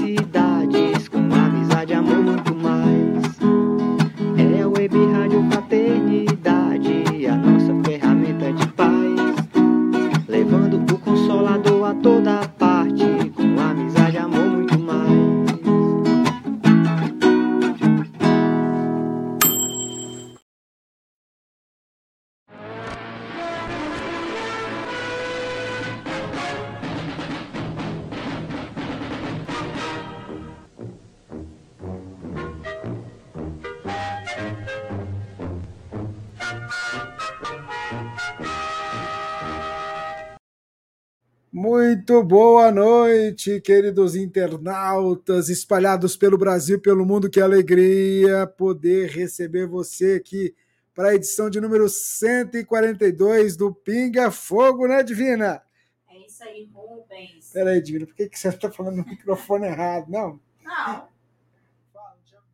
[42.14, 47.28] Muito boa noite, queridos internautas espalhados pelo Brasil e pelo mundo.
[47.28, 50.56] Que alegria poder receber você aqui
[50.94, 55.64] para a edição de número 142 do Pinga Fogo, né, Divina?
[56.08, 57.50] É isso aí, Rubens.
[57.52, 60.06] Peraí, Divina, por que, que você está falando no microfone errado?
[60.08, 60.40] Não?
[60.64, 61.08] Não,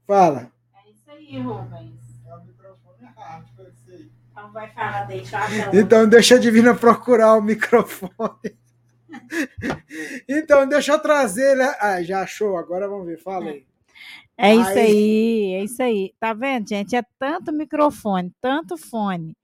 [0.07, 0.53] Fala.
[0.73, 1.99] é isso aí, Rubens.
[4.31, 8.57] Então vai falar, deixa a Então, deixa a Divina procurar o microfone.
[10.27, 11.63] Então, deixa eu trazer ele.
[11.79, 13.65] Ah, já achou, agora vamos ver, fala aí.
[14.37, 16.13] É isso Aí- aí, é isso aí.
[16.19, 16.95] Tá vendo, gente?
[16.95, 19.35] É tanto microfone, tanto fone,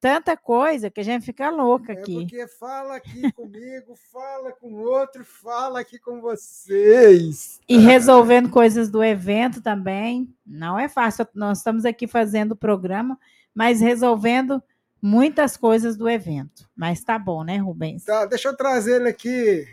[0.00, 2.14] tanta coisa que a gente fica louca É aqui.
[2.14, 7.60] porque fala aqui comigo, fala com outro, fala aqui com vocês.
[7.68, 10.28] E resolvendo coisas do evento também.
[10.44, 11.26] Não é fácil.
[11.32, 13.16] Nós estamos aqui fazendo o programa,
[13.54, 14.60] mas resolvendo
[15.02, 16.68] muitas coisas do evento.
[16.76, 18.04] Mas tá bom, né, Rubens?
[18.04, 19.66] Tá, deixa eu trazer ele aqui.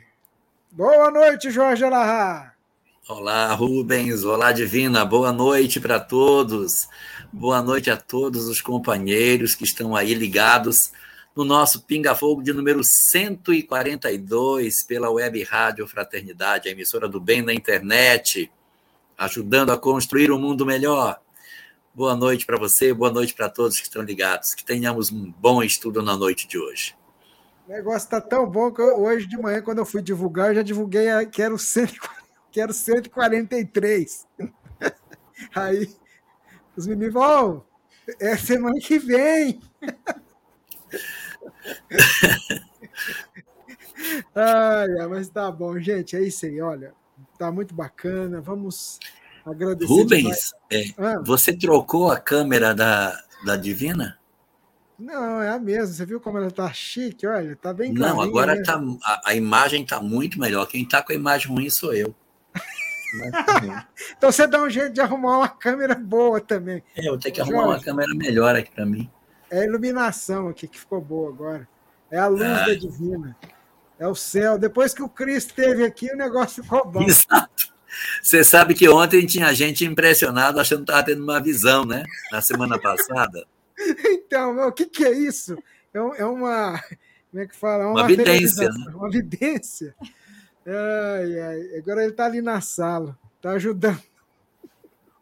[0.71, 2.53] Boa noite, Jorge Alahá.
[3.07, 4.23] Olá, Rubens.
[4.23, 5.05] Olá, Divina.
[5.05, 6.89] Boa noite para todos.
[7.31, 10.91] Boa noite a todos os companheiros que estão aí ligados
[11.35, 17.43] no nosso Pinga Fogo de número 142 pela Web Rádio Fraternidade, a emissora do bem
[17.43, 18.51] na internet,
[19.17, 21.19] ajudando a construir um mundo melhor.
[21.97, 24.53] Boa noite para você, boa noite para todos que estão ligados.
[24.53, 26.95] Que tenhamos um bom estudo na noite de hoje.
[27.67, 30.55] O negócio tá tão bom que eu- hoje de manhã, quando eu fui divulgar, eu
[30.57, 34.27] já divulguei que era o 140 que era o 143.
[35.55, 35.89] Aí
[36.75, 37.65] os meninos vão,
[38.19, 39.59] é semana que vem.
[44.35, 46.15] Ai, mas tá bom, gente.
[46.15, 46.93] É isso aí, olha.
[47.39, 48.39] Tá muito bacana.
[48.39, 48.99] Vamos
[49.49, 49.91] agradecer.
[49.93, 54.17] Rubens, é, Ah, você trocou a câmera da, da Divina?
[54.99, 55.87] não, é a mesma.
[55.93, 57.25] Você viu como ela tá chique?
[57.27, 58.63] Olha, tá bem Não, agora né?
[58.63, 60.65] tá, a, a imagem está muito melhor.
[60.67, 62.13] Quem está com a imagem ruim sou eu.
[64.17, 66.83] Então você dá um jeito de arrumar uma câmera boa também.
[66.95, 67.85] É, eu ter que arrumar uma Jorge.
[67.85, 69.09] câmera melhor aqui para mim.
[69.49, 71.67] É a iluminação aqui que ficou boa agora.
[72.11, 72.65] É a luz Ah.
[72.65, 73.35] da divina.
[73.97, 74.57] É o céu.
[74.57, 77.01] Depois que o Cristo esteve aqui, o negócio ficou bom.
[77.07, 77.73] Exato.
[78.21, 82.03] Você sabe que ontem tinha gente impressionada achando que estava tendo uma visão, né?
[82.31, 83.45] Na semana passada.
[84.05, 85.55] Então, meu, o que, que é isso?
[85.93, 86.81] É, é uma.
[87.31, 87.83] Como é que fala?
[87.83, 88.69] É Uma vidência, né?
[88.69, 89.95] materialização, Uma vidência.
[90.65, 91.77] Ai, ai.
[91.77, 93.17] Agora ele está ali na sala.
[93.35, 94.01] Está ajudando.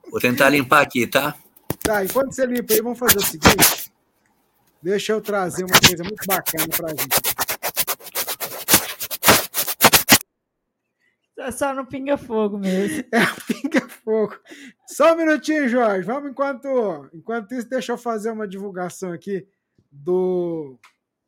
[0.09, 1.35] Vou tentar limpar aqui, tá?
[1.83, 3.91] Tá, enquanto você limpa aí, vamos fazer o seguinte.
[4.81, 7.34] Deixa eu trazer uma coisa muito bacana para a gente.
[11.45, 13.03] É só no pinga-fogo mesmo.
[13.13, 14.35] É o pinga-fogo.
[14.87, 16.01] Só um minutinho, Jorge.
[16.01, 17.07] Vamos enquanto.
[17.13, 19.47] Enquanto isso, deixa eu fazer uma divulgação aqui
[19.91, 20.75] do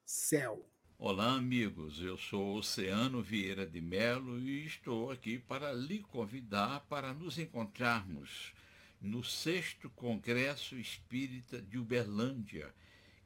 [0.04, 0.68] céu.
[0.98, 2.02] Olá, amigos.
[2.02, 8.56] Eu sou Oceano Vieira de Melo e estou aqui para lhe convidar para nos encontrarmos
[9.00, 12.74] no sexto Congresso Espírita de Uberlândia,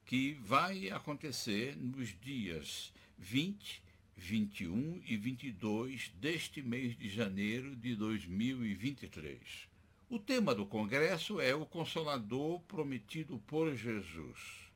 [0.06, 3.82] que vai acontecer nos dias 20,
[4.22, 9.68] 21 e 22 deste mês de janeiro de 2023.
[10.08, 14.70] O tema do congresso é o Consolador prometido por Jesus.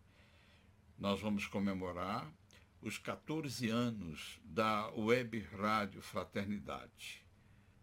[0.97, 2.27] Nós vamos comemorar
[2.81, 7.23] os 14 anos da Web Rádio Fraternidade.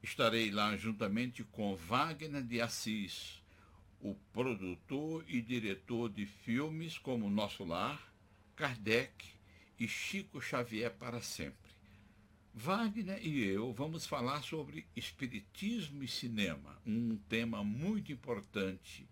[0.02, 3.40] Estarei lá juntamente com Wagner de Assis,
[4.00, 8.12] o produtor e diretor de filmes como Nosso Lar,
[8.56, 9.41] Kardec
[9.78, 11.72] e Chico Xavier para sempre.
[12.54, 19.08] Wagner e eu vamos falar sobre espiritismo e cinema, um tema muito importante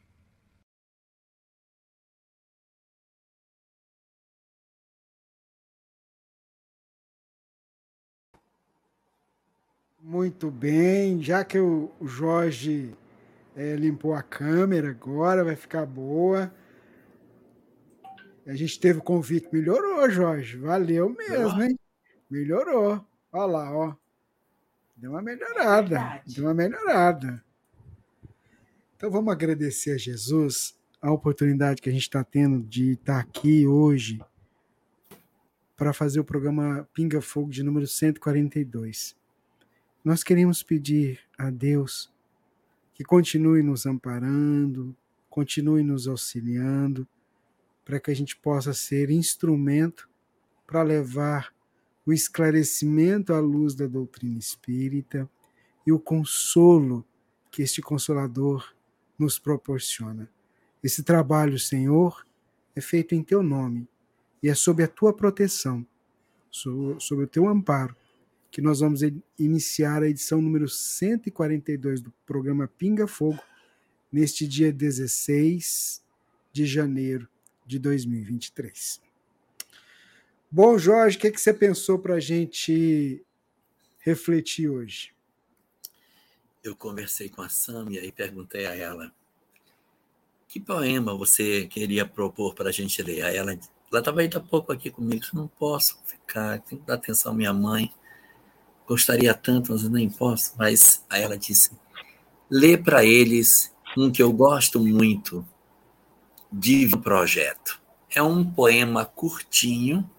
[10.03, 12.95] Muito bem, já que o Jorge
[13.55, 16.51] é, limpou a câmera agora, vai ficar boa.
[18.47, 21.79] A gente teve o convite, melhorou, Jorge, valeu mesmo, hein?
[22.31, 23.05] Melhorou.
[23.31, 23.95] Olha lá, ó.
[24.97, 27.45] Deu uma melhorada, é deu uma melhorada.
[28.97, 33.21] Então vamos agradecer a Jesus a oportunidade que a gente está tendo de estar tá
[33.21, 34.19] aqui hoje
[35.77, 39.20] para fazer o programa Pinga Fogo de número 142.
[40.03, 42.11] Nós queremos pedir a Deus
[42.95, 44.97] que continue nos amparando,
[45.29, 47.07] continue nos auxiliando,
[47.85, 50.09] para que a gente possa ser instrumento
[50.67, 51.53] para levar
[52.07, 55.29] o esclarecimento à luz da doutrina espírita
[55.87, 57.05] e o consolo
[57.51, 58.75] que este consolador
[59.19, 60.31] nos proporciona.
[60.83, 62.27] Esse trabalho, Senhor,
[62.75, 63.87] é feito em teu nome
[64.43, 65.87] e é sob a tua proteção,
[66.51, 67.95] sob o teu amparo,
[68.51, 69.01] que nós vamos
[69.39, 73.41] iniciar a edição número 142 do programa Pinga Fogo,
[74.11, 76.03] neste dia 16
[76.53, 77.29] de janeiro
[77.65, 79.01] de 2023.
[80.51, 83.25] Bom, Jorge, o que, é que você pensou para a gente
[84.01, 85.15] refletir hoje?
[86.63, 89.13] Eu conversei com a Sâmia e perguntei a ela
[90.49, 93.23] que poema você queria propor para a gente ler.
[93.23, 93.57] Aí ela
[93.93, 97.53] estava ainda há pouco aqui comigo, não posso ficar, tenho que dar atenção à minha
[97.53, 97.95] mãe
[98.91, 100.53] gostaria tanto, mas nem posso.
[100.59, 101.71] Mas aí ela disse:
[102.51, 105.47] lê para eles um que eu gosto muito,
[106.51, 107.81] Divino Projeto.
[108.13, 110.11] É um poema curtinho,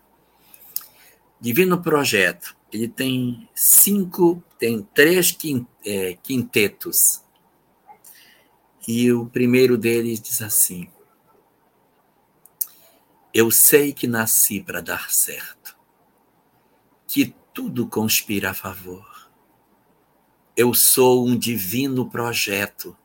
[1.39, 2.55] Divino Projeto.
[2.71, 5.37] Ele tem cinco, tem três
[5.85, 7.21] é, quintetos.
[8.87, 10.87] E o primeiro deles diz assim:
[13.33, 15.75] Eu sei que nasci para dar certo,
[17.05, 19.29] que tudo conspira a favor.
[20.55, 22.95] Eu sou um divino projeto,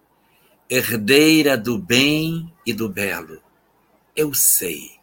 [0.69, 3.43] herdeira do bem e do belo.
[4.14, 4.98] Eu sei,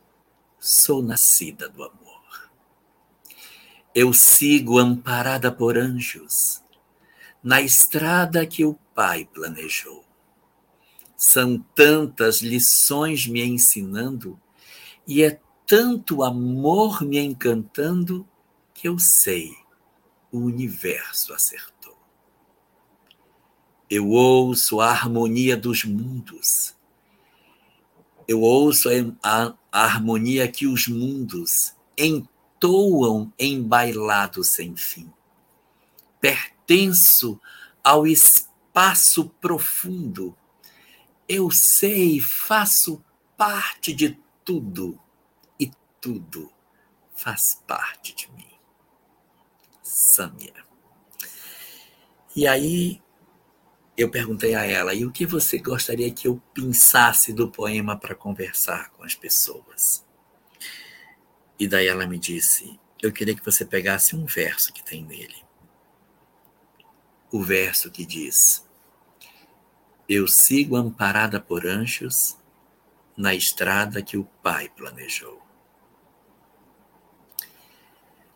[0.59, 2.51] sou nascida do amor.
[3.93, 6.63] Eu sigo amparada por anjos,
[7.43, 10.03] na estrada que o Pai planejou.
[11.17, 14.39] São tantas lições me ensinando,
[15.07, 18.27] e é tanto amor me encantando,
[18.83, 19.55] que eu sei,
[20.29, 21.97] o universo acertou.
[23.89, 26.75] Eu ouço a harmonia dos mundos.
[28.27, 28.89] Eu ouço
[29.23, 35.09] a, harmonia que os mundos entoam em bailado sem fim.
[36.19, 37.39] Pertenço
[37.81, 40.35] ao espaço profundo.
[41.25, 43.01] Eu sei, faço
[43.37, 44.99] parte de tudo
[45.57, 46.51] e tudo
[47.15, 48.42] faz parte de mim.
[50.03, 50.53] Sâmia.
[52.35, 53.01] E aí
[53.97, 58.13] eu perguntei a ela: e o que você gostaria que eu pensasse do poema para
[58.13, 60.05] conversar com as pessoas?
[61.57, 65.35] E daí ela me disse: eu queria que você pegasse um verso que tem nele.
[67.31, 68.65] O verso que diz:
[70.07, 72.37] Eu sigo amparada por anjos
[73.15, 75.42] na estrada que o Pai planejou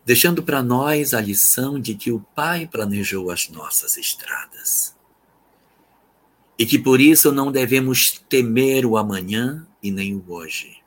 [0.07, 4.95] deixando para nós a lição de que o Pai planejou as nossas estradas.
[6.57, 10.81] E que por isso não devemos temer o amanhã e nem o hoje.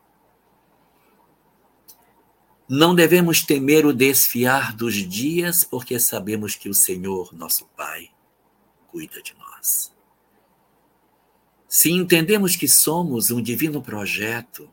[2.66, 8.08] Não devemos temer o desfiar dos dias, porque sabemos que o Senhor, nosso Pai,
[8.88, 9.94] cuida de nós.
[11.68, 14.72] Se entendemos que somos um divino projeto,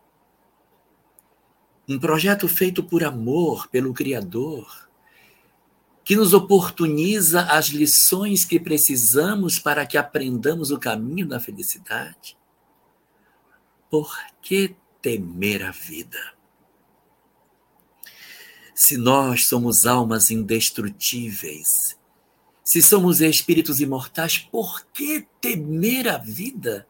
[1.88, 4.90] um projeto feito por amor, pelo Criador,
[6.04, 12.38] que nos oportuniza as lições que precisamos para que aprendamos o caminho da felicidade.
[13.90, 16.34] Por que temer a vida?
[18.74, 21.98] Se nós somos almas indestrutíveis,
[22.68, 26.86] Se somos espíritos imortais, por que temer a vida?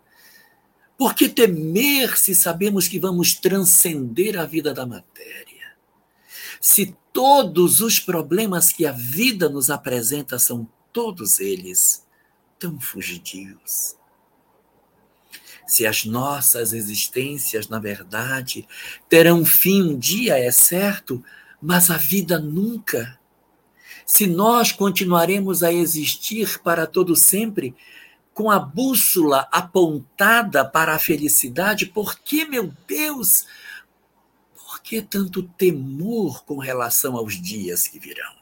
[0.98, 5.76] Por que temer se sabemos que vamos transcender a vida da matéria?
[6.60, 12.06] Se todos os problemas que a vida nos apresenta são todos eles
[12.58, 13.96] tão fugidios.
[15.68, 18.68] Se as nossas existências, na verdade,
[19.10, 21.24] terão fim um dia, é certo,
[21.62, 23.20] mas a vida nunca.
[24.06, 27.76] Se nós continuaremos a existir para todo sempre,
[28.38, 33.48] com a bússola apontada para a felicidade, por que, meu Deus,
[34.54, 38.36] por que tanto temor com relação aos dias que virão?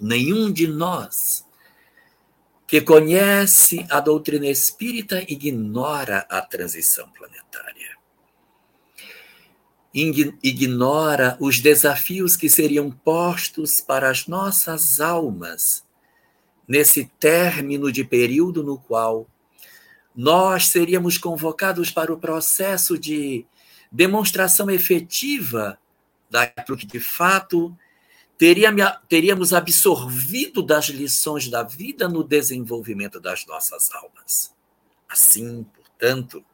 [0.00, 1.46] Nenhum de nós
[2.66, 7.98] que conhece a doutrina espírita ignora a transição planetária.
[9.92, 15.83] Ignora os desafios que seriam postos para as nossas almas
[16.66, 19.26] nesse término de período no qual
[20.14, 23.46] nós seríamos convocados para o processo de
[23.90, 25.78] demonstração efetiva
[26.28, 27.76] daquilo que de fato
[29.08, 34.52] teríamos absorvido das lições da vida no desenvolvimento das nossas almas.
[35.08, 36.44] Assim, portanto,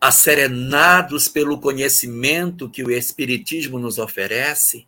[0.00, 4.87] acerenados pelo conhecimento que o Espiritismo nos oferece,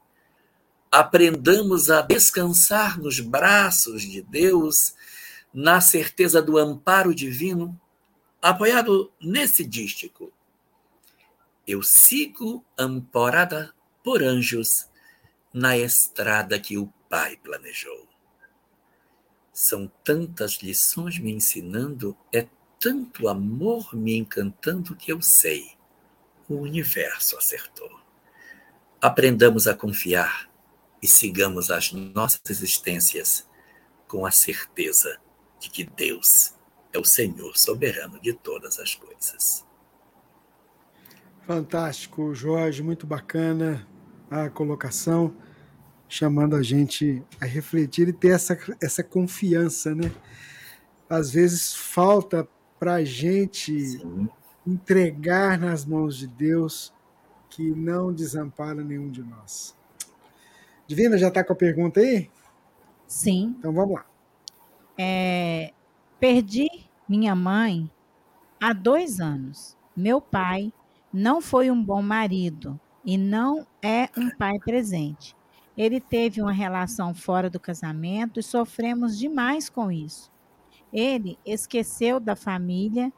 [0.90, 4.94] aprendamos a descansar nos braços de Deus,
[5.54, 7.80] na certeza do amparo divino,
[8.42, 10.32] apoiado nesse dístico.
[11.66, 14.88] Eu sigo amparada por anjos
[15.52, 18.09] na estrada que o Pai planejou.
[19.52, 22.47] São tantas lições me ensinando, é
[22.78, 25.73] tanto amor me encantando que eu sei,
[26.49, 27.90] o universo acertou.
[29.00, 30.50] Aprendamos a confiar
[31.02, 33.49] e sigamos as nossas existências
[34.07, 35.19] com a certeza
[35.59, 36.54] de que Deus
[36.92, 39.64] é o Senhor soberano de todas as coisas.
[41.47, 43.87] Fantástico, Jorge, muito bacana
[44.30, 45.35] a colocação,
[46.09, 50.12] chamando a gente a refletir e ter essa, essa confiança, né?
[51.09, 54.28] Às vezes falta para a gente Sim.
[54.66, 56.92] entregar nas mãos de Deus
[57.49, 59.76] que não desampara nenhum de nós.
[60.90, 62.28] Divina, já está com a pergunta aí?
[63.06, 63.54] Sim.
[63.56, 64.04] Então vamos lá.
[64.99, 65.73] É,
[66.18, 66.68] perdi
[67.09, 67.88] minha mãe
[68.61, 69.78] há dois anos.
[69.97, 70.73] Meu pai
[71.12, 75.37] não foi um bom marido e não é um pai presente.
[75.78, 80.28] Ele teve uma relação fora do casamento e sofremos demais com isso.
[80.92, 83.12] Ele esqueceu da família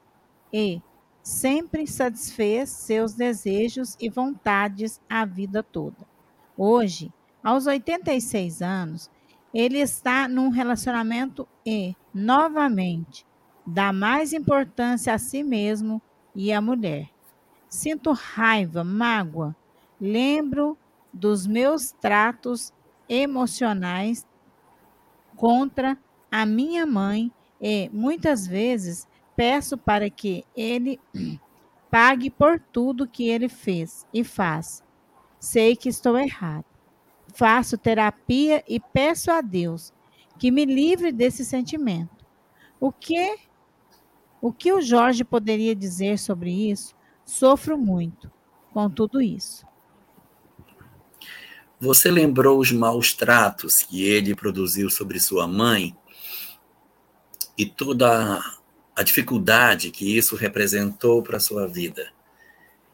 [0.52, 0.82] e
[1.22, 6.06] sempre satisfez seus desejos e vontades a vida toda.
[6.54, 7.10] Hoje,
[7.42, 9.10] aos 86 anos,
[9.52, 13.26] ele está num relacionamento e, novamente,
[13.66, 16.00] dá mais importância a si mesmo
[16.34, 17.10] e à mulher.
[17.68, 19.54] Sinto raiva, mágoa,
[20.00, 20.76] lembro
[21.12, 22.72] dos meus tratos
[23.08, 24.26] emocionais
[25.36, 25.98] contra
[26.30, 27.30] a minha mãe
[27.60, 29.06] e muitas vezes
[29.36, 30.98] peço para que ele
[31.90, 34.82] pague por tudo que ele fez e faz.
[35.38, 36.71] Sei que estou errado.
[37.34, 39.92] Faço terapia e peço a Deus
[40.38, 42.24] que me livre desse sentimento.
[42.80, 43.36] O que
[44.40, 46.96] o que o Jorge poderia dizer sobre isso?
[47.24, 48.28] Sofro muito
[48.72, 49.64] com tudo isso.
[51.78, 55.96] Você lembrou os maus tratos que ele produziu sobre sua mãe
[57.56, 58.40] e toda
[58.96, 62.12] a dificuldade que isso representou para sua vida.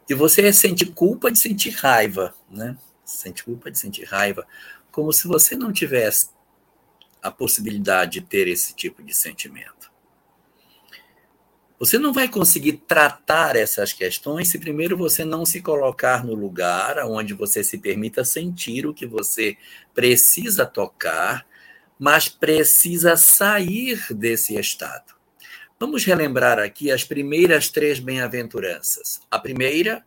[0.09, 2.77] E você sente culpa de sentir raiva, né?
[3.09, 4.47] Sente culpa de sentir raiva,
[4.91, 6.31] como se você não tivesse
[7.23, 9.91] a possibilidade de ter esse tipo de sentimento.
[11.79, 16.99] Você não vai conseguir tratar essas questões se primeiro você não se colocar no lugar
[17.07, 19.57] onde você se permita sentir o que você
[19.95, 21.47] precisa tocar,
[21.99, 25.15] mas precisa sair desse estado.
[25.81, 29.21] Vamos relembrar aqui as primeiras três bem-aventuranças.
[29.31, 30.05] A primeira,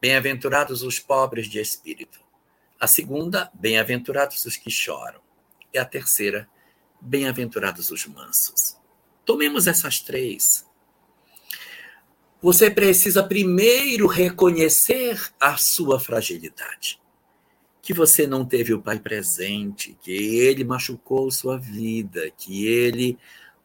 [0.00, 2.31] bem-aventurados os pobres de espírito.
[2.82, 5.20] A segunda, bem-aventurados os que choram.
[5.72, 6.48] E a terceira,
[7.00, 8.76] bem-aventurados os mansos.
[9.24, 10.66] Tomemos essas três
[12.42, 17.00] você precisa primeiro reconhecer a sua fragilidade.
[17.80, 23.16] Que você não teve o pai presente, que ele machucou sua vida, que ele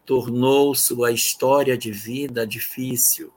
[0.06, 3.34] tornou sua história de vida difícil.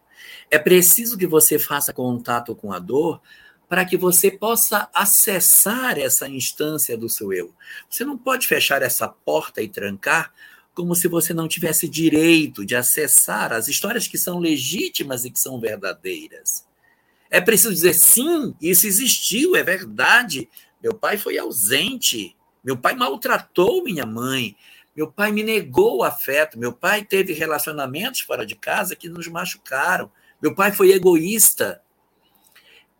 [0.50, 3.22] É preciso que você faça contato com a dor
[3.70, 7.54] para que você possa acessar essa instância do seu eu.
[7.88, 10.34] Você não pode fechar essa porta e trancar
[10.74, 15.38] como se você não tivesse direito de acessar as histórias que são legítimas e que
[15.38, 16.66] são verdadeiras.
[17.30, 20.48] É preciso dizer sim, isso existiu, é verdade.
[20.82, 24.56] Meu pai foi ausente, meu pai maltratou minha mãe,
[24.96, 29.28] meu pai me negou o afeto, meu pai teve relacionamentos fora de casa que nos
[29.28, 30.10] machucaram,
[30.42, 31.80] meu pai foi egoísta.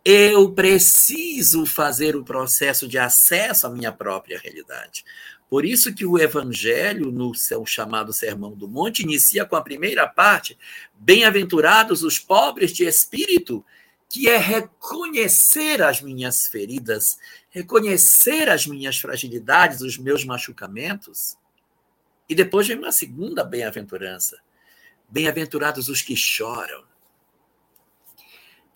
[0.05, 5.05] Eu preciso fazer o processo de acesso à minha própria realidade.
[5.49, 10.07] Por isso que o Evangelho, no seu chamado Sermão do Monte, inicia com a primeira
[10.07, 10.57] parte:
[10.95, 13.65] Bem-aventurados os pobres de espírito,
[14.09, 17.19] que é reconhecer as minhas feridas,
[17.51, 21.37] reconhecer as minhas fragilidades, os meus machucamentos.
[22.29, 24.39] E depois vem uma segunda bem-aventurança.
[25.09, 26.85] Bem-aventurados os que choram,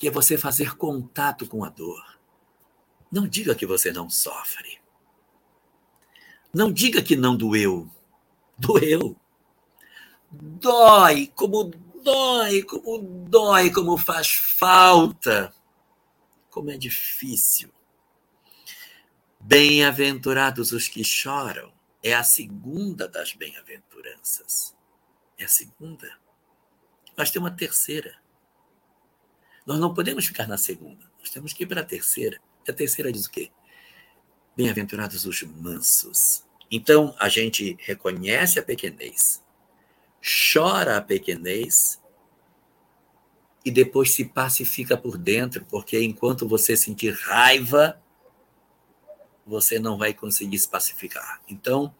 [0.04, 2.18] que é você fazer contato com a dor.
[3.10, 4.78] Não diga que você não sofre.
[6.52, 7.90] Não diga que não doeu.
[8.58, 9.16] Doeu.
[10.30, 11.70] Dói, como
[12.02, 15.54] dói, como dói, como faz falta.
[16.50, 17.72] Como é difícil.
[19.40, 21.72] Bem-aventurados os que choram.
[22.02, 24.76] É a segunda das bem-aventuranças.
[25.38, 26.14] É a segunda.
[27.16, 28.22] Mas tem uma terceira.
[29.66, 31.10] Nós não podemos ficar na segunda.
[31.18, 32.40] Nós temos que ir para a terceira.
[32.66, 33.50] E a terceira diz o quê?
[34.56, 36.44] Bem-aventurados os mansos.
[36.70, 39.42] Então, a gente reconhece a pequenez,
[40.52, 42.00] chora a pequenez
[43.64, 48.00] e depois se pacifica por dentro, porque enquanto você sentir raiva,
[49.46, 51.40] você não vai conseguir se pacificar.
[51.48, 51.94] Então,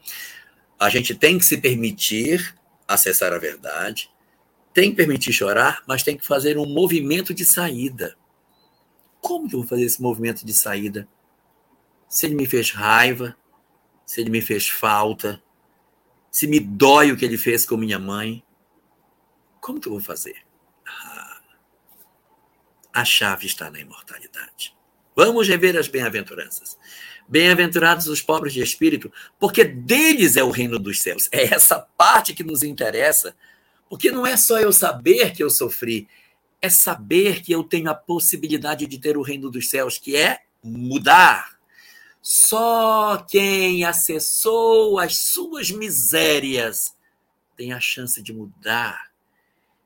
[0.78, 2.54] a gente tem que se permitir
[2.87, 4.11] acessar a verdade,
[4.75, 8.16] tem que permitir chorar, mas tem que fazer um movimento de saída.
[9.21, 11.09] Como que eu vou fazer esse movimento de saída?
[12.14, 13.37] se ele me fez raiva,
[14.07, 15.43] se ele me fez falta,
[16.31, 18.45] se me dói o que ele fez com minha mãe,
[19.61, 20.37] como que eu vou fazer?
[20.87, 21.40] Ah,
[22.93, 24.76] a chave está na imortalidade.
[25.17, 26.78] Vamos rever as bem-aventuranças.
[27.26, 31.28] Bem-aventurados os pobres de espírito, porque deles é o reino dos céus.
[31.32, 33.34] É essa parte que nos interessa,
[33.88, 36.08] porque não é só eu saber que eu sofri,
[36.60, 40.40] é saber que eu tenho a possibilidade de ter o reino dos céus, que é
[40.62, 41.54] mudar
[42.26, 46.97] só quem acessou as suas misérias
[47.54, 49.12] tem a chance de mudar,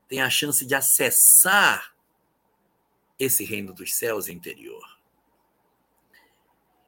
[0.09, 1.93] tem a chance de acessar
[3.19, 4.85] esse reino dos céus interior.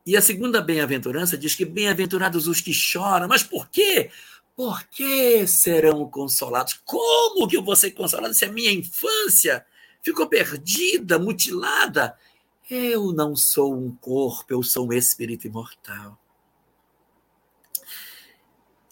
[0.06, 3.26] E a segunda bem-aventurança diz que bem-aventurados os que choram.
[3.26, 4.12] Mas por quê?
[4.60, 6.78] Por que serão consolados?
[6.84, 9.64] Como que eu vou ser consolado se a minha infância
[10.02, 12.14] ficou perdida, mutilada?
[12.68, 16.20] Eu não sou um corpo, eu sou um espírito imortal.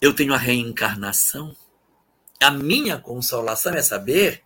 [0.01, 1.55] Eu tenho a reencarnação.
[2.41, 4.41] A minha consolação é saber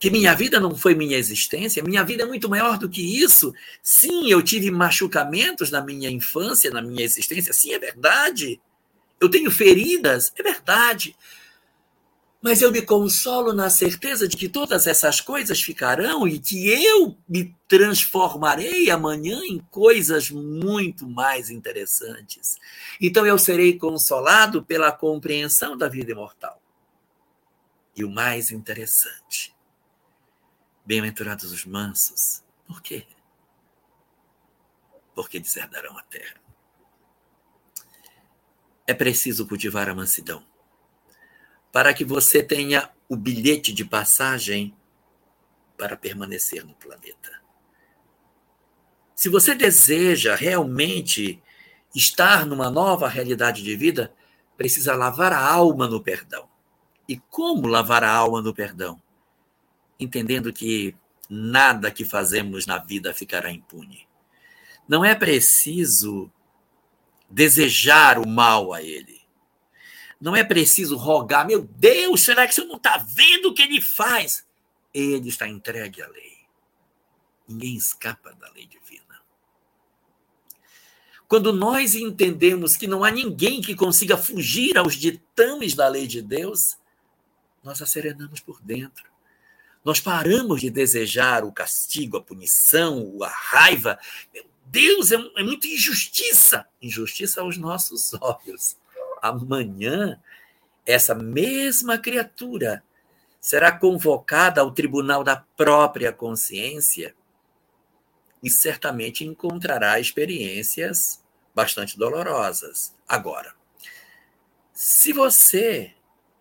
[0.00, 3.54] que minha vida não foi minha existência, minha vida é muito maior do que isso.
[3.80, 8.60] Sim, eu tive machucamentos na minha infância, na minha existência, sim, é verdade.
[9.20, 11.16] Eu tenho feridas, é verdade.
[12.40, 17.18] Mas eu me consolo na certeza de que todas essas coisas ficarão e que eu
[17.28, 22.56] me transformarei amanhã em coisas muito mais interessantes.
[23.00, 26.62] Então eu serei consolado pela compreensão da vida imortal.
[27.96, 29.52] E o mais interessante,
[30.86, 32.44] bem-aventurados os mansos.
[32.64, 33.04] Por quê?
[35.12, 36.47] Porque deserdarão a terra.
[38.88, 40.42] É preciso cultivar a mansidão
[41.70, 44.74] para que você tenha o bilhete de passagem
[45.76, 47.42] para permanecer no planeta.
[49.14, 51.38] Se você deseja realmente
[51.94, 54.10] estar numa nova realidade de vida,
[54.56, 56.48] precisa lavar a alma no perdão.
[57.06, 58.98] E como lavar a alma no perdão?
[60.00, 60.96] Entendendo que
[61.28, 64.08] nada que fazemos na vida ficará impune.
[64.88, 66.32] Não é preciso
[67.28, 69.20] desejar o mal a ele.
[70.20, 73.80] Não é preciso rogar, meu Deus, será que você não está vendo o que ele
[73.80, 74.44] faz?
[74.92, 76.38] Ele está entregue à lei.
[77.48, 79.20] Ninguém escapa da lei divina.
[81.28, 86.22] Quando nós entendemos que não há ninguém que consiga fugir aos ditames da lei de
[86.22, 86.78] Deus,
[87.62, 89.04] nós acerenamos por dentro.
[89.84, 93.98] Nós paramos de desejar o castigo, a punição, a raiva.
[94.34, 96.66] Meu Deus, é, é muita injustiça.
[96.80, 98.76] Injustiça aos nossos olhos
[99.20, 100.20] amanhã,
[100.86, 102.82] essa mesma criatura
[103.40, 107.14] será convocada ao tribunal da própria consciência
[108.42, 111.22] e certamente encontrará experiências
[111.54, 112.94] bastante dolorosas.
[113.06, 113.54] Agora,
[114.72, 115.92] se você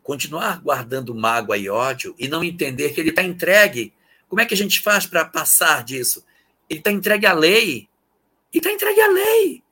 [0.04, 3.94] continuar guardando mágoa e ódio e não entender que ele está entregue,
[4.30, 6.24] como é que a gente faz para passar disso?
[6.70, 7.90] Ele está entregue à lei.
[8.54, 9.64] Ele está entregue à lei.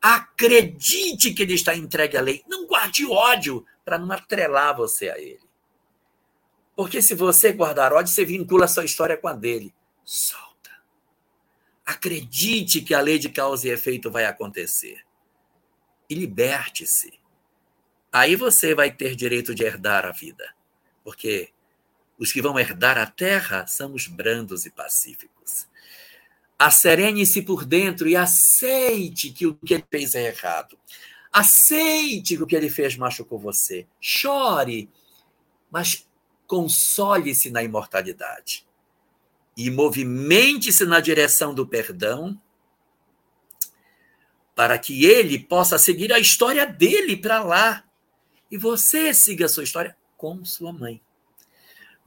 [0.00, 2.44] Acredite que ele está entregue à lei.
[2.48, 5.48] Não guarde ódio para não atrelar você a ele.
[6.76, 9.74] Porque se você guardar ódio, você vincula a sua história com a dele.
[10.04, 10.70] Solta.
[11.84, 15.04] Acredite que a lei de causa e efeito vai acontecer.
[16.08, 17.18] E liberte-se.
[18.12, 20.54] Aí você vai ter direito de herdar a vida.
[21.02, 21.52] Porque
[22.18, 25.67] os que vão herdar a terra são os brandos e pacíficos.
[26.58, 30.76] Acerene-se por dentro e aceite que o que ele fez é errado.
[31.32, 33.86] Aceite que o que ele fez machucou você.
[34.00, 34.90] Chore,
[35.70, 36.08] mas
[36.46, 38.66] console-se na imortalidade.
[39.56, 42.40] E movimente-se na direção do perdão,
[44.54, 47.84] para que ele possa seguir a história dele para lá.
[48.50, 51.00] E você siga a sua história com sua mãe.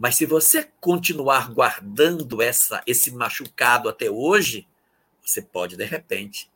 [0.02, 4.68] Mas se você continuar guardando essa, esse machucado até hoje,
[5.24, 6.50] você pode, de repente,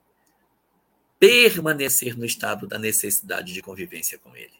[1.19, 4.55] permanecer no estado da necessidade de convivência com ele.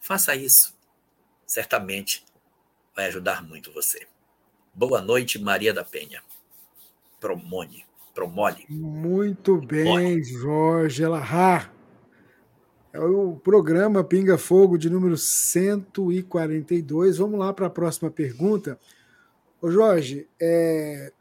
[0.00, 0.76] Faça isso.
[1.46, 2.24] Certamente
[2.96, 4.08] vai ajudar muito você.
[4.74, 6.20] Boa noite, Maria da Penha.
[7.20, 8.66] Promone, promole.
[8.68, 11.72] Muito bem, Jorge Elahar.
[12.92, 17.18] É o programa Pinga Fogo de número 142.
[17.18, 18.80] Vamos lá para a próxima pergunta.
[19.62, 21.12] Ô Jorge, é...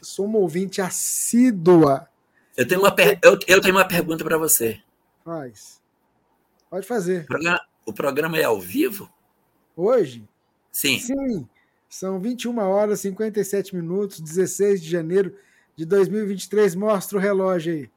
[0.00, 2.08] sou uma ouvinte assídua.
[2.56, 3.18] Eu tenho uma, per...
[3.24, 4.80] eu, eu tenho uma pergunta para você.
[5.24, 5.80] Faz.
[6.70, 7.24] Pode fazer.
[7.24, 9.10] O programa, o programa é ao vivo?
[9.74, 10.28] Hoje?
[10.70, 11.00] Sim.
[11.00, 11.48] Sim.
[11.88, 15.34] São 21 horas e 57 minutos, 16 de janeiro
[15.74, 16.76] de 2023.
[16.76, 17.90] Mostra o relógio aí.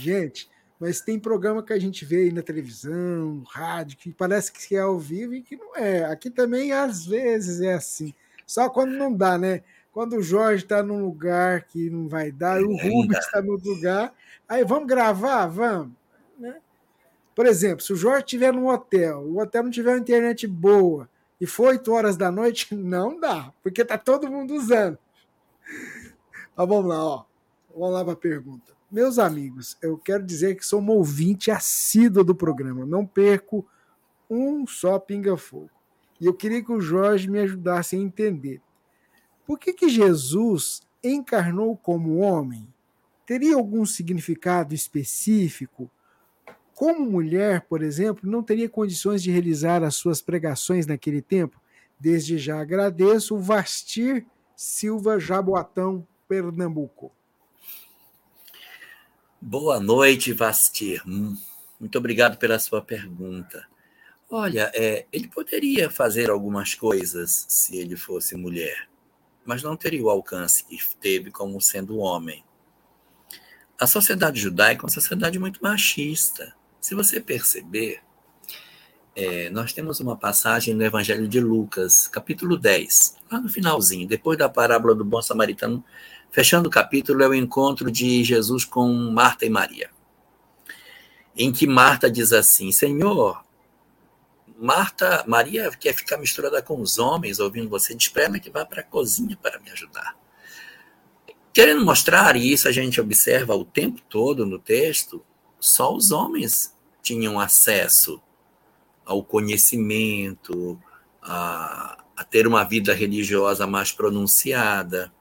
[0.00, 4.50] Gente, mas tem programa que a gente vê aí na televisão, no rádio, que parece
[4.50, 6.06] que é ao vivo e que não é.
[6.06, 8.14] Aqui também, às vezes, é assim.
[8.46, 9.62] Só quando não dá, né?
[9.92, 13.74] Quando o Jorge está num lugar que não vai dar, o Rubens está no outro
[13.74, 14.14] lugar,
[14.48, 15.46] aí vamos gravar?
[15.48, 15.92] Vamos.
[16.38, 16.56] Né?
[17.34, 21.10] Por exemplo, se o Jorge estiver num hotel, o hotel não tiver uma internet boa
[21.38, 24.98] e for 8 horas da noite, não dá, porque tá todo mundo usando.
[26.56, 27.24] Mas vamos lá, ó.
[27.74, 28.79] Vamos lá para a pergunta.
[28.90, 32.84] Meus amigos, eu quero dizer que sou um ouvinte assíduo do programa.
[32.84, 33.64] Não perco
[34.28, 35.70] um só pinga-fogo.
[36.20, 38.60] E eu queria que o Jorge me ajudasse a entender.
[39.46, 42.66] Por que, que Jesus encarnou como homem?
[43.24, 45.88] Teria algum significado específico?
[46.74, 51.60] Como mulher, por exemplo, não teria condições de realizar as suas pregações naquele tempo?
[51.98, 54.26] Desde já agradeço o Vastir
[54.56, 57.12] Silva Jaboatão, Pernambuco.
[59.42, 61.02] Boa noite, Vastir.
[61.08, 61.34] Hum,
[61.80, 63.66] muito obrigado pela sua pergunta.
[64.28, 68.86] Olha, é, ele poderia fazer algumas coisas se ele fosse mulher,
[69.42, 72.44] mas não teria o alcance que teve como sendo homem.
[73.80, 76.54] A sociedade judaica é uma sociedade muito machista.
[76.78, 78.02] Se você perceber,
[79.16, 84.36] é, nós temos uma passagem no Evangelho de Lucas, capítulo 10, lá no finalzinho, depois
[84.36, 85.82] da parábola do bom samaritano,
[86.30, 89.90] Fechando o capítulo é o encontro de Jesus com Marta e Maria,
[91.36, 93.42] em que Marta diz assim: Senhor,
[94.56, 98.64] Marta, Maria quer ficar misturada com os homens, ouvindo você, diz para ela que vá
[98.64, 100.16] para a cozinha para me ajudar.
[101.52, 105.24] Querendo mostrar, e isso a gente observa o tempo todo no texto,
[105.58, 108.22] só os homens tinham acesso
[109.04, 110.80] ao conhecimento,
[111.20, 115.12] a, a ter uma vida religiosa mais pronunciada.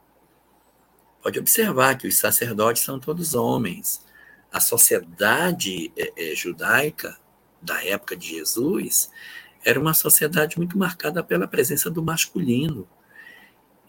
[1.21, 4.01] Pode observar que os sacerdotes são todos homens.
[4.51, 7.17] A sociedade é, é, judaica
[7.61, 9.11] da época de Jesus
[9.63, 12.87] era uma sociedade muito marcada pela presença do masculino.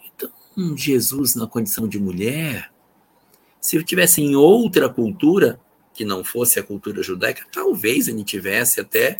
[0.04, 0.30] Então,
[0.76, 2.72] Jesus, na condição de mulher,
[3.60, 5.60] se eu tivesse em outra cultura,
[5.94, 9.16] que não fosse a cultura judaica, talvez ele tivesse até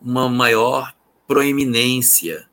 [0.00, 0.94] uma maior
[1.26, 2.48] proeminência.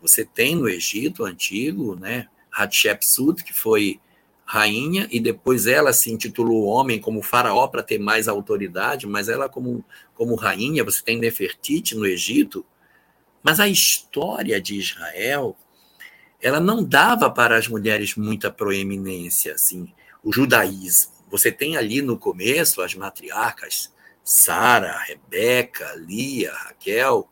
[0.00, 4.00] Você tem no Egito antigo, né, Hatshepsut, que foi
[4.46, 9.48] rainha e depois ela se intitulou homem como faraó para ter mais autoridade, mas ela
[9.48, 12.64] como, como rainha, você tem Nefertiti no Egito,
[13.42, 15.56] mas a história de Israel,
[16.40, 21.12] ela não dava para as mulheres muita proeminência, assim, o judaísmo.
[21.28, 27.28] Você tem ali no começo as matriarcas, Sara, Rebeca, Lia, Raquel,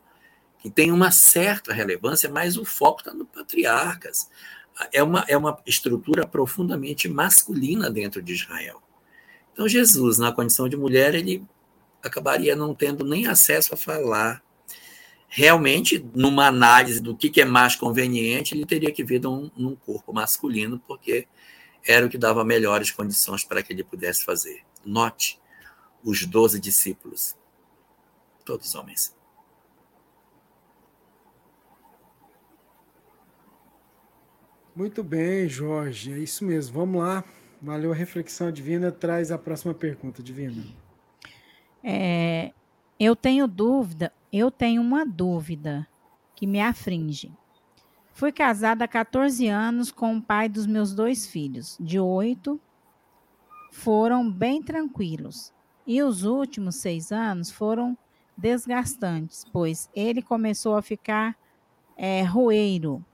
[0.59, 4.29] que tem uma certa relevância, mas o foco está no patriarcas.
[4.91, 8.81] É uma, é uma estrutura profundamente masculina dentro de Israel.
[9.53, 11.41] Então, Jesus, na condição de mulher, ele
[12.03, 14.43] acabaria não tendo nem acesso a falar.
[15.29, 20.13] Realmente, numa análise do que, é mais conveniente, ele teria que vir num, num corpo
[20.13, 21.25] masculino, porque
[21.87, 24.63] era o que dava melhores condições para que ele pudesse fazer.
[24.85, 25.39] Note,
[26.03, 27.35] os doze discípulos,
[28.43, 29.14] todos homens.
[34.75, 36.11] Muito bem, Jorge.
[36.11, 36.75] É isso mesmo.
[36.75, 37.23] Vamos lá.
[37.61, 38.91] Valeu a reflexão divina.
[38.91, 40.61] Traz a próxima pergunta, divina.
[41.81, 42.51] É,
[42.99, 45.87] eu tenho dúvida, eu tenho uma dúvida
[46.35, 47.31] que me afringe.
[48.11, 52.59] Fui casada há 14 anos com o pai dos meus dois filhos, de oito,
[53.71, 55.53] foram bem tranquilos.
[55.85, 57.97] E os últimos seis anos foram
[58.37, 61.37] desgastantes, pois ele começou a ficar
[61.97, 63.05] é, roeiro,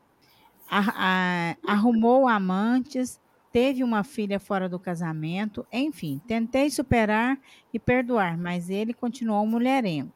[1.68, 3.20] arrumou amantes,
[3.52, 7.38] teve uma filha fora do casamento, enfim, tentei superar
[7.74, 10.14] e perdoar, mas ele continuou mulherengo.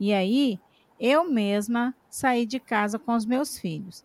[0.00, 0.58] E aí,
[0.98, 4.04] eu mesma saí de casa com os meus filhos.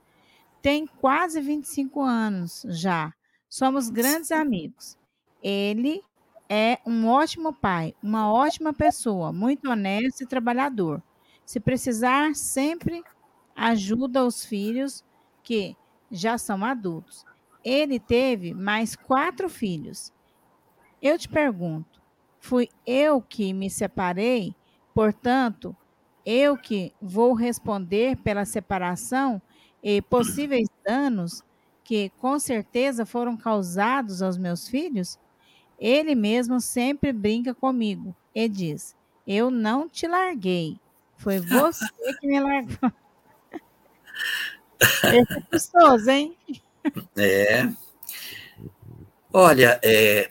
[0.61, 3.13] Tem quase 25 anos já.
[3.47, 4.97] Somos grandes amigos.
[5.41, 6.01] Ele
[6.49, 11.01] é um ótimo pai, uma ótima pessoa, muito honesto e trabalhador.
[11.45, 13.03] Se precisar, sempre
[13.55, 15.03] ajuda os filhos
[15.43, 15.75] que
[16.13, 17.25] já são adultos.
[17.65, 20.13] Ele teve mais quatro filhos.
[21.01, 22.01] Eu te pergunto,
[22.39, 24.55] fui eu que me separei,
[24.93, 25.75] portanto,
[26.25, 29.41] eu que vou responder pela separação
[29.81, 31.43] e possíveis danos
[31.83, 35.19] que com certeza foram causados aos meus filhos?
[35.77, 38.95] Ele mesmo sempre brinca comigo e diz:
[39.27, 40.79] Eu não te larguei.
[41.17, 41.85] Foi você
[42.19, 42.91] que me largou.
[45.03, 46.35] É gostoso, hein?
[47.15, 47.69] É.
[49.31, 50.29] Olha, é,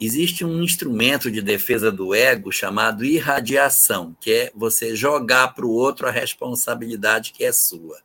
[0.00, 5.70] existe um instrumento de defesa do ego chamado irradiação, que é você jogar para o
[5.70, 8.02] outro a responsabilidade que é sua.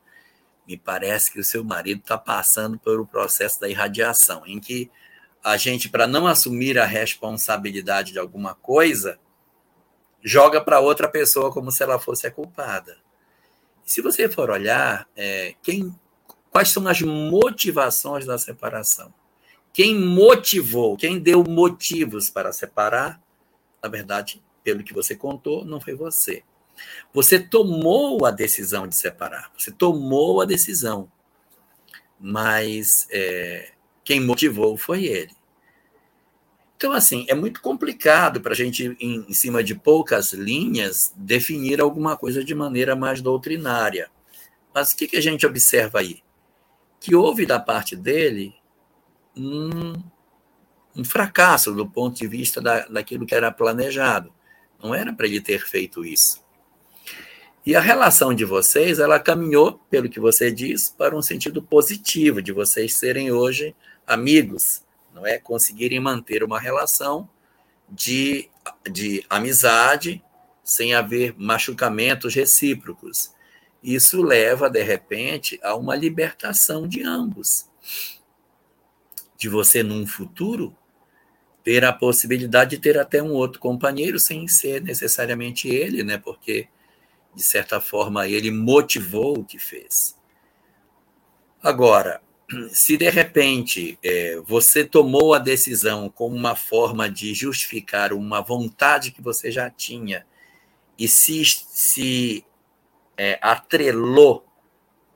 [0.68, 4.90] Me parece que o seu marido está passando pelo processo da irradiação, em que
[5.44, 9.20] a gente, para não assumir a responsabilidade de alguma coisa,
[10.22, 12.98] joga para outra pessoa como se ela fosse a culpada.
[13.90, 15.92] Se você for olhar, é, quem,
[16.52, 19.12] quais são as motivações da separação?
[19.74, 23.20] Quem motivou, quem deu motivos para separar,
[23.82, 26.44] na verdade, pelo que você contou, não foi você.
[27.12, 31.12] Você tomou a decisão de separar, você tomou a decisão,
[32.20, 33.72] mas é,
[34.04, 35.36] quem motivou foi ele.
[36.80, 41.82] Então, assim, é muito complicado para a gente, em, em, cima de poucas linhas, definir
[41.82, 44.10] alguma coisa de maneira mais doutrinária.
[44.74, 46.24] Mas o que, que a gente observa aí?
[46.98, 48.56] Que houve da parte dele
[49.36, 49.92] um,
[50.96, 54.32] um fracasso do ponto de vista da, daquilo que era planejado.
[54.82, 56.42] Não era para ele ter feito isso.
[57.66, 62.42] E a relação de vocês, ela caminhou, pelo que você diz, para um sentido positivo,
[62.42, 63.76] de vocês serem hoje
[64.08, 64.88] amigos
[65.20, 65.38] não é?
[65.38, 67.30] Conseguirem manter uma relação
[67.90, 68.50] de,
[68.90, 70.24] de amizade
[70.64, 73.34] sem haver machucamentos recíprocos.
[73.84, 77.70] Isso leva, de repente, a uma libertação de ambos.
[79.38, 80.76] De você, num futuro,
[81.64, 86.18] ter a possibilidade de ter até um outro companheiro sem ser necessariamente ele, né?
[86.18, 86.68] Porque,
[87.36, 90.18] de certa forma, ele motivou o que fez.
[91.62, 92.22] Agora,
[92.72, 99.12] se de repente é, você tomou a decisão como uma forma de justificar uma vontade
[99.12, 100.26] que você já tinha
[100.98, 102.44] e se, se
[103.18, 104.46] é, atrelou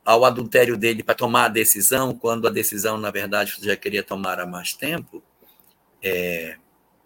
[0.06, 4.04] ao adultério dele para tomar a decisão, quando a decisão, na verdade, você já queria
[4.04, 5.24] tomar há mais tempo,
[6.02, 6.58] é,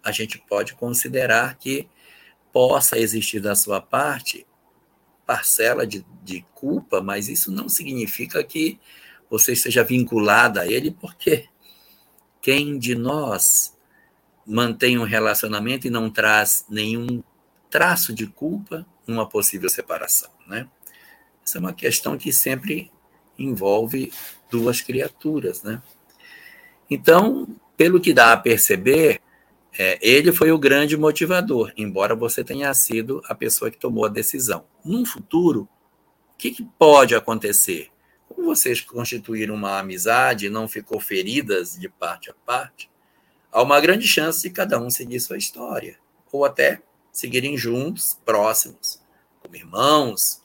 [0.04, 1.88] a gente pode considerar que
[2.52, 4.48] possa existir da sua parte
[5.26, 8.80] parcela de, de culpa, mas isso não significa que
[9.30, 11.48] você esteja vinculada a ele, porque
[12.42, 13.76] quem de nós
[14.46, 17.22] mantém um relacionamento e não traz nenhum
[17.70, 20.68] traço de culpa numa possível separação, né?
[21.46, 22.92] Essa é uma questão que sempre
[23.38, 24.12] envolve
[24.50, 25.82] duas criaturas, né?
[26.90, 29.22] Então, pelo que dá a perceber,
[29.78, 34.10] é, ele foi o grande motivador, embora você tenha sido a pessoa que tomou a
[34.10, 34.66] decisão.
[34.84, 35.68] Num futuro,
[36.34, 37.90] o que, que pode acontecer?
[38.28, 42.90] Como vocês constituíram uma amizade e não ficou feridas de parte a parte,
[43.52, 45.98] há uma grande chance de cada um seguir sua história,
[46.32, 49.02] ou até seguirem juntos, próximos,
[49.42, 50.44] como irmãos,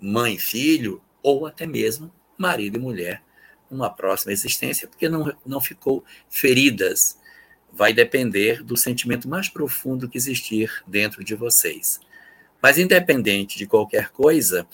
[0.00, 3.22] mãe e filho, ou até mesmo marido e mulher,
[3.70, 7.18] numa próxima existência, porque não, não ficou feridas.
[7.72, 12.00] Vai depender do sentimento mais profundo que existir dentro de vocês.
[12.60, 14.66] Mas, independente de qualquer coisa,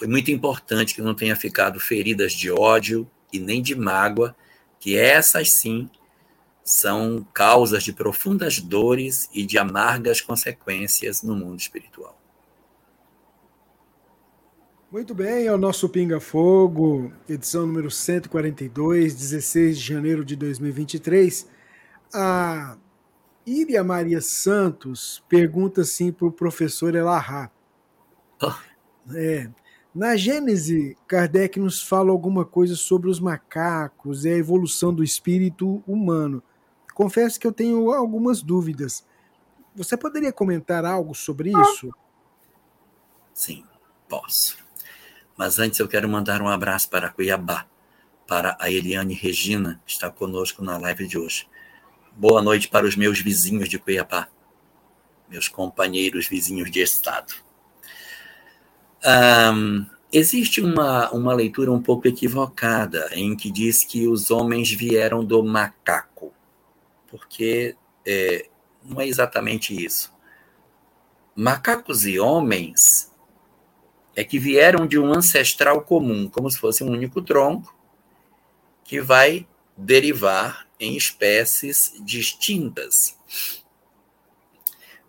[0.00, 4.34] foi muito importante que não tenha ficado feridas de ódio e nem de mágoa,
[4.78, 5.90] que essas sim
[6.64, 12.18] são causas de profundas dores e de amargas consequências no mundo espiritual.
[14.90, 21.46] Muito bem, é o nosso Pinga Fogo, edição número 142, 16 de janeiro de 2023.
[22.14, 22.78] A
[23.44, 27.50] Iria Maria Santos pergunta assim para o professor Elahá.
[28.42, 28.54] Oh.
[29.14, 29.50] É,
[29.94, 35.82] na Gênese, Kardec nos fala alguma coisa sobre os macacos e a evolução do espírito
[35.86, 36.42] humano.
[36.94, 39.04] Confesso que eu tenho algumas dúvidas.
[39.74, 41.90] Você poderia comentar algo sobre isso?
[43.32, 43.64] Sim,
[44.08, 44.58] posso.
[45.36, 47.66] Mas antes eu quero mandar um abraço para Cuiabá,
[48.26, 51.48] para a Eliane Regina, que está conosco na live de hoje.
[52.14, 54.28] Boa noite para os meus vizinhos de Cuiabá,
[55.28, 57.32] meus companheiros vizinhos de estado.
[59.04, 65.24] Um, existe uma, uma leitura um pouco equivocada em que diz que os homens vieram
[65.24, 66.32] do macaco,
[67.08, 68.48] porque é,
[68.84, 70.12] não é exatamente isso.
[71.34, 73.10] Macacos e homens
[74.14, 77.74] é que vieram de um ancestral comum, como se fosse um único tronco,
[78.84, 83.16] que vai derivar em espécies distintas.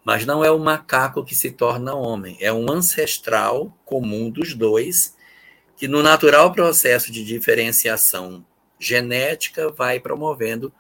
[0.04, 5.16] Mas não é o macaco que se torna homem, é um ancestral comum dos dois,
[5.78, 8.46] que no natural processo de diferenciação
[8.80, 10.74] genética vai promovendo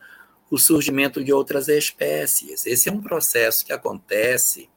[0.50, 2.66] o surgimento de outras espécies.
[2.66, 4.70] Esse é um processo que acontece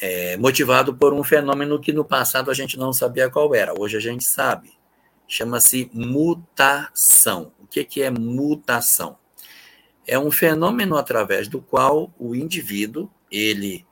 [0.00, 3.96] é, motivado por um fenômeno que no passado a gente não sabia qual era, hoje
[3.96, 4.72] a gente sabe.
[5.26, 7.52] Chama-se mutação.
[7.58, 9.18] O que, que é mutação?
[10.10, 13.86] É um fenômeno através do qual o indivíduo ele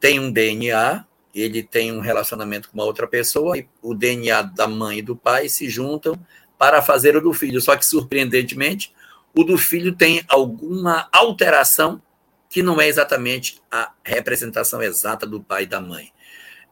[0.00, 4.66] tem um DNA, ele tem um relacionamento com uma outra pessoa, e o DNA da
[4.66, 6.18] mãe e do pai se juntam
[6.58, 7.60] para fazer o do filho.
[7.60, 8.92] Só que, surpreendentemente,
[9.32, 12.02] o do filho tem alguma alteração
[12.50, 16.12] que não é exatamente a representação exata do pai e da mãe.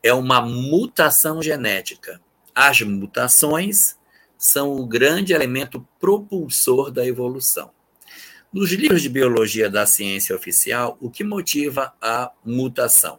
[0.02, 2.20] É uma mutação genética.
[2.52, 3.96] As mutações
[4.36, 7.70] são o grande elemento propulsor da evolução.
[8.52, 13.18] Nos livros de biologia da ciência oficial, o que motiva a mutação?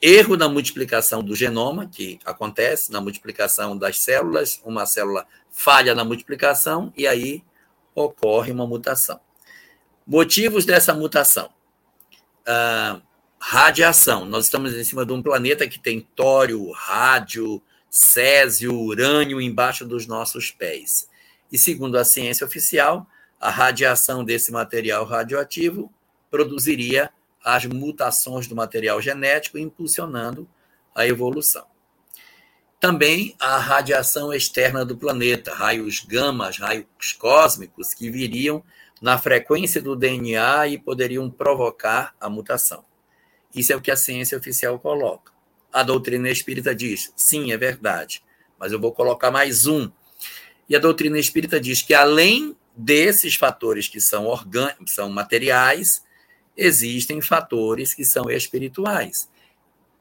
[0.00, 6.02] Erro na multiplicação do genoma, que acontece na multiplicação das células, uma célula falha na
[6.02, 7.44] multiplicação e aí
[7.94, 9.20] ocorre uma mutação.
[10.06, 11.50] Motivos dessa mutação:
[12.46, 13.02] ah,
[13.38, 14.24] radiação.
[14.24, 20.06] Nós estamos em cima de um planeta que tem tório, rádio, césio, urânio embaixo dos
[20.06, 21.06] nossos pés.
[21.52, 23.06] E segundo a ciência oficial,
[23.42, 25.92] a radiação desse material radioativo
[26.30, 27.10] produziria
[27.44, 30.48] as mutações do material genético, impulsionando
[30.94, 31.66] a evolução.
[32.78, 38.62] Também a radiação externa do planeta, raios gamas, raios cósmicos, que viriam
[39.00, 42.84] na frequência do DNA e poderiam provocar a mutação.
[43.52, 45.32] Isso é o que a ciência oficial coloca.
[45.72, 48.22] A doutrina espírita diz: sim, é verdade,
[48.56, 49.90] mas eu vou colocar mais um.
[50.68, 56.02] E a doutrina espírita diz que além desses fatores que são orgânicos, são materiais,
[56.56, 59.28] existem fatores que são espirituais.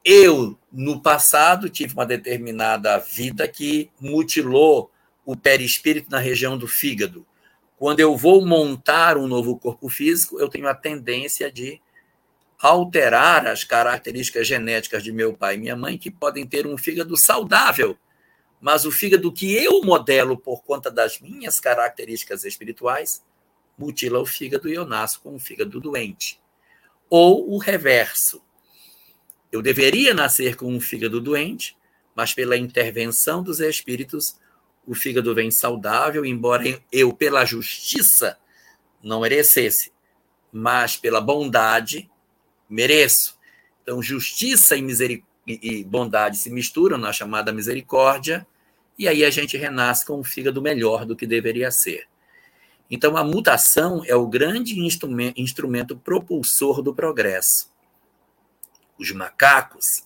[0.04, 4.90] Eu, no passado, tive uma determinada vida que mutilou
[5.26, 7.26] o perispírito na região do fígado.
[7.78, 11.80] Quando eu vou montar um novo corpo físico, eu tenho a tendência de
[12.60, 17.18] alterar as características genéticas de meu pai e minha mãe, que podem ter um fígado
[17.18, 17.98] saudável,
[18.62, 23.24] mas o fígado que eu modelo por conta das minhas características espirituais
[23.76, 26.40] mutila o fígado e eu nasço com um fígado doente.
[27.10, 28.42] Ou o reverso.
[29.52, 31.76] Eu deveria nascer com um fígado doente,
[32.16, 34.38] mas pela intervenção dos espíritos,
[34.86, 38.38] o fígado vem saudável, embora eu, pela justiça,
[39.02, 39.92] não merecesse,
[40.52, 42.10] mas pela bondade,
[42.70, 43.38] mereço.
[43.82, 45.26] Então, justiça e, miseric...
[45.62, 48.46] e bondade se misturam na chamada misericórdia,
[48.98, 52.08] e aí a gente renasce com um fígado melhor do que deveria ser.
[52.90, 57.72] Então, a mutação é o grande instrumento propulsor do progresso.
[59.00, 60.04] Os macacos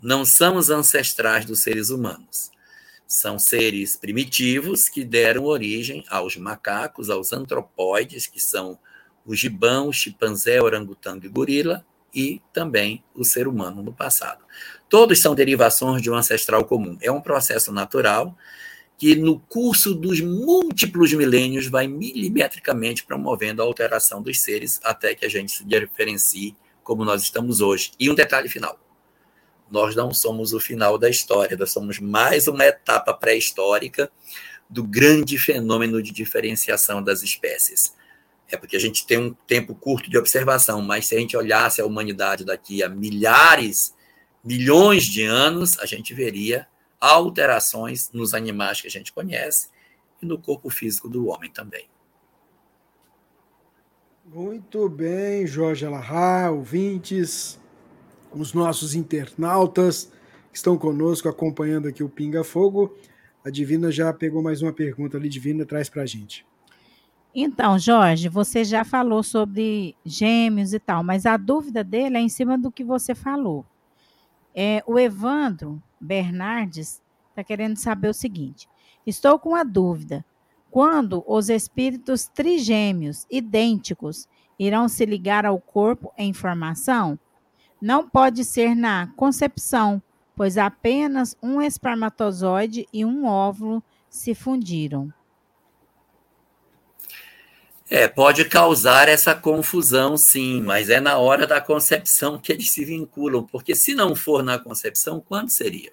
[0.00, 2.50] não são os ancestrais dos seres humanos.
[3.08, 8.78] São seres primitivos que deram origem aos macacos, aos antropóides, que são
[9.24, 14.44] o gibão, o chimpanzé, orangotango e gorila, e também o ser humano no passado.
[14.88, 16.96] Todos são derivações de um ancestral comum.
[17.00, 18.36] É um processo natural
[18.98, 25.26] que, no curso dos múltiplos milênios, vai milimetricamente promovendo a alteração dos seres até que
[25.26, 27.92] a gente se diferencie como nós estamos hoje.
[27.98, 28.78] E um detalhe final:
[29.70, 34.10] nós não somos o final da história, nós somos mais uma etapa pré-histórica
[34.68, 37.94] do grande fenômeno de diferenciação das espécies.
[38.50, 41.80] É porque a gente tem um tempo curto de observação, mas se a gente olhasse
[41.80, 43.94] a humanidade daqui a milhares,
[44.44, 46.66] milhões de anos, a gente veria
[47.00, 49.68] alterações nos animais que a gente conhece
[50.22, 51.88] e no corpo físico do homem também.
[54.24, 57.60] Muito bem, Jorge Alahá, ouvintes,
[58.32, 60.10] os nossos internautas
[60.50, 62.96] que estão conosco acompanhando aqui o Pinga Fogo.
[63.44, 66.44] A Divina já pegou mais uma pergunta ali, Divina, traz para a gente.
[67.38, 72.30] Então, Jorge, você já falou sobre gêmeos e tal, mas a dúvida dele é em
[72.30, 73.62] cima do que você falou.
[74.54, 78.66] É, o Evandro Bernardes está querendo saber o seguinte:
[79.06, 80.24] estou com a dúvida.
[80.70, 84.26] Quando os espíritos trigêmeos idênticos
[84.58, 87.18] irão se ligar ao corpo em formação?
[87.78, 90.02] Não pode ser na concepção,
[90.34, 95.12] pois apenas um espermatozoide e um óvulo se fundiram.
[97.88, 102.84] É, pode causar essa confusão, sim, mas é na hora da concepção que eles se
[102.84, 105.92] vinculam, porque se não for na concepção, quando seria?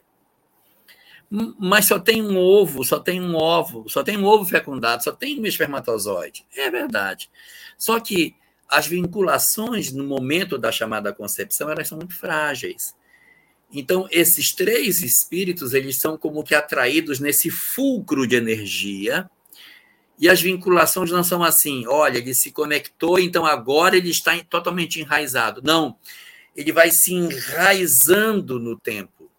[1.60, 5.12] Mas só tem um ovo, só tem um ovo, só tem um ovo fecundado, só
[5.12, 6.46] tem um espermatozoide.
[6.56, 7.30] É verdade.
[7.78, 8.36] Só que
[8.70, 12.96] as vinculações no momento da chamada concepção, elas são muito frágeis.
[13.72, 19.30] Então, esses três espíritos, eles são como que atraídos nesse fulcro de energia,
[20.20, 25.00] e as vinculações não são assim, olha, ele se conectou, então agora ele está totalmente
[25.00, 25.62] enraizado.
[25.64, 25.98] Não,
[26.56, 29.30] ele vai se enraizando no tempo.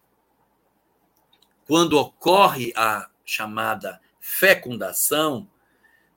[1.65, 5.47] Quando ocorre a chamada fecundação,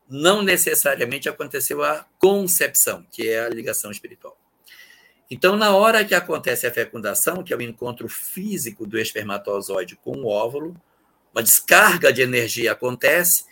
[0.09, 4.37] não necessariamente aconteceu a concepção, que é a ligação espiritual.
[5.31, 10.13] Então, na hora que acontece a fecundação, que é o encontro físico do espermatozoide com
[10.13, 10.75] o óvulo,
[11.35, 13.45] uma descarga de energia acontece,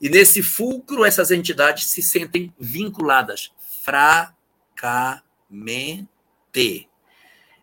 [0.00, 3.52] e nesse fulcro, essas entidades se sentem vinculadas
[3.84, 4.48] fracamente.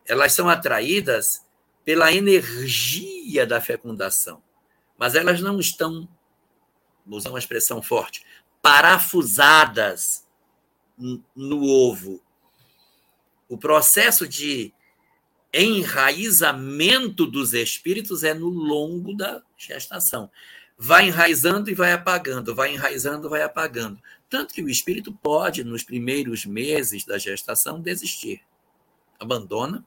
[0.05, 1.43] Elas são atraídas
[1.83, 4.43] pela energia da fecundação,
[4.97, 6.07] mas elas não estão,
[7.05, 8.23] vou usar uma expressão forte,
[8.61, 10.27] parafusadas
[11.35, 12.21] no ovo.
[13.49, 14.71] O processo de
[15.51, 20.29] enraizamento dos espíritos é no longo da gestação
[20.77, 23.99] vai enraizando e vai apagando, vai enraizando, vai apagando.
[24.29, 28.41] Tanto que o espírito pode, nos primeiros meses da gestação, desistir.
[29.19, 29.83] Abandona,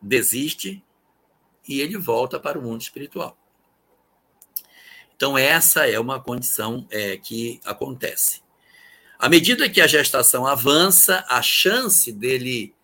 [0.00, 0.84] desiste
[1.68, 3.36] e ele volta para o mundo espiritual.
[5.16, 8.42] Então, essa é uma condição é, que acontece.
[9.18, 12.74] À medida que a gestação avança, a chance dele,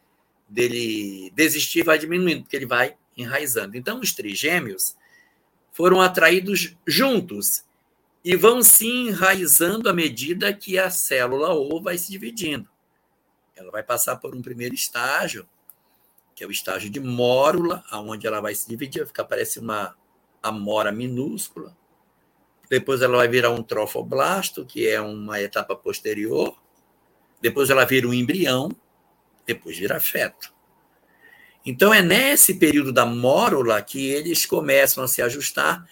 [0.48, 3.76] dele desistir vai diminuindo, porque ele vai enraizando.
[3.76, 4.96] Então, os trigêmeos,
[5.72, 7.64] foram atraídos juntos
[8.24, 12.68] e vão se enraizando à medida que a célula ou vai se dividindo.
[13.56, 15.48] Ela vai passar por um primeiro estágio,
[16.34, 19.96] que é o estágio de mórula, aonde ela vai se dividir, vai ficar parece uma
[20.42, 21.76] amora minúscula.
[22.70, 26.56] Depois ela vai virar um trofoblasto, que é uma etapa posterior.
[27.40, 28.70] Depois ela vira um embrião,
[29.44, 30.54] depois vira feto.
[31.64, 35.88] Então, é nesse período da mórula que eles começam a se ajustar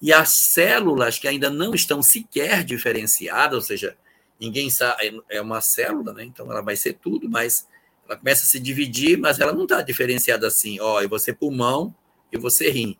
[0.00, 3.96] e as células que ainda não estão sequer diferenciadas, ou seja,
[4.38, 6.24] ninguém sabe, é uma célula, né?
[6.24, 7.66] então ela vai ser tudo, mas
[8.06, 11.34] ela começa a se dividir, mas ela não está diferenciada assim, ó, eu vou ser
[11.34, 11.94] pulmão
[12.30, 12.98] e você rim.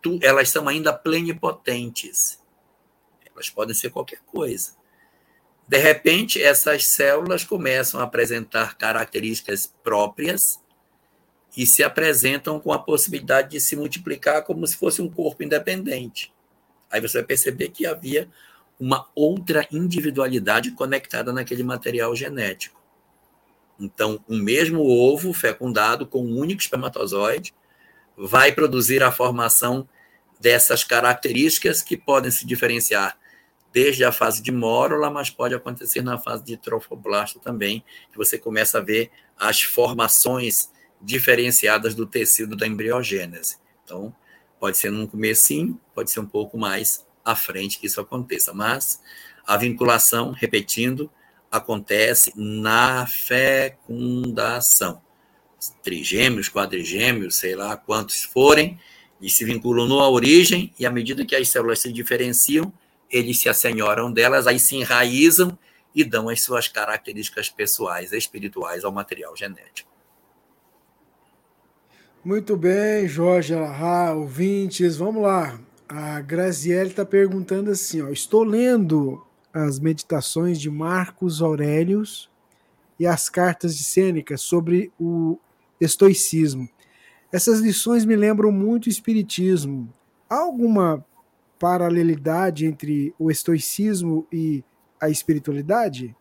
[0.00, 2.40] Tu, elas são ainda plenipotentes.
[3.30, 4.72] Elas podem ser qualquer coisa.
[5.68, 10.61] De repente, essas células começam a apresentar características próprias
[11.56, 16.32] e se apresentam com a possibilidade de se multiplicar como se fosse um corpo independente.
[16.90, 18.28] Aí você vai perceber que havia
[18.78, 22.80] uma outra individualidade conectada naquele material genético.
[23.78, 27.54] Então, o mesmo ovo fecundado com um único espermatozoide
[28.16, 29.88] vai produzir a formação
[30.40, 33.16] dessas características que podem se diferenciar
[33.72, 38.38] desde a fase de mórula, mas pode acontecer na fase de trofoblasto também, que você
[38.38, 40.70] começa a ver as formações
[41.02, 43.56] diferenciadas do tecido da embriogênese.
[43.84, 44.14] Então,
[44.58, 49.02] pode ser num comecinho, pode ser um pouco mais à frente que isso aconteça, mas
[49.46, 51.10] a vinculação, repetindo,
[51.50, 55.02] acontece na fecundação.
[55.82, 58.80] trigêmeos, quadrigêmeos, sei lá quantos forem,
[59.20, 62.72] e se vinculam numa origem, e à medida que as células se diferenciam,
[63.08, 65.56] eles se assenhoram delas, aí se enraizam
[65.94, 69.91] e dão as suas características pessoais, espirituais ao material genético.
[72.24, 75.58] Muito bem, Jorge Alahá, ouvintes, vamos lá.
[75.88, 82.30] A Graziele está perguntando assim: ó, estou lendo as meditações de Marcos Aurelius
[82.96, 85.36] e as cartas de Sêneca sobre o
[85.80, 86.68] estoicismo.
[87.32, 89.92] Essas lições me lembram muito o espiritismo.
[90.30, 91.04] Há alguma
[91.58, 94.62] paralelidade entre o estoicismo e
[95.00, 96.14] a espiritualidade?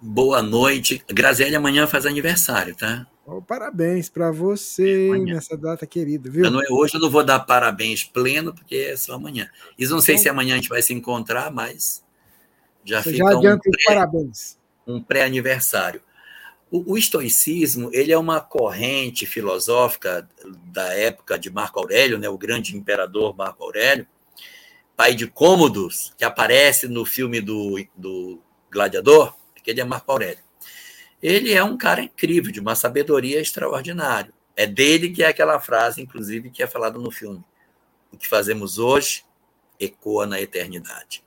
[0.00, 1.04] Boa noite.
[1.08, 3.06] Graziele amanhã faz aniversário, tá?
[3.32, 6.50] Oh, parabéns para você nessa data querida, viu?
[6.50, 9.48] Não, hoje eu não vou dar parabéns pleno, porque é só amanhã.
[9.78, 12.04] E não sei se amanhã a gente vai se encontrar, mas
[12.84, 14.58] já fica já adianta um pré, parabéns.
[14.84, 16.02] Um pré-aniversário.
[16.72, 20.28] O, o, estoicismo ele é uma corrente filosófica
[20.64, 24.08] da época de Marco Aurélio, né, o grande imperador Marco Aurélio,
[24.96, 28.40] pai de Cômodos, que aparece no filme do, do
[28.72, 30.49] Gladiador, que ele é Marco Aurélio.
[31.22, 34.32] Ele é um cara incrível, de uma sabedoria extraordinária.
[34.56, 37.44] É dele que é aquela frase, inclusive, que é falada no filme.
[38.12, 39.24] O que fazemos hoje
[39.78, 41.22] ecoa na eternidade.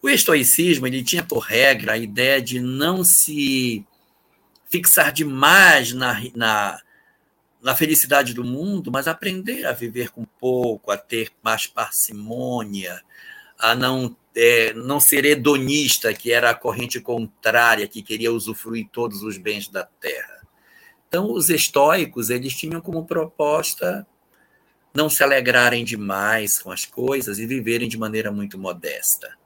[0.00, 3.84] O estoicismo ele tinha por regra a ideia de não se
[4.70, 6.80] fixar demais na, na,
[7.60, 13.02] na felicidade do mundo, mas aprender a viver com pouco, a ter mais parcimônia,
[13.58, 19.24] a não, é, não ser hedonista, que era a corrente contrária, que queria usufruir todos
[19.24, 20.46] os bens da terra.
[21.08, 24.06] Então, os estoicos eles tinham como proposta
[24.94, 29.36] não se alegrarem demais com as coisas e viverem de maneira muito modesta.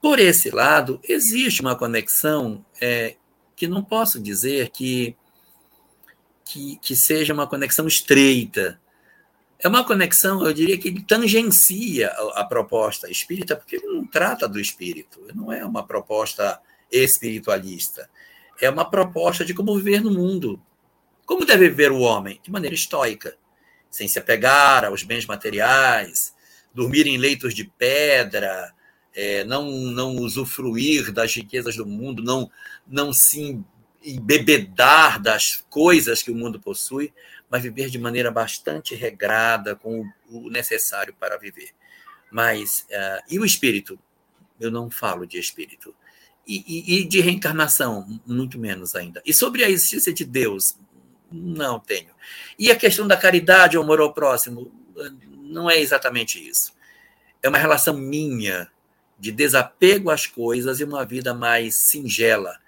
[0.00, 3.16] Por esse lado, existe uma conexão é,
[3.56, 5.16] que não posso dizer que,
[6.44, 8.80] que, que seja uma conexão estreita.
[9.62, 14.48] É uma conexão, eu diria que tangencia a, a proposta espírita, porque ele não trata
[14.48, 16.60] do espírito, não é uma proposta
[16.90, 18.10] espiritualista.
[18.60, 20.60] É uma proposta de como viver no mundo.
[21.24, 22.40] Como deve viver o homem?
[22.42, 23.36] De maneira estoica,
[23.88, 26.34] sem se apegar aos bens materiais,
[26.74, 28.74] dormir em leitos de pedra,
[29.14, 32.50] é, não, não usufruir das riquezas do mundo, não,
[32.86, 33.62] não se
[34.04, 37.12] embebedar das coisas que o mundo possui,
[37.52, 41.68] mas viver de maneira bastante regrada, com o necessário para viver.
[42.30, 43.98] Mas, uh, e o espírito?
[44.58, 45.94] Eu não falo de espírito.
[46.48, 49.22] E, e, e, de reencarnação, muito menos ainda.
[49.26, 50.78] E sobre a existência de Deus,
[51.30, 52.14] não tenho.
[52.58, 54.72] E a questão da caridade, o amor ao próximo,
[55.42, 56.72] não é exatamente isso.
[57.42, 58.66] É uma relação minha
[59.18, 62.58] de desapego às coisas e uma vida mais singela.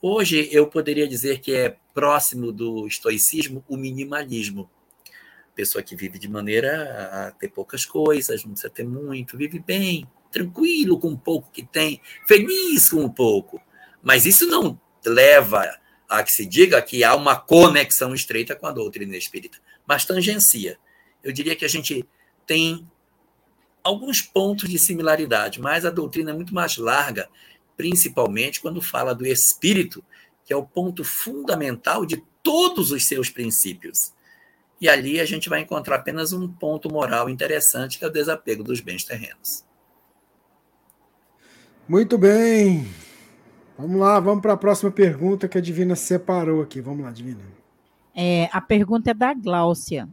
[0.00, 4.70] Hoje eu poderia dizer que é próximo do estoicismo o minimalismo.
[5.54, 10.08] Pessoa que vive de maneira a ter poucas coisas, não precisa ter muito, vive bem,
[10.30, 13.60] tranquilo com o pouco que tem, feliz com o pouco.
[14.02, 15.68] Mas isso não leva
[16.08, 20.78] a que se diga que há uma conexão estreita com a doutrina espírita, mas tangencia.
[21.22, 22.04] Eu diria que a gente
[22.46, 22.88] tem
[23.82, 27.28] alguns pontos de similaridade, mas a doutrina é muito mais larga,
[27.76, 30.04] principalmente quando fala do espírito,
[30.50, 34.12] que é o ponto fundamental de todos os seus princípios.
[34.80, 38.64] E ali a gente vai encontrar apenas um ponto moral interessante, que é o desapego
[38.64, 39.64] dos bens terrenos.
[41.88, 42.84] Muito bem.
[43.78, 46.80] Vamos lá, vamos para a próxima pergunta que a Divina separou aqui.
[46.80, 47.44] Vamos lá, Divina.
[48.12, 50.08] É, a pergunta é da Gláucia.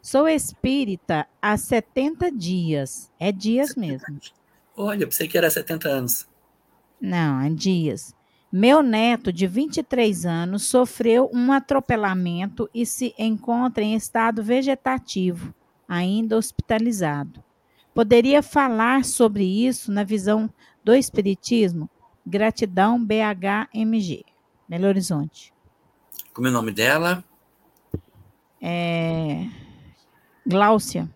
[0.00, 3.10] Sou espírita há 70 dias.
[3.18, 3.80] É dias 70.
[3.80, 4.20] mesmo.
[4.76, 6.28] Olha, pensei que era 70 anos.
[7.00, 8.14] Não, é dias.
[8.54, 15.54] Meu neto, de 23 anos, sofreu um atropelamento e se encontra em estado vegetativo,
[15.88, 17.42] ainda hospitalizado.
[17.94, 20.52] Poderia falar sobre isso na visão
[20.84, 21.88] do Espiritismo?
[22.26, 24.22] Gratidão, BHMG,
[24.68, 25.50] Belo Horizonte.
[26.34, 27.24] Como é o nome dela?
[28.60, 29.46] É.
[30.46, 31.08] Gláucia.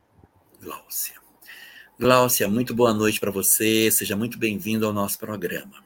[0.58, 1.16] Gláucia.
[1.98, 3.90] Gláucia, muito boa noite para você.
[3.90, 5.85] Seja muito bem-vindo ao nosso programa.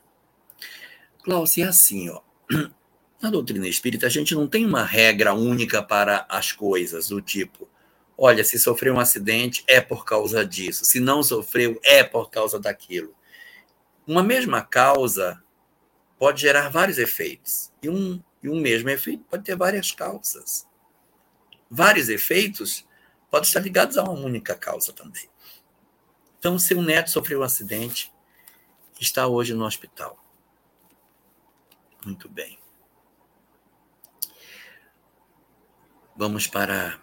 [1.59, 2.21] É assim, ó.
[3.23, 7.69] Na doutrina espírita, a gente não tem uma regra única para as coisas, do tipo,
[8.17, 12.59] olha, se sofreu um acidente é por causa disso, se não sofreu é por causa
[12.59, 13.15] daquilo.
[14.07, 15.41] Uma mesma causa
[16.19, 20.67] pode gerar vários efeitos, e um, e um mesmo efeito pode ter várias causas.
[21.71, 22.87] Vários efeitos
[23.31, 25.29] podem estar ligados a uma única causa também.
[26.39, 28.11] Então, seu neto sofreu um acidente,
[28.99, 30.19] está hoje no hospital.
[32.05, 32.61] Muito bem.
[36.21, 37.01] vamos para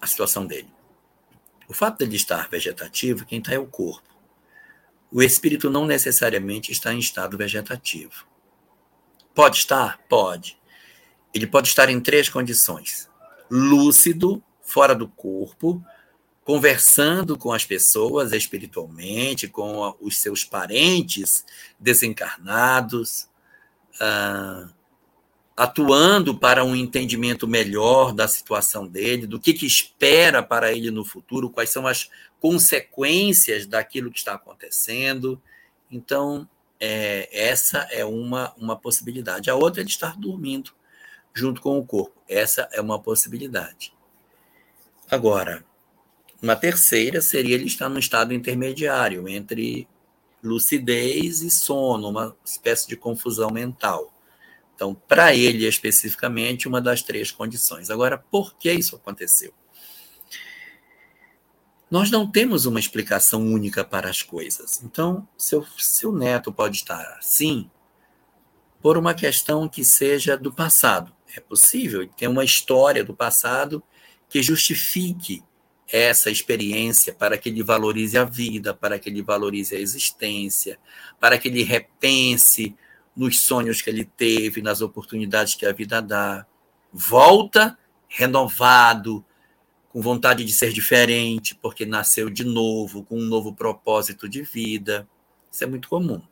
[0.00, 0.72] a situação dele.
[1.68, 4.08] O fato dele estar vegetativo, quem está é o corpo.
[5.10, 8.24] O espírito não necessariamente está em estado vegetativo.
[9.34, 9.98] Pode estar?
[10.08, 10.56] Pode.
[11.34, 13.10] Ele pode estar em três condições:
[13.50, 15.84] lúcido, fora do corpo,
[16.44, 21.44] conversando com as pessoas espiritualmente, com os seus parentes
[21.80, 23.28] desencarnados,
[24.00, 24.68] ah,
[25.56, 31.04] atuando para um entendimento melhor da situação dele, do que, que espera para ele no
[31.04, 35.40] futuro, quais são as consequências daquilo que está acontecendo.
[35.90, 36.48] Então,
[36.80, 39.50] é, essa é uma, uma possibilidade.
[39.50, 40.72] A outra é de estar dormindo
[41.32, 42.20] junto com o corpo.
[42.28, 43.94] Essa é uma possibilidade.
[45.10, 45.64] Agora,
[46.42, 49.86] uma terceira seria ele estar num estado intermediário entre
[50.42, 54.12] lucidez e sono, uma espécie de confusão mental.
[54.74, 57.90] Então, para ele especificamente, uma das três condições.
[57.90, 59.52] Agora, por que isso aconteceu?
[61.90, 64.82] Nós não temos uma explicação única para as coisas.
[64.82, 67.70] Então, seu, seu neto pode estar assim
[68.80, 71.14] por uma questão que seja do passado.
[71.36, 73.82] É possível, tem uma história do passado
[74.28, 75.44] que justifique
[75.92, 80.78] essa experiência para que ele valorize a vida, para que ele valorize a existência,
[81.20, 82.74] para que ele repense
[83.14, 86.46] nos sonhos que ele teve, nas oportunidades que a vida dá.
[86.90, 87.78] Volta
[88.08, 89.24] renovado,
[89.90, 95.06] com vontade de ser diferente, porque nasceu de novo, com um novo propósito de vida.
[95.50, 96.22] Isso é muito comum.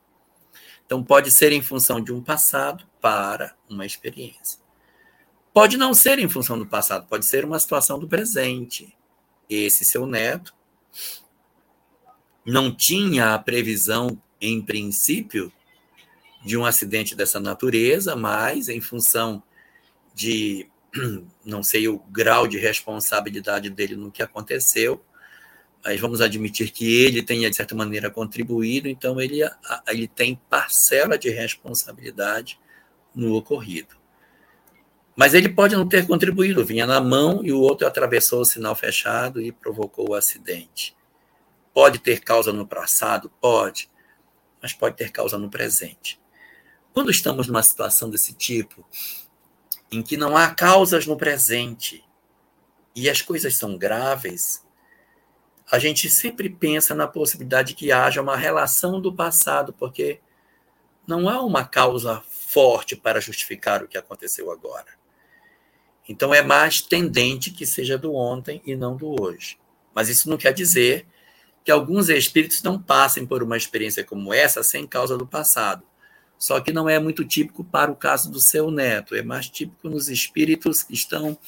[0.87, 4.59] Então, pode ser em função de um passado para uma experiência.
[5.53, 8.97] Pode não ser em função do passado, pode ser uma situação do presente.
[9.51, 10.55] Esse seu neto
[12.47, 15.53] não tinha a previsão, em princípio,
[16.45, 19.43] de um acidente dessa natureza, mas em função
[20.15, 20.69] de
[21.45, 25.05] não sei o grau de responsabilidade dele no que aconteceu,
[25.85, 29.41] mas vamos admitir que ele tenha, de certa maneira, contribuído, então ele,
[29.89, 32.59] ele tem parcela de responsabilidade
[33.15, 34.00] no ocorrido.
[35.21, 38.75] Mas ele pode não ter contribuído, vinha na mão e o outro atravessou o sinal
[38.75, 40.97] fechado e provocou o acidente.
[41.75, 43.31] Pode ter causa no passado?
[43.39, 43.91] Pode,
[44.62, 46.18] mas pode ter causa no presente.
[46.95, 48.83] Quando estamos numa situação desse tipo,
[49.93, 52.03] em que não há causas no presente
[52.97, 54.64] e as coisas são graves,
[55.71, 60.18] a gente sempre pensa na possibilidade de que haja uma relação do passado, porque
[61.07, 64.99] não há uma causa forte para justificar o que aconteceu agora.
[66.11, 69.57] Então é mais tendente que seja do ontem e não do hoje.
[69.95, 71.07] Mas isso não quer dizer
[71.65, 75.85] que alguns espíritos não passem por uma experiência como essa sem causa do passado.
[76.37, 79.89] Só que não é muito típico para o caso do seu neto, é mais típico
[79.89, 81.39] nos espíritos que estão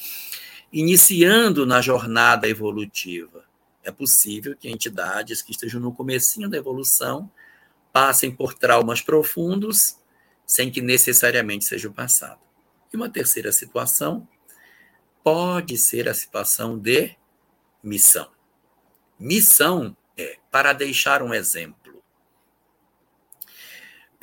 [0.71, 3.43] iniciando na jornada evolutiva.
[3.83, 7.29] É possível que entidades que estejam no comecinho da evolução
[7.91, 9.97] passem por traumas profundos
[10.47, 12.39] sem que necessariamente seja o passado.
[12.93, 14.25] E uma terceira situação
[15.23, 17.15] pode ser a situação de
[17.81, 18.29] missão.
[19.19, 21.83] Missão é para deixar um exemplo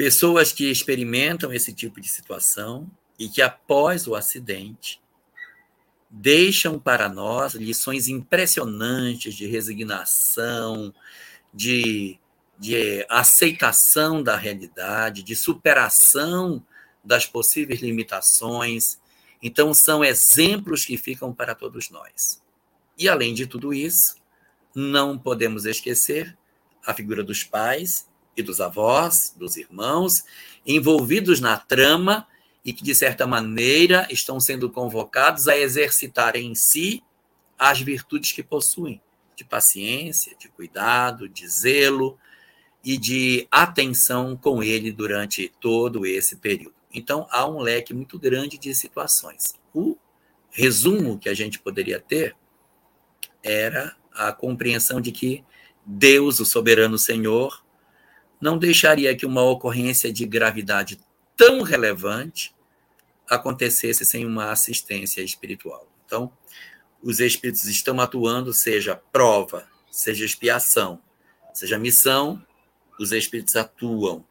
[0.01, 4.99] Pessoas que experimentam esse tipo de situação e que, após o acidente,
[6.09, 10.95] deixam para nós lições impressionantes de resignação,
[11.53, 12.19] de,
[12.59, 16.65] de aceitação da realidade, de superação
[17.05, 18.99] das possíveis limitações.
[19.43, 22.43] Então, são exemplos que ficam para todos nós.
[22.97, 24.17] E, além de tudo isso,
[24.75, 26.37] não podemos esquecer
[26.85, 30.23] a figura dos pais e dos avós, dos irmãos,
[30.67, 32.27] envolvidos na trama
[32.65, 37.03] e que, de certa maneira, estão sendo convocados a exercitar em si
[37.59, 39.01] as virtudes que possuem,
[39.35, 42.19] de paciência, de cuidado, de zelo
[42.85, 46.80] e de atenção com ele durante todo esse período.
[46.93, 49.55] Então, há um leque muito grande de situações.
[49.73, 49.97] O
[50.51, 52.37] resumo que a gente poderia ter
[53.43, 55.45] era a compreensão de que
[55.87, 57.65] Deus, o soberano Senhor,
[58.41, 60.99] não deixaria que uma ocorrência de gravidade
[61.37, 62.55] tão relevante
[63.29, 65.89] acontecesse sem uma assistência espiritual.
[66.05, 66.33] Então,
[67.03, 71.01] os espíritos estão atuando, seja prova, seja expiação,
[71.55, 72.45] seja missão,
[72.99, 74.25] os espíritos atuam.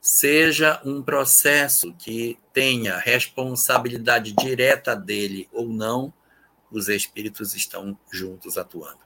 [0.00, 6.12] Seja um processo que tenha responsabilidade direta dele ou não,
[6.70, 9.00] os espíritos estão juntos atuando.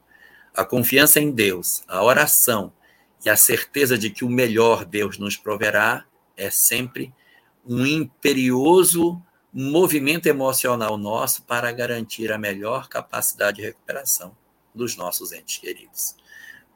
[0.55, 2.72] A confiança em Deus, a oração,
[3.24, 6.05] e a certeza de que o melhor Deus nos proverá
[6.36, 7.12] é sempre
[7.66, 9.20] um imperioso
[9.53, 14.36] movimento emocional nosso para garantir a melhor capacidade de recuperação
[14.74, 16.14] dos nossos entes queridos.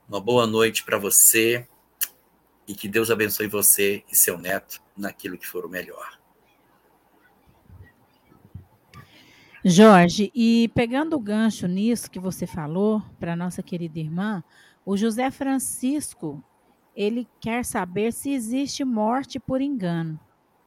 [0.09, 1.67] Uma boa noite para você
[2.69, 6.19] e que Deus abençoe você e seu neto naquilo que for o melhor.
[9.65, 14.45] Jorge, e pegando o gancho nisso que você falou para nossa querida irmã,
[14.85, 16.43] o José Francisco,
[16.95, 20.19] ele quer saber se existe morte por engano.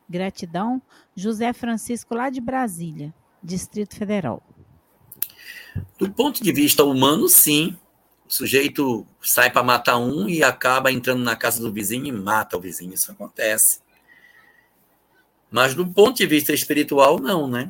[0.09, 0.81] Gratidão,
[1.15, 4.43] José Francisco, lá de Brasília, Distrito Federal.
[5.97, 7.77] Do ponto de vista humano, sim.
[8.31, 12.55] O sujeito sai para matar um e acaba entrando na casa do vizinho e mata
[12.55, 12.93] o vizinho.
[12.93, 13.81] Isso acontece.
[15.51, 17.69] Mas do ponto de vista espiritual, não, né?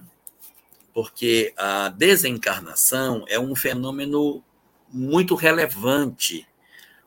[0.93, 4.43] Porque a desencarnação é um fenômeno
[4.87, 6.47] muito relevante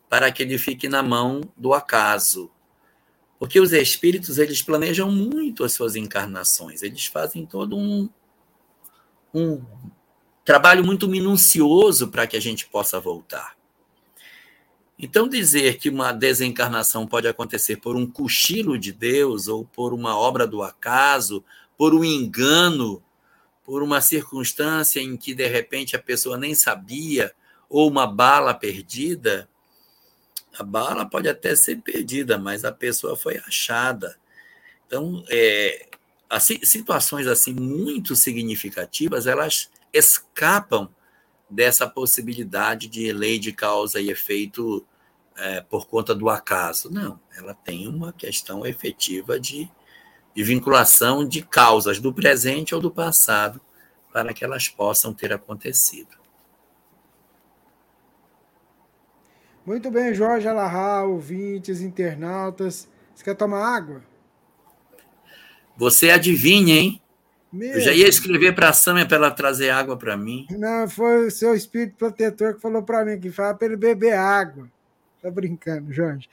[0.08, 2.50] para que ele fique na mão do acaso.
[3.38, 8.08] Porque os espíritos, eles planejam muito as suas encarnações, eles fazem todo um,
[9.32, 9.62] um
[10.44, 13.56] trabalho muito minucioso para que a gente possa voltar.
[14.98, 20.16] Então, dizer que uma desencarnação pode acontecer por um cochilo de Deus, ou por uma
[20.16, 21.44] obra do acaso,
[21.76, 23.02] por um engano,
[23.64, 27.34] por uma circunstância em que, de repente, a pessoa nem sabia,
[27.68, 29.48] ou uma bala perdida,
[30.56, 34.16] a bala pode até ser perdida, mas a pessoa foi achada.
[34.86, 35.88] Então, é,
[36.30, 40.90] as situações assim muito significativas, elas escapam
[41.48, 44.84] dessa possibilidade de lei de causa e efeito
[45.36, 46.90] é, por conta do acaso.
[46.92, 49.70] Não, ela tem uma questão efetiva de,
[50.34, 53.60] de vinculação de causas do presente ou do passado
[54.12, 56.16] para que elas possam ter acontecido.
[59.64, 62.88] Muito bem, Jorge Alahá, ouvintes, internautas.
[63.14, 64.04] Você quer tomar água?
[65.76, 67.00] Você adivinha, hein?
[67.54, 70.46] Meu Eu já ia escrever para a Samia para ela trazer água para mim.
[70.50, 74.14] Não, foi o seu espírito protetor que falou para mim que fala para ele beber
[74.14, 74.70] água.
[75.22, 76.28] Tá brincando, Jorge.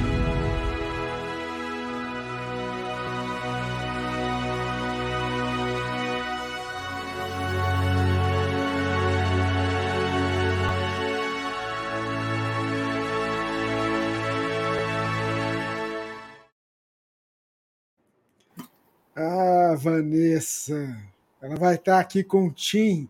[19.16, 20.97] Ah, Vanessa.
[21.41, 23.09] Ela vai estar aqui com o Tim.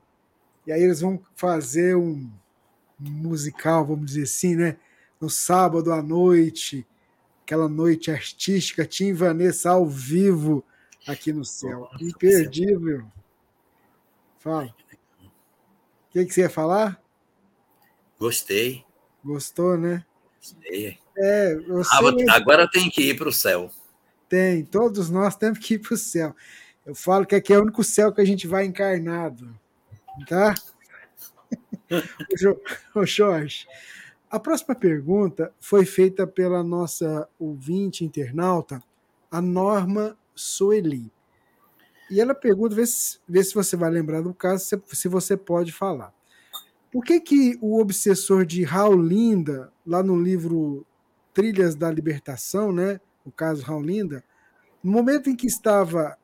[0.65, 2.31] E aí eles vão fazer um
[2.99, 4.77] musical, vamos dizer assim, né?
[5.19, 6.85] No sábado à noite,
[7.43, 10.63] aquela noite artística, Tim e Vanessa ao vivo
[11.07, 11.89] aqui no céu.
[11.99, 13.05] Imperdível.
[14.39, 14.65] Fala.
[14.65, 17.01] O que, que você ia falar?
[18.19, 18.83] Gostei.
[19.23, 20.05] Gostou, né?
[20.37, 20.97] Gostei.
[21.17, 22.29] É, você...
[22.29, 23.71] Agora tem que ir para o céu.
[24.32, 26.34] Tem, todos nós temos que ir para o céu.
[26.86, 29.53] Eu falo que aqui é o único céu que a gente vai encarnado.
[30.25, 30.55] Tá?
[32.95, 33.67] Ô Jorge,
[34.29, 38.82] a próxima pergunta foi feita pela nossa ouvinte internauta,
[39.29, 41.11] a Norma Soeli.
[42.09, 45.36] E ela pergunta, vê se, vê se você vai lembrar do caso, se, se você
[45.36, 46.13] pode falar.
[46.89, 50.88] Por que, que o obsessor de Raulinda, lá no livro
[51.34, 54.24] Trilhas da Libertação, né, o caso Raulinda,
[54.84, 56.17] no momento em que estava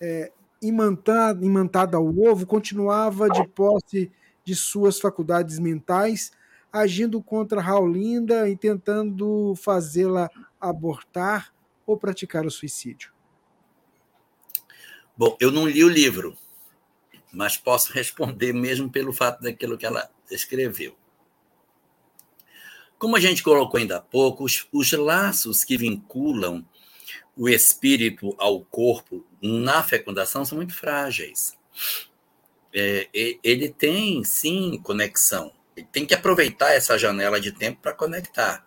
[0.00, 4.10] é, imantado, ao ovo, continuava de posse
[4.44, 6.30] de suas faculdades mentais,
[6.72, 10.30] agindo contra Raulinda e tentando fazê-la
[10.60, 11.52] abortar
[11.86, 13.12] ou praticar o suicídio.
[15.16, 16.36] Bom, eu não li o livro,
[17.32, 20.96] mas posso responder mesmo pelo fato daquilo que ela escreveu.
[22.98, 26.64] Como a gente colocou ainda há pouco, os, os laços que vinculam
[27.36, 31.56] o espírito ao corpo na fecundação são muito frágeis.
[32.72, 35.52] É, ele tem, sim, conexão.
[35.76, 38.66] Ele tem que aproveitar essa janela de tempo para conectar.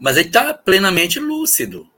[0.00, 1.88] Mas ele está plenamente lúcido.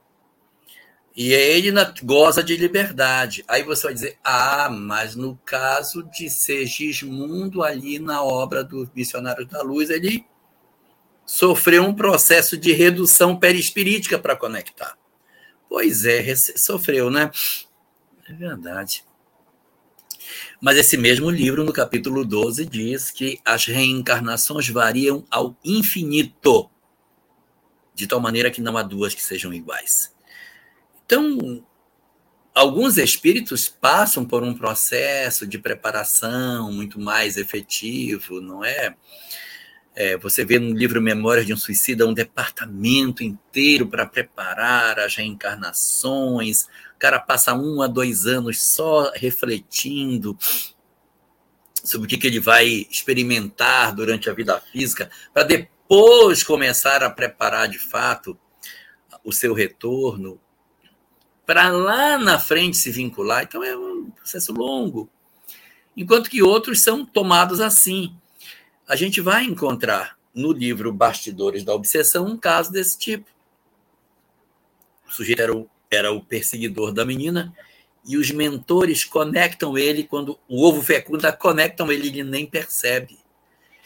[1.15, 1.71] E ele
[2.03, 3.43] goza de liberdade.
[3.47, 9.45] Aí você vai dizer, ah, mas no caso de Segismundo, ali na obra do Missionário
[9.45, 10.25] da Luz, ele
[11.25, 14.97] sofreu um processo de redução perispirítica para conectar.
[15.69, 17.31] Pois é, sofreu, né?
[18.27, 19.05] É verdade.
[20.61, 26.69] Mas esse mesmo livro, no capítulo 12, diz que as reencarnações variam ao infinito,
[27.93, 30.14] de tal maneira que não há duas que sejam iguais.
[31.05, 31.63] Então,
[32.53, 38.95] alguns espíritos passam por um processo de preparação muito mais efetivo, não é?
[39.95, 45.15] é você vê no livro Memórias de um Suicida um departamento inteiro para preparar as
[45.15, 46.63] reencarnações.
[46.95, 50.35] O cara passa um a dois anos só refletindo
[51.83, 57.11] sobre o que, que ele vai experimentar durante a vida física, para depois começar a
[57.11, 58.35] preparar de fato
[59.23, 60.41] o seu retorno
[61.45, 63.43] para lá na frente se vincular.
[63.43, 65.09] Então é um processo longo.
[65.95, 68.15] Enquanto que outros são tomados assim.
[68.87, 73.29] A gente vai encontrar no livro Bastidores da Obsessão um caso desse tipo.
[75.07, 77.55] O sujeito era o, era o perseguidor da menina
[78.05, 83.17] e os mentores conectam ele quando o ovo fecunda, conectam ele ele nem percebe.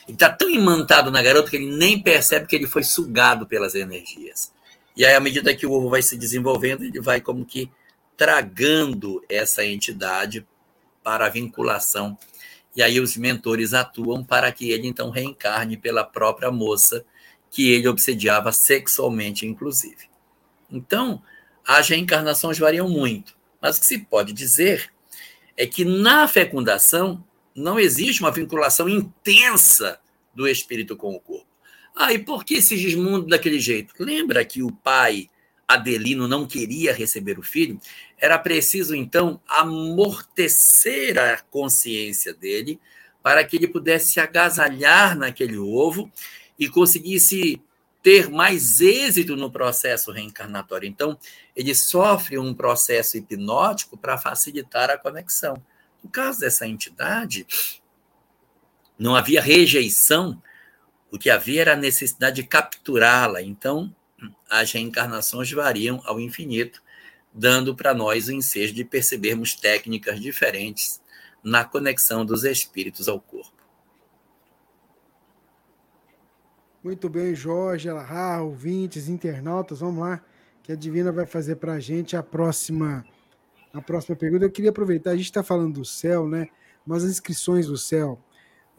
[0.05, 3.75] Ele está tão imantado na garota que ele nem percebe que ele foi sugado pelas
[3.75, 4.51] energias.
[4.99, 7.71] E aí, à medida que o ovo vai se desenvolvendo, ele vai como que
[8.17, 10.45] tragando essa entidade
[11.01, 12.17] para a vinculação.
[12.75, 17.05] E aí os mentores atuam para que ele então reencarne pela própria moça
[17.49, 20.09] que ele obsediava sexualmente, inclusive.
[20.69, 21.23] Então,
[21.65, 24.91] as reencarnações variam muito, mas o que se pode dizer
[25.55, 27.23] é que na fecundação
[27.55, 29.97] não existe uma vinculação intensa
[30.35, 31.48] do espírito com o corpo.
[32.01, 33.93] Ah, e por que Sigismundo daquele jeito?
[33.99, 35.29] Lembra que o pai
[35.67, 37.77] Adelino não queria receber o filho?
[38.17, 42.79] Era preciso, então, amortecer a consciência dele
[43.21, 46.09] para que ele pudesse se agasalhar naquele ovo
[46.57, 47.61] e conseguisse
[48.01, 50.87] ter mais êxito no processo reencarnatório.
[50.87, 51.19] Então,
[51.53, 55.61] ele sofre um processo hipnótico para facilitar a conexão.
[56.01, 57.45] No caso dessa entidade,
[58.97, 60.41] não havia rejeição
[61.11, 63.41] o que havia era a necessidade de capturá-la.
[63.41, 63.93] Então,
[64.49, 66.81] as reencarnações variam ao infinito,
[67.33, 71.01] dando para nós o ensejo de percebermos técnicas diferentes
[71.43, 73.59] na conexão dos espíritos ao corpo.
[76.83, 80.23] Muito bem, Jorge, Alahá, ouvintes, internautas, vamos lá,
[80.63, 83.05] que a Divina vai fazer para a gente a próxima,
[83.73, 84.45] a próxima pergunta.
[84.45, 86.47] Eu queria aproveitar, a gente está falando do céu, né?
[86.85, 88.17] Mas as inscrições do céu,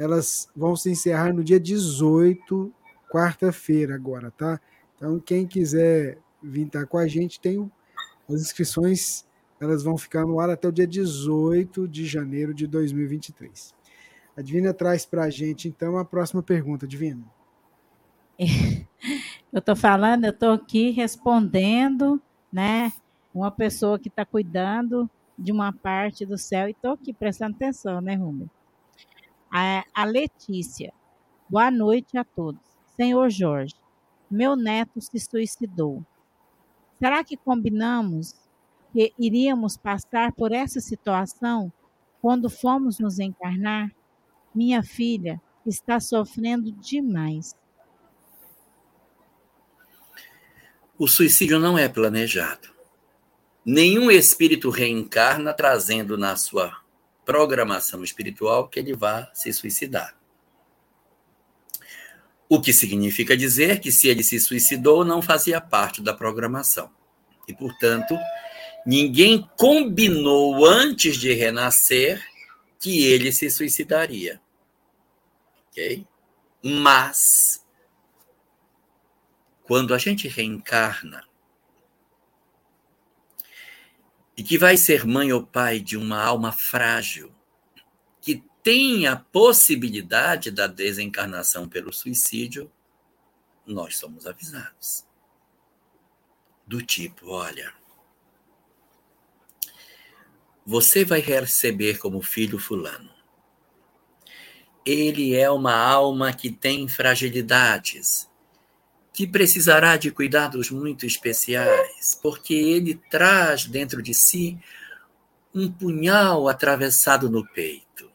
[0.01, 2.73] elas vão se encerrar no dia 18,
[3.13, 4.59] quarta-feira agora, tá?
[4.97, 7.71] Então, quem quiser vir estar com a gente, tem
[8.27, 9.27] as inscrições,
[9.61, 13.75] elas vão ficar no ar até o dia 18 de janeiro de 2023.
[14.35, 17.23] A Divina traz para a gente, então, a próxima pergunta, Divina.
[19.53, 22.23] Eu estou falando, eu estou aqui respondendo,
[22.53, 22.93] né?
[23.35, 28.01] Uma pessoa que está cuidando de uma parte do céu e estou aqui prestando atenção,
[28.01, 28.49] né, Rúmio?
[29.51, 30.93] A, a Letícia.
[31.49, 32.61] Boa noite a todos.
[32.97, 33.75] Senhor Jorge,
[34.31, 36.05] meu neto se suicidou.
[36.99, 38.35] Será que combinamos
[38.93, 41.73] que iríamos passar por essa situação
[42.21, 43.91] quando fomos nos encarnar?
[44.55, 47.57] Minha filha está sofrendo demais.
[50.99, 52.69] O suicídio não é planejado.
[53.65, 56.79] Nenhum espírito reencarna trazendo na sua
[57.31, 60.16] programação espiritual que ele vá se suicidar.
[62.49, 66.91] O que significa dizer que se ele se suicidou, não fazia parte da programação.
[67.47, 68.18] E, portanto,
[68.85, 72.20] ninguém combinou antes de renascer
[72.81, 74.41] que ele se suicidaria.
[75.68, 76.05] Ok?
[76.64, 77.64] Mas,
[79.62, 81.22] quando a gente reencarna,
[84.41, 87.30] e que vai ser mãe ou pai de uma alma frágil,
[88.22, 92.72] que tem a possibilidade da desencarnação pelo suicídio,
[93.66, 95.07] nós somos avisados.
[96.66, 97.70] Do tipo, olha,
[100.64, 103.12] você vai receber como filho fulano.
[104.86, 108.30] ele é uma alma que tem fragilidades,
[109.21, 114.59] que precisará de cuidados muito especiais, porque ele traz dentro de si
[115.55, 118.11] um punhal atravessado no peito,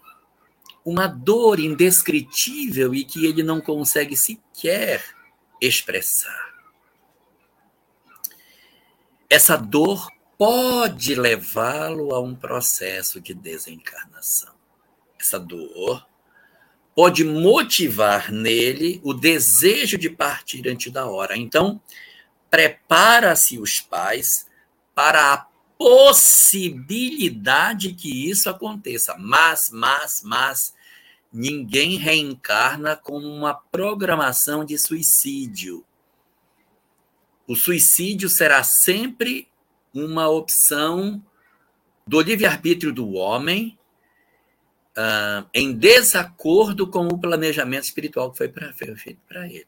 [0.84, 5.06] uma dor indescritível e que ele não consegue sequer
[5.62, 6.56] expressar.
[9.30, 14.56] Essa dor pode levá-lo a um processo de desencarnação.
[15.20, 16.03] Essa dor
[16.96, 21.38] pode motivar nele o desejo de partir antes da hora.
[21.38, 21.80] Então,
[22.50, 24.48] prepara-se os pais
[24.96, 25.46] para a
[25.78, 29.16] possibilidade que isso aconteça.
[29.20, 30.74] Mas, mas, mas,
[31.34, 35.84] ninguém reencarna com uma programação de suicídio.
[37.46, 39.50] O suicídio será sempre
[39.93, 41.22] uma opção
[42.08, 43.78] do livre-arbítrio do homem
[45.54, 49.68] em desacordo com o planejamento espiritual que foi, pra, foi feito para ele.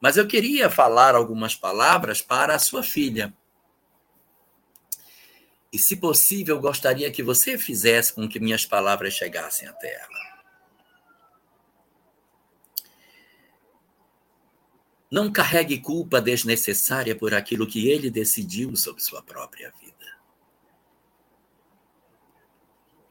[0.00, 3.32] Mas eu queria falar algumas palavras para a sua filha.
[5.72, 10.28] E, se possível, eu gostaria que você fizesse com que minhas palavras chegassem até ela.
[15.10, 19.87] Não carregue culpa desnecessária por aquilo que ele decidiu sobre sua própria vida.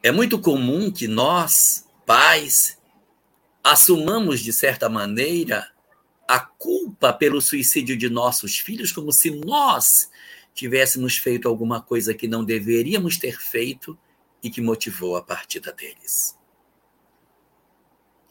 [0.02, 2.78] É muito comum que nós, pais,
[3.64, 5.70] assumamos, de certa maneira,
[6.28, 10.10] a culpa pelo suicídio de nossos filhos, como se nós
[10.54, 13.98] tivéssemos feito alguma coisa que não deveríamos ter feito
[14.42, 16.38] e que motivou a partida deles.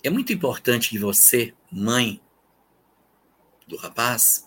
[0.02, 2.20] É muito importante que você, mãe
[3.66, 4.46] do rapaz,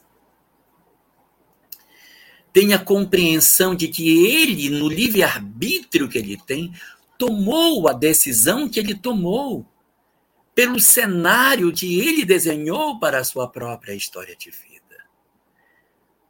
[2.53, 6.73] tenha compreensão de que ele, no livre-arbítrio que ele tem,
[7.19, 9.69] tomou a decisão que ele tomou
[10.55, 15.03] pelo cenário que ele desenhou para a sua própria história de vida.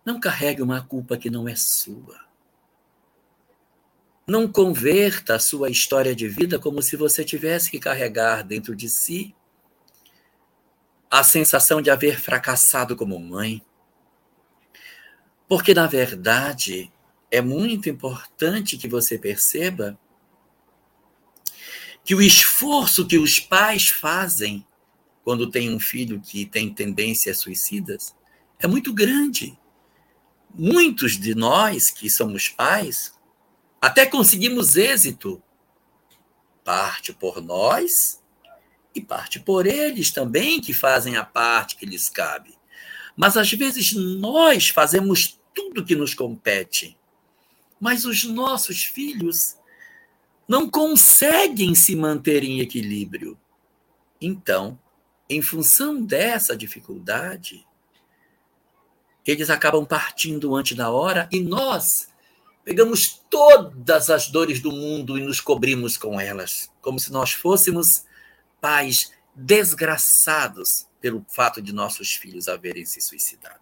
[0.03, 2.19] Não carregue uma culpa que não é sua.
[4.25, 8.89] Não converta a sua história de vida como se você tivesse que carregar dentro de
[8.89, 9.35] si
[11.09, 13.61] a sensação de haver fracassado como mãe.
[15.47, 16.91] Porque, na verdade,
[17.29, 19.99] é muito importante que você perceba
[22.09, 24.65] que o esforço que os pais fazem
[25.23, 28.15] quando tem um filho que tem tendências suicidas
[28.57, 29.55] é muito grande.
[30.51, 33.13] Muitos de nós que somos pais
[33.79, 35.39] até conseguimos êxito,
[36.63, 38.19] parte por nós
[38.95, 42.57] e parte por eles também, que fazem a parte que lhes cabe.
[43.15, 46.97] Mas às vezes nós fazemos tudo que nos compete,
[47.79, 49.58] mas os nossos filhos
[50.49, 53.39] não conseguem se manter em equilíbrio.
[54.19, 54.79] Então,
[55.29, 57.63] em função dessa dificuldade,
[59.23, 62.09] eles acabam partindo antes da hora e nós
[62.65, 68.05] pegamos todas as dores do mundo e nos cobrimos com elas, como se nós fôssemos
[68.59, 73.59] pais desgraçados pelo fato de nossos filhos haverem se suicidado.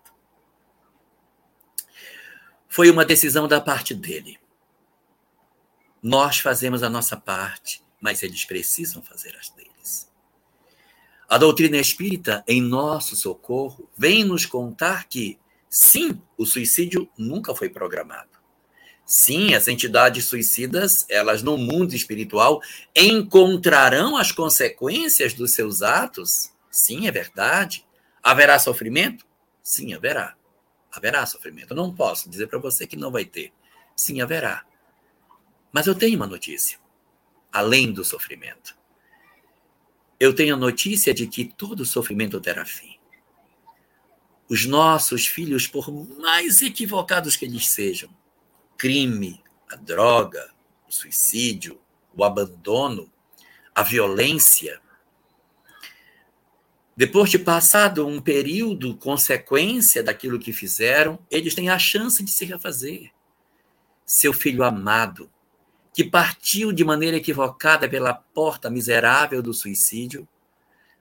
[2.70, 4.40] Foi uma decisão da parte dele.
[6.02, 10.10] Nós fazemos a nossa parte, mas eles precisam fazer as deles.
[11.28, 15.38] A doutrina espírita, em nosso socorro, vem nos contar que,
[15.70, 18.30] sim, o suicídio nunca foi programado.
[19.06, 22.62] Sim, as entidades suicidas, elas no mundo espiritual
[22.96, 26.52] encontrarão as consequências dos seus atos.
[26.70, 27.86] Sim, é verdade.
[28.22, 29.26] Haverá sofrimento?
[29.64, 30.36] Sim, haverá.
[30.92, 31.72] Haverá sofrimento.
[31.72, 33.54] Eu não posso dizer para você que não vai ter.
[33.96, 34.66] Sim, haverá.
[35.72, 36.80] Mas eu tenho uma notícia,
[37.52, 38.76] além do sofrimento.
[40.20, 42.98] Eu tenho a notícia de que todo sofrimento terá fim.
[44.50, 48.10] Os nossos filhos, por mais equivocados que eles sejam,
[48.78, 50.52] crime, a droga,
[50.88, 51.80] o suicídio,
[52.16, 53.12] o abandono,
[53.76, 54.82] a violência,
[56.98, 62.44] depois de passado um período consequência daquilo que fizeram, eles têm a chance de se
[62.44, 63.12] refazer.
[64.04, 65.30] Seu filho amado,
[65.98, 70.28] que partiu de maneira equivocada pela porta miserável do suicídio,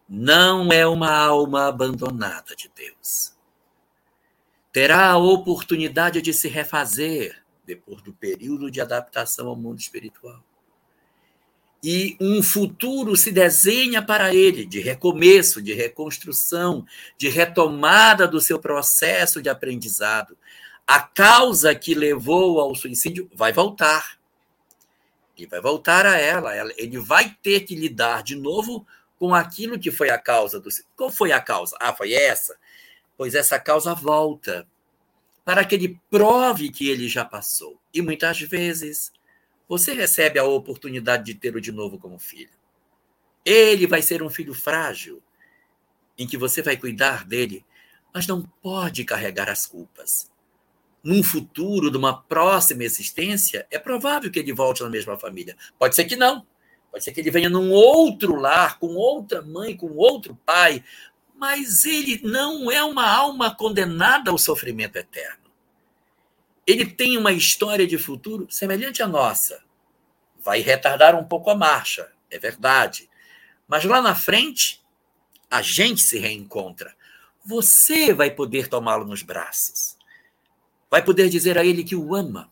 [0.09, 3.35] não é uma alma abandonada de Deus.
[4.73, 10.43] Terá a oportunidade de se refazer depois do período de adaptação ao mundo espiritual.
[11.85, 16.87] E um futuro se desenha para ele de recomeço, de reconstrução,
[17.19, 20.39] de retomada do seu processo de aprendizado.
[20.87, 24.17] A causa que levou ao suicídio vai voltar
[25.37, 28.87] Ele vai voltar a ela, ele vai ter que lidar de novo
[29.19, 30.71] com aquilo que foi a causa do.
[30.97, 31.77] Qual foi a causa?
[31.81, 32.57] Ah, foi essa?
[33.17, 34.67] Pois essa causa volta
[35.45, 37.81] para que ele prove que ele já passou.
[37.95, 39.13] E muitas vezes
[39.69, 42.51] você recebe a oportunidade de tê-lo de novo como filho.
[43.45, 45.23] Ele vai ser um filho frágil,
[46.19, 47.65] em que você vai cuidar dele,
[48.13, 50.31] mas não pode carregar as culpas.
[51.07, 55.57] Num futuro, numa próxima existência, é provável que ele volte na mesma família.
[55.79, 56.45] Pode ser que não.
[56.91, 60.83] Pode ser que ele venha num outro lar, com outra mãe, com outro pai,
[61.37, 65.45] mas ele não é uma alma condenada ao sofrimento eterno.
[66.67, 69.63] Ele tem uma história de futuro semelhante à nossa.
[70.43, 73.09] Vai retardar um pouco a marcha, é verdade.
[73.69, 74.85] Mas lá na frente,
[75.49, 76.97] a gente se reencontra.
[77.45, 79.96] Você vai poder tomá-lo nos braços.
[80.91, 82.51] Vai poder dizer a ele que o ama.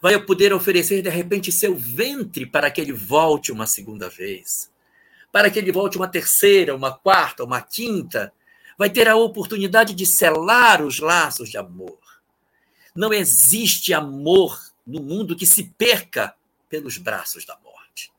[0.00, 4.70] Vai poder oferecer, de repente, seu ventre para que ele volte uma segunda vez.
[5.32, 8.32] Para que ele volte uma terceira, uma quarta, uma quinta.
[8.76, 11.98] Vai ter a oportunidade de selar os laços de amor.
[12.94, 16.34] Não existe amor no mundo que se perca
[16.68, 18.12] pelos braços da morte.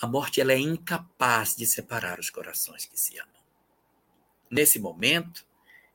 [0.00, 3.30] A morte ela é incapaz de separar os corações que se amam.
[4.50, 5.44] Nesse momento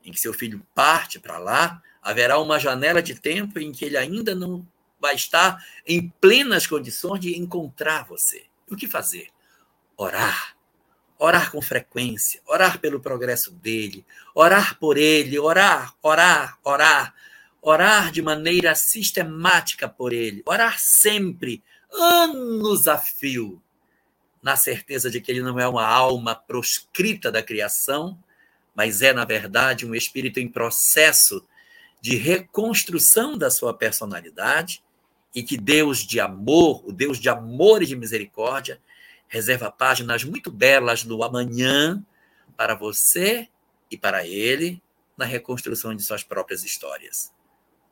[0.08, 3.98] em que seu filho parte para lá, haverá uma janela de tempo em que ele
[3.98, 4.66] ainda não
[5.00, 8.46] vai estar em plenas condições de encontrar você.
[8.72, 9.28] O que fazer?
[9.98, 10.56] Orar.
[11.20, 14.06] Orar com frequência, orar pelo progresso dele,
[14.36, 17.14] orar por ele, orar, orar, orar,
[17.60, 23.60] orar de maneira sistemática por ele, orar sempre, anos a fio,
[24.44, 28.18] na certeza de que ele não é uma alma proscrita da criação,
[28.78, 31.44] mas é, na verdade, um espírito em processo
[32.00, 34.84] de reconstrução da sua personalidade
[35.34, 38.80] e que Deus de amor, o Deus de amor e de misericórdia,
[39.28, 42.06] reserva páginas muito belas no amanhã
[42.56, 43.50] para você
[43.90, 44.80] e para ele
[45.18, 47.34] na reconstrução de suas próprias histórias.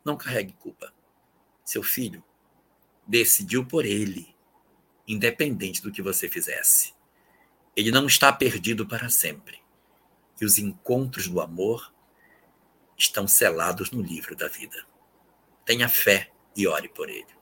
[0.06, 0.94] Não carregue culpa.
[1.64, 2.24] Seu filho
[3.08, 4.36] decidiu por ele,
[5.08, 6.94] independente do que você fizesse.
[7.76, 9.64] Ele não está perdido para sempre.
[10.40, 11.94] E os encontros do amor
[12.98, 14.86] estão selados no livro da vida.
[15.66, 17.36] Tenha fé e ore por ele.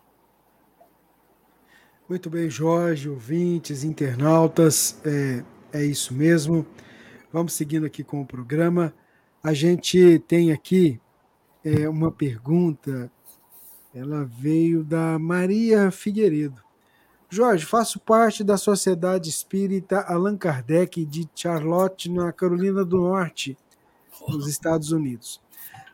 [2.07, 6.65] Muito bem, Jorge, ouvintes, internautas, é, é isso mesmo.
[7.31, 8.93] Vamos seguindo aqui com o programa.
[9.41, 11.01] A gente tem aqui
[11.63, 13.11] é, uma pergunta,
[13.93, 16.62] ela veio da Maria Figueiredo.
[17.33, 23.57] Jorge, faço parte da Sociedade Espírita Allan Kardec de Charlotte, na Carolina do Norte,
[24.29, 25.41] nos Estados Unidos.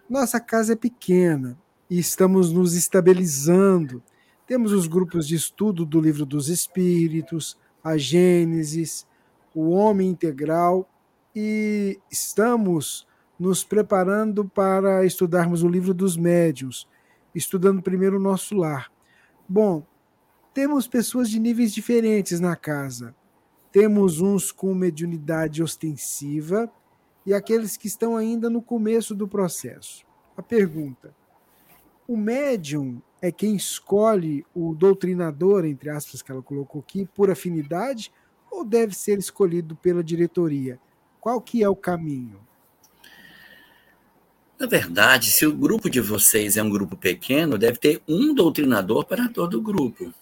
[0.10, 1.58] Nossa casa é pequena
[1.90, 4.04] e estamos nos estabilizando.
[4.46, 9.08] Temos os grupos de estudo do Livro dos Espíritos, a Gênesis,
[9.56, 10.90] o Homem Integral
[11.34, 13.08] e estamos
[13.40, 16.86] nos preparando para estudarmos o Livro dos Médiuns,
[17.34, 18.92] estudando primeiro o nosso lar.
[19.48, 19.88] Bom,
[20.60, 23.16] temos pessoas de níveis diferentes na casa.
[23.72, 26.70] Temos uns com mediunidade ostensiva
[27.26, 30.06] e aqueles que estão ainda no começo do processo.
[30.36, 31.16] A pergunta:
[32.06, 38.12] o médium é quem escolhe o doutrinador, entre aspas, que ela colocou aqui, por afinidade,
[38.52, 40.78] ou deve ser escolhido pela diretoria?
[41.22, 42.38] Qual que é o caminho?
[44.60, 49.06] Na verdade, se o grupo de vocês é um grupo pequeno, deve ter um doutrinador
[49.06, 50.14] para todo o grupo.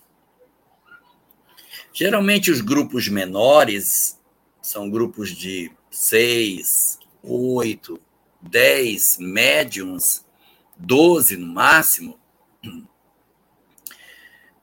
[1.99, 4.21] Geralmente, os grupos menores
[4.61, 7.99] são grupos de seis, oito,
[8.39, 10.23] dez médiums,
[10.77, 12.19] doze no máximo.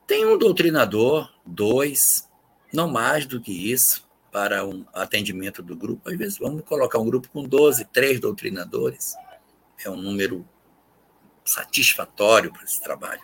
[0.07, 2.25] Tem um doutrinador, dois,
[2.71, 6.09] não mais do que isso, para um atendimento do grupo.
[6.09, 9.13] Às vezes, vamos colocar um grupo com 12, três doutrinadores.
[9.83, 10.47] É um número
[11.43, 13.19] satisfatório para esse trabalho.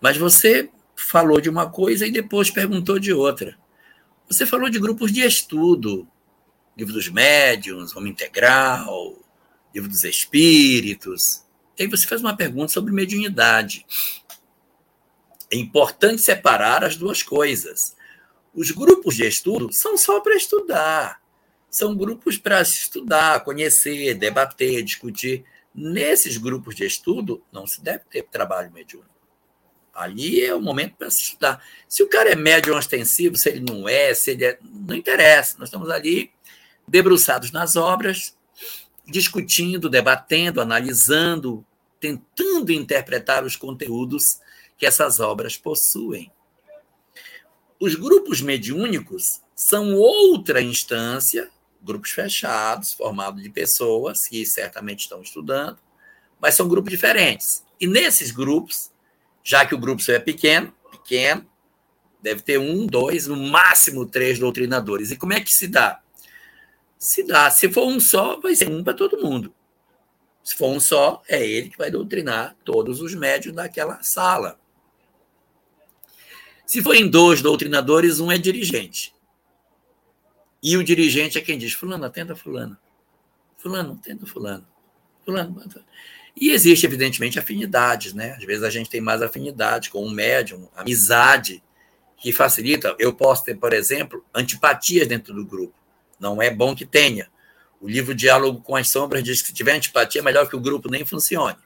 [0.00, 3.58] Mas você falou de uma coisa e depois perguntou de outra.
[4.28, 6.08] Você falou de grupos de estudo,
[6.76, 9.16] livro dos médiuns, homem integral,
[9.74, 11.44] livro dos espíritos.
[11.78, 13.84] E aí você fez uma pergunta sobre mediunidade.
[15.50, 17.96] É importante separar as duas coisas.
[18.54, 21.20] Os grupos de estudo são só para estudar.
[21.68, 25.44] São grupos para estudar, conhecer, debater, discutir.
[25.74, 29.13] Nesses grupos de estudo, não se deve ter trabalho mediúnico.
[29.94, 31.62] Ali é o momento para se estudar.
[31.88, 34.58] Se o cara é médium ostensivo, se ele não é, se ele é.
[34.62, 35.56] Não interessa.
[35.58, 36.32] Nós estamos ali
[36.86, 38.36] debruçados nas obras,
[39.06, 41.64] discutindo, debatendo, analisando,
[42.00, 44.40] tentando interpretar os conteúdos
[44.76, 46.30] que essas obras possuem.
[47.80, 51.50] Os grupos mediúnicos são outra instância,
[51.82, 55.78] grupos fechados, formados de pessoas que certamente estão estudando,
[56.40, 57.64] mas são grupos diferentes.
[57.80, 58.90] E nesses grupos,
[59.44, 61.46] já que o grupo é pequeno, pequeno,
[62.22, 65.10] deve ter um, dois, no máximo três doutrinadores.
[65.10, 66.00] E como é que se dá?
[66.98, 69.54] Se dá, se for um só, vai ser um para todo mundo.
[70.42, 74.58] Se for um só, é ele que vai doutrinar todos os médios daquela sala.
[76.66, 79.14] Se for em dois doutrinadores, um é dirigente.
[80.62, 82.78] E o dirigente é quem diz: Fulano, atenda Fulano.
[83.58, 84.66] Fulano, atenda Fulano.
[85.22, 85.62] Fulano.
[86.36, 88.32] E existe, evidentemente, afinidades, né?
[88.32, 91.62] Às vezes a gente tem mais afinidade com um médium, amizade,
[92.16, 92.96] que facilita.
[92.98, 95.74] Eu posso ter, por exemplo, antipatias dentro do grupo.
[96.18, 97.30] Não é bom que tenha.
[97.80, 100.60] O livro Diálogo com as Sombras diz que se tiver antipatia, é melhor que o
[100.60, 101.58] grupo nem funcione.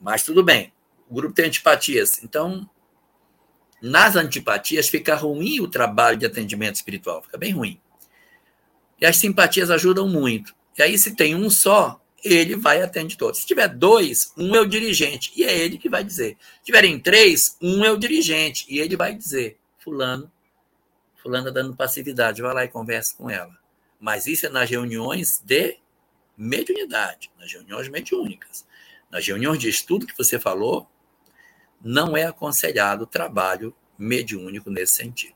[0.00, 0.72] Mas tudo bem,
[1.08, 2.22] o grupo tem antipatias.
[2.22, 2.68] Então,
[3.80, 7.80] nas antipatias, fica ruim o trabalho de atendimento espiritual, fica bem ruim.
[9.00, 10.54] E as simpatias ajudam muito.
[10.76, 13.40] E aí, se tem um só, ele vai atender todos.
[13.40, 16.38] Se tiver dois, um é o dirigente, e é ele que vai dizer.
[16.58, 20.32] Se tiverem três, um é o dirigente, e ele vai dizer: Fulano,
[21.16, 23.54] Fulano dando passividade, vai lá e conversa com ela.
[24.00, 25.78] Mas isso é nas reuniões de
[26.36, 28.66] mediunidade, nas reuniões mediúnicas.
[29.10, 30.88] Nas reuniões de estudo que você falou,
[31.80, 35.33] não é aconselhado o trabalho mediúnico nesse sentido.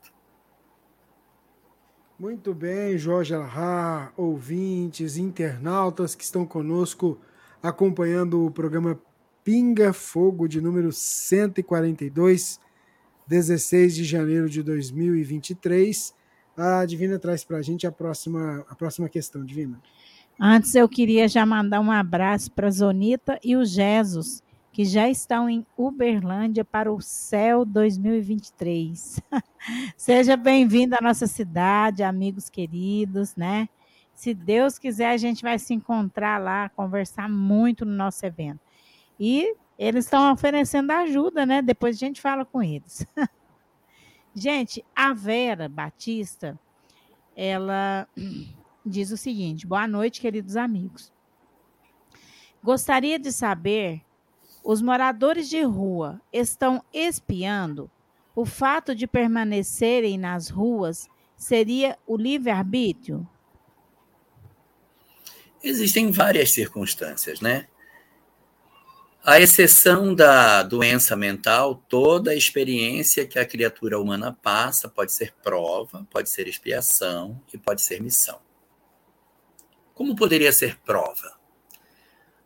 [2.19, 7.17] Muito bem, Jorge Alhá, ouvintes, internautas que estão conosco
[7.63, 8.99] acompanhando o programa
[9.41, 12.59] Pinga Fogo de número 142,
[13.25, 16.13] 16 de janeiro de 2023.
[16.57, 19.81] A Divina traz para a gente a próxima, a próxima questão, Divina.
[20.37, 24.43] Antes eu queria já mandar um abraço para Zonita e o Jesus,
[24.79, 29.19] que já estão em Uberlândia para o Céu 2023.
[29.97, 33.67] Seja bem-vindo à nossa cidade, amigos queridos, né?
[34.13, 38.61] Se Deus quiser, a gente vai se encontrar lá, conversar muito no nosso evento.
[39.19, 41.61] E eles estão oferecendo ajuda, né?
[41.61, 43.05] Depois a gente fala com eles.
[44.33, 46.57] gente, a Vera Batista,
[47.35, 48.07] ela
[48.85, 51.11] diz o seguinte: boa noite, queridos amigos.
[52.63, 54.05] Gostaria de saber
[54.63, 57.89] os moradores de rua estão espiando,
[58.35, 63.27] o fato de permanecerem nas ruas seria o livre-arbítrio?
[65.63, 67.67] Existem várias circunstâncias, né?
[69.23, 75.33] A exceção da doença mental, toda a experiência que a criatura humana passa pode ser
[75.43, 78.39] prova, pode ser expiação e pode ser missão.
[79.93, 81.38] Como poderia ser prova?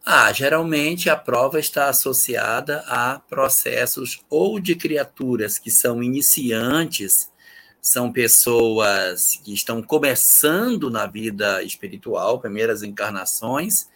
[0.06, 7.32] Ah, geralmente a prova está associada a processos ou de criaturas que são iniciantes,
[7.82, 13.88] são pessoas que estão começando na vida espiritual, primeiras encarnações,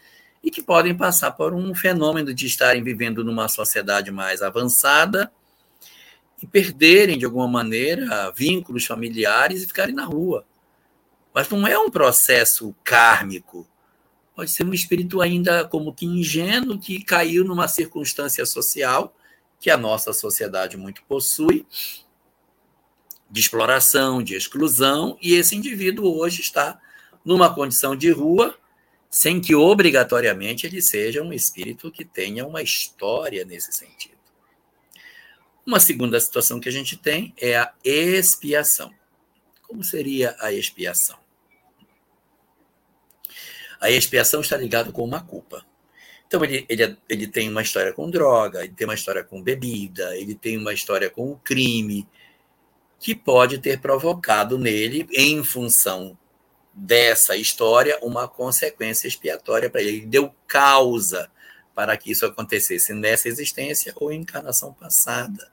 [0.41, 5.29] e que podem passar por um fenômeno de estarem vivendo numa sociedade mais avançada
[6.41, 10.45] e perderem, de alguma maneira, vínculos familiares e ficarem na rua.
[11.33, 13.67] Mas não é um processo kármico
[14.37, 19.11] pode ser um espírito ainda como que ingênuo, que caiu numa circunstância social
[19.59, 21.65] que a nossa sociedade muito possui,
[23.31, 26.79] de exploração, de exclusão, e esse indivíduo hoje está
[27.25, 28.55] numa condição de rua,
[29.09, 34.19] sem que obrigatoriamente ele seja um espírito que tenha uma história nesse sentido.
[35.65, 38.93] Uma segunda situação que a gente tem é a expiação.
[39.63, 41.17] Como seria a expiação?
[43.79, 45.65] A expiação está ligada com uma culpa.
[46.27, 50.15] Então, ele, ele, ele tem uma história com droga, ele tem uma história com bebida,
[50.17, 52.07] ele tem uma história com o crime,
[52.99, 56.17] que pode ter provocado nele, em função
[56.73, 59.97] dessa história, uma consequência expiatória para ele.
[59.97, 61.31] Ele deu causa
[61.73, 65.51] para que isso acontecesse nessa existência ou em encarnação passada.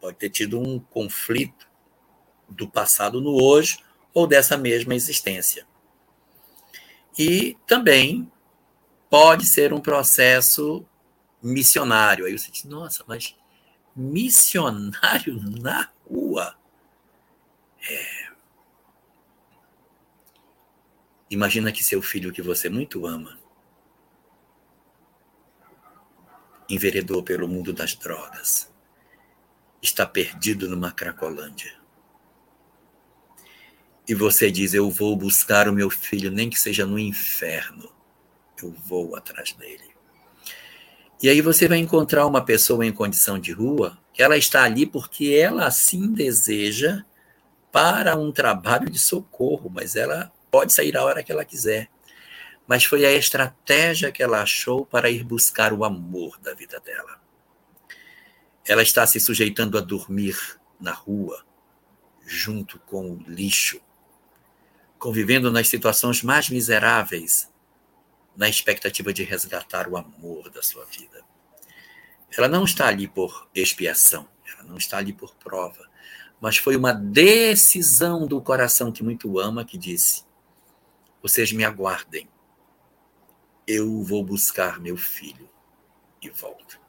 [0.00, 1.66] Pode ter tido um conflito
[2.48, 3.78] do passado no hoje
[4.12, 5.66] ou dessa mesma existência.
[7.18, 8.30] E também
[9.08, 10.84] pode ser um processo
[11.42, 12.26] missionário.
[12.26, 13.36] Aí você diz, nossa, mas
[13.94, 16.56] missionário na rua?
[17.88, 18.24] É.
[21.30, 23.38] Imagina que seu filho que você muito ama
[26.68, 28.72] enveredou pelo mundo das drogas,
[29.82, 31.83] está perdido numa Cracolândia
[34.06, 37.90] e você diz: Eu vou buscar o meu filho, nem que seja no inferno,
[38.62, 39.94] eu vou atrás dele.
[41.22, 44.84] E aí você vai encontrar uma pessoa em condição de rua que ela está ali
[44.84, 47.02] porque ela assim deseja
[47.72, 51.88] para um trabalho de socorro, mas ela pode sair a hora que ela quiser.
[52.66, 57.20] Mas foi a estratégia que ela achou para ir buscar o amor da vida dela.
[58.66, 60.36] Ela está se sujeitando a dormir
[60.80, 61.44] na rua,
[62.24, 63.80] junto com o lixo,
[65.04, 67.52] convivendo nas situações mais miseráveis,
[68.34, 71.20] na expectativa de resgatar o amor da sua vida.
[72.34, 75.86] Ela não está ali por expiação, ela não está ali por prova,
[76.40, 80.24] mas foi uma decisão do coração que muito ama que disse:
[81.22, 82.26] Vocês me aguardem,
[83.66, 85.50] eu vou buscar meu filho
[86.22, 86.80] e volto.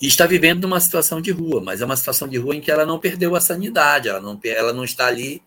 [0.00, 2.72] E está vivendo uma situação de rua, mas é uma situação de rua em que
[2.72, 5.40] ela não perdeu a sanidade, ela não, ela não está ali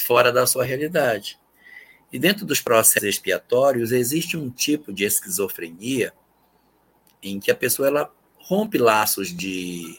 [0.00, 1.38] fora da sua realidade.
[2.12, 6.12] E dentro dos processos expiatórios existe um tipo de esquizofrenia
[7.22, 9.98] em que a pessoa ela rompe laços de,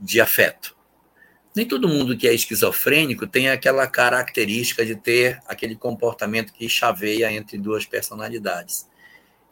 [0.00, 0.76] de afeto.
[1.54, 7.30] Nem todo mundo que é esquizofrênico tem aquela característica de ter aquele comportamento que chaveia
[7.30, 8.88] entre duas personalidades.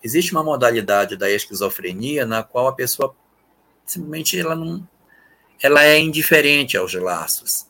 [0.03, 3.15] Existe uma modalidade da esquizofrenia na qual a pessoa
[3.85, 4.89] simplesmente ela não
[5.63, 7.67] ela é indiferente aos laços.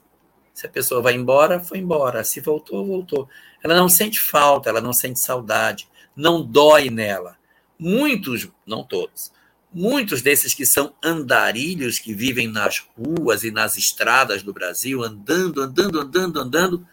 [0.61, 2.23] Se a pessoa vai embora, foi embora.
[2.23, 3.27] Se voltou, voltou.
[3.65, 7.39] Ela não sente falta, ela não sente saudade, não dói nela.
[7.79, 9.33] Muitos, não todos,
[9.73, 15.63] muitos desses que são andarilhos, que vivem nas ruas e nas estradas do Brasil, andando,
[15.63, 16.87] andando, andando, andando,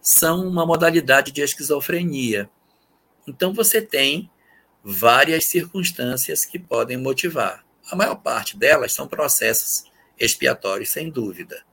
[0.00, 2.48] são uma modalidade de esquizofrenia.
[3.26, 4.30] Então você tem
[4.82, 7.66] várias circunstâncias que podem motivar.
[7.90, 9.84] A maior parte delas são processos
[10.18, 11.68] expiatórios, sem dúvida.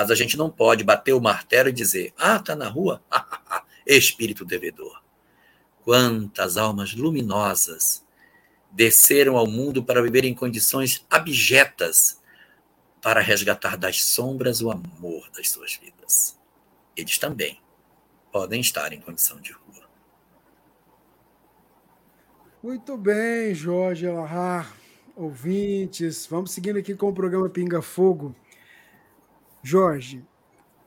[0.00, 3.02] Mas a gente não pode bater o martelo e dizer: ah, está na rua?
[3.86, 5.02] Espírito devedor.
[5.84, 8.02] Quantas almas luminosas
[8.70, 12.18] desceram ao mundo para viver em condições abjetas
[13.02, 16.40] para resgatar das sombras o amor das suas vidas.
[16.96, 17.60] Eles também
[18.32, 19.86] podem estar em condição de rua.
[22.62, 24.74] Muito bem, Jorge Alahar,
[25.14, 26.26] ouvintes.
[26.26, 28.34] Vamos seguindo aqui com o programa Pinga Fogo.
[29.62, 30.24] Jorge,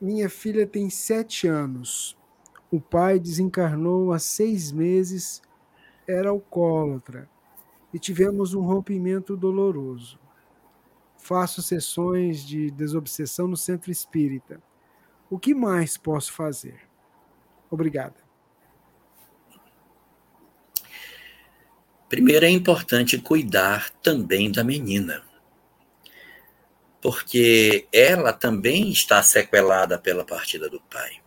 [0.00, 2.16] minha filha tem sete anos.
[2.70, 5.40] O pai desencarnou há seis meses,
[6.08, 7.28] era alcoólatra
[7.92, 10.18] e tivemos um rompimento doloroso.
[11.16, 14.60] Faço sessões de desobsessão no centro espírita.
[15.30, 16.80] O que mais posso fazer?
[17.70, 18.16] Obrigada.
[22.08, 25.22] Primeiro é importante cuidar também da menina
[27.04, 31.20] porque ela também está sequelada pela partida do pai.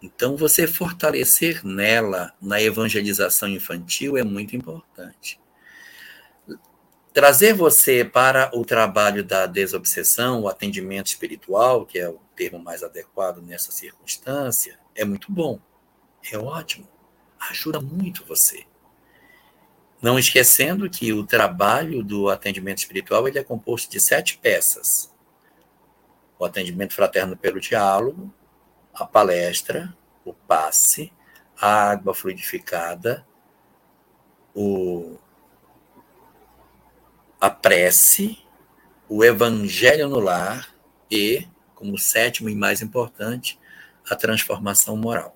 [0.00, 5.40] Então, você fortalecer nela, na evangelização infantil, é muito importante.
[7.12, 12.84] Trazer você para o trabalho da desobsessão, o atendimento espiritual, que é o termo mais
[12.84, 15.58] adequado nessa circunstância, é muito bom,
[16.30, 16.88] é ótimo,
[17.50, 18.64] ajuda muito você.
[20.00, 25.12] Não esquecendo que o trabalho do atendimento espiritual ele é composto de sete peças:
[26.38, 28.32] o atendimento fraterno pelo diálogo,
[28.92, 31.12] a palestra, o passe,
[31.58, 33.26] a água fluidificada,
[34.54, 35.16] o,
[37.40, 38.38] a prece,
[39.08, 40.74] o evangelho no lar
[41.10, 43.58] e, como sétimo e mais importante,
[44.10, 45.34] a transformação moral.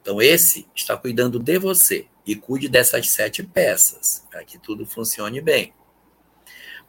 [0.00, 5.40] Então, esse está cuidando de você e cuide dessas sete peças, para que tudo funcione
[5.40, 5.72] bem.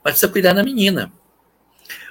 [0.04, 1.12] Mas precisa cuidar da menina.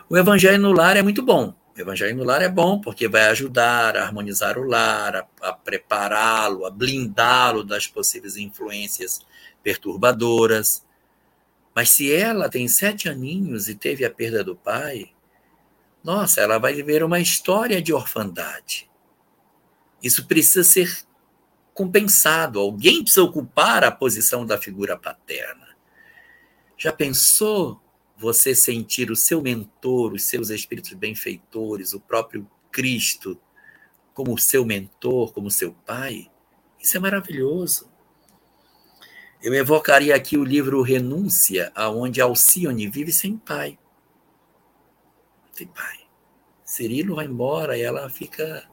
[0.09, 1.55] O evangelho no lar é muito bom.
[1.77, 5.53] O evangelho no lar é bom porque vai ajudar a harmonizar o lar, a, a
[5.53, 9.20] prepará-lo, a blindá-lo das possíveis influências
[9.62, 10.85] perturbadoras.
[11.74, 15.12] Mas se ela tem sete aninhos e teve a perda do pai,
[16.05, 18.90] nossa, ela vai viver uma história de orfandade.
[20.03, 21.05] Isso precisa ser
[21.74, 22.61] compensado.
[22.61, 25.69] Alguém precisa ocupar a posição da figura paterna.
[26.77, 27.81] Já pensou
[28.16, 33.39] você sentir o seu mentor, os seus espíritos benfeitores, o próprio Cristo,
[34.15, 36.31] como seu mentor, como seu pai?
[36.78, 37.90] Isso é maravilhoso.
[39.43, 43.78] Eu evocaria aqui o livro Renúncia, aonde Alcione vive sem pai.
[45.53, 45.99] Sem pai.
[46.65, 48.69] Cirilo vai embora e ela fica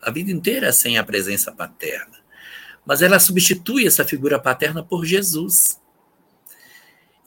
[0.00, 2.19] a vida inteira sem a presença paterna
[2.84, 5.80] mas ela substitui essa figura paterna por Jesus.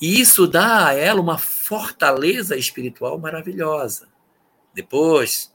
[0.02, 4.10] E isso dá a ela uma fortaleza espiritual maravilhosa.
[4.74, 5.54] Depois,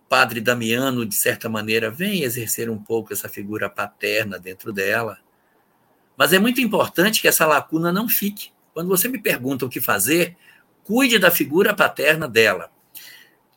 [0.00, 5.18] o padre Damiano, de certa maneira, vem exercer um pouco essa figura paterna dentro dela,
[6.14, 8.52] Mas é muito importante que essa lacuna não fique.
[8.74, 10.36] Quando você me pergunta o que fazer,
[10.84, 12.70] cuide da figura paterna dela.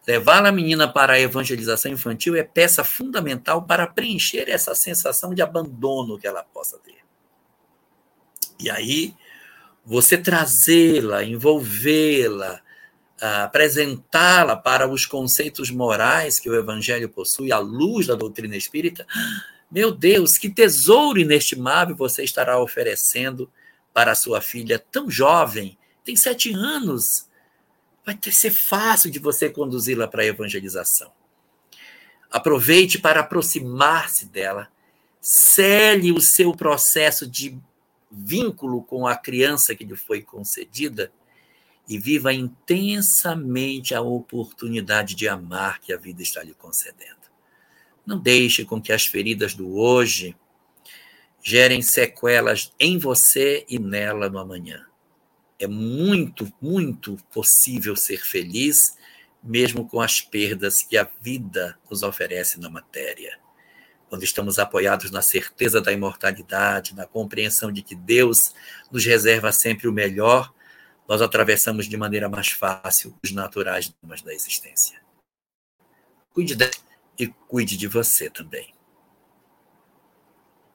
[0.07, 5.41] Levar a menina para a evangelização infantil é peça fundamental para preencher essa sensação de
[5.41, 6.97] abandono que ela possa ter.
[8.59, 9.15] E aí,
[9.83, 12.61] você trazê-la, envolvê-la,
[13.19, 19.05] apresentá-la para os conceitos morais que o Evangelho possui, à luz da doutrina espírita,
[19.71, 23.51] meu Deus, que tesouro inestimável você estará oferecendo
[23.93, 27.24] para a sua filha tão jovem, tem sete anos.
[28.05, 31.11] Vai ter, ser fácil de você conduzi-la para a evangelização.
[32.29, 34.69] Aproveite para aproximar-se dela,
[35.19, 37.57] cele o seu processo de
[38.11, 41.11] vínculo com a criança que lhe foi concedida
[41.87, 47.25] e viva intensamente a oportunidade de amar que a vida está lhe concedendo.
[48.05, 50.35] Não deixe com que as feridas do hoje
[51.41, 54.85] gerem sequelas em você e nela no amanhã.
[55.59, 58.97] É muito, muito possível ser feliz,
[59.43, 63.39] mesmo com as perdas que a vida nos oferece na matéria.
[64.09, 68.53] Quando estamos apoiados na certeza da imortalidade, na compreensão de que Deus
[68.91, 70.53] nos reserva sempre o melhor,
[71.07, 74.99] nós atravessamos de maneira mais fácil os naturais dramas da existência.
[76.33, 76.71] Cuide dela
[77.17, 78.73] e cuide de você também.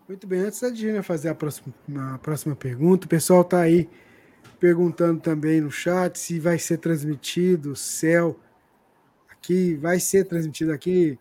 [0.09, 1.73] Muito bem, antes da Dina fazer a próxima,
[2.15, 3.89] a próxima pergunta, o pessoal está aí
[4.61, 8.39] perguntando também no chat se vai ser transmitido, céu,
[9.31, 11.19] aqui, vai ser transmitido aqui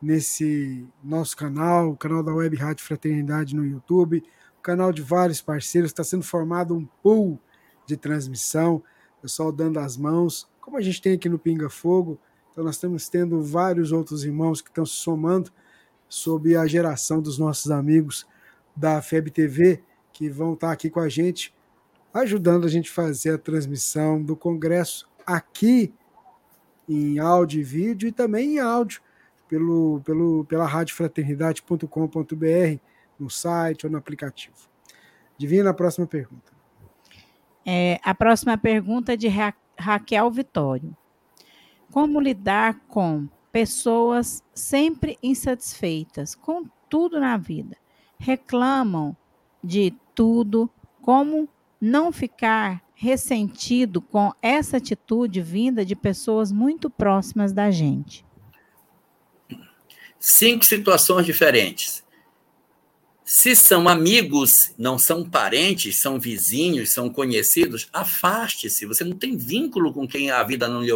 [0.00, 4.24] nesse nosso canal, o canal da Web Rádio Fraternidade no YouTube,
[4.58, 7.38] o canal de vários parceiros, está sendo formado um pool
[7.86, 8.82] de transmissão,
[9.20, 12.18] pessoal dando as mãos, como a gente tem aqui no Pinga Fogo.
[12.50, 15.50] Então nós estamos tendo vários outros irmãos que estão se somando
[16.08, 18.26] sob a geração dos nossos amigos
[18.74, 19.82] da FEB TV,
[20.12, 21.54] que vão estar aqui com a gente,
[22.12, 25.92] ajudando a gente a fazer a transmissão do congresso aqui
[26.88, 29.00] em áudio e vídeo e também em áudio
[29.48, 32.80] pelo, pelo, pela radiofraternidade.com.br
[33.18, 34.56] no site ou no aplicativo.
[35.36, 36.52] Divina a próxima pergunta.
[37.64, 40.96] É, a próxima pergunta é de Ra Raquel Vitório.
[41.92, 47.76] Como lidar com pessoas sempre insatisfeitas com tudo na vida?
[48.18, 49.16] Reclamam
[49.62, 50.68] de tudo,
[51.00, 51.48] como
[51.80, 58.24] não ficar ressentido com essa atitude vinda de pessoas muito próximas da gente?
[60.18, 62.02] Cinco situações diferentes.
[63.24, 68.86] Se são amigos, não são parentes, são vizinhos, são conhecidos, afaste-se.
[68.86, 70.90] Você não tem vínculo com quem a vida não lhe,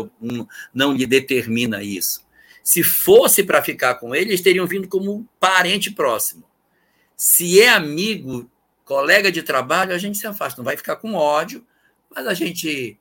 [0.72, 2.24] não, lhe determina isso.
[2.64, 6.44] Se fosse para ficar com ele, eles teriam vindo como parente próximo.
[7.14, 8.50] Se é amigo,
[8.84, 10.58] colega de trabalho, a gente se afasta.
[10.58, 11.66] Não vai ficar com ódio,
[12.10, 12.98] mas a gente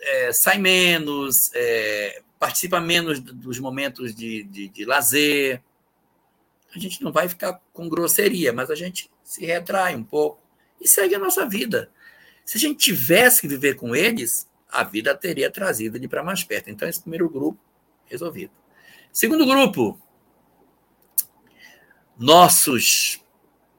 [0.00, 5.62] é, sai menos, é, participa menos dos momentos de, de, de lazer
[6.74, 10.40] a gente não vai ficar com grosseria, mas a gente se retrai um pouco
[10.80, 11.90] e segue a nossa vida.
[12.44, 16.42] Se a gente tivesse que viver com eles, a vida teria trazido ele para mais
[16.42, 16.70] perto.
[16.70, 17.58] Então, esse primeiro grupo,
[18.06, 18.52] resolvido.
[19.12, 20.00] Segundo grupo,
[22.18, 23.22] nossos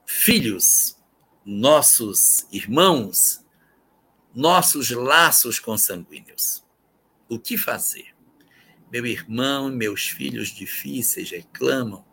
[0.06, 0.96] filhos,
[1.44, 3.44] nossos irmãos,
[4.34, 6.64] nossos laços consanguíneos.
[7.28, 8.14] O que fazer?
[8.90, 12.04] Meu irmão e meus filhos difíceis reclamam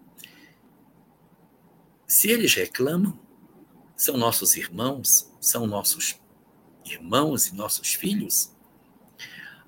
[2.11, 3.17] se eles reclamam,
[3.95, 6.19] são nossos irmãos, são nossos
[6.83, 8.53] irmãos e nossos filhos.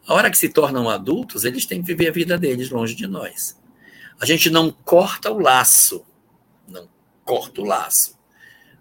[0.06, 3.08] A hora que se tornam adultos, eles têm que viver a vida deles longe de
[3.08, 3.58] nós.
[4.20, 6.06] A gente não corta o laço,
[6.68, 6.90] não
[7.24, 8.13] corta o laço.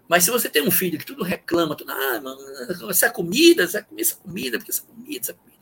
[0.07, 2.39] Mas se você tem um filho que tudo reclama, tudo, ah, mano,
[2.89, 5.53] essa comida, essa comida, essa comida, porque essa comida, essa comida.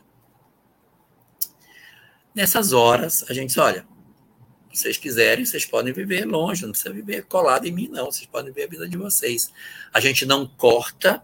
[2.33, 3.85] Nessas horas, a gente diz, olha,
[4.73, 8.05] vocês quiserem, vocês podem viver longe, não precisa viver colado em mim, não.
[8.05, 9.51] Vocês podem viver a vida de vocês.
[9.93, 11.23] A gente não corta,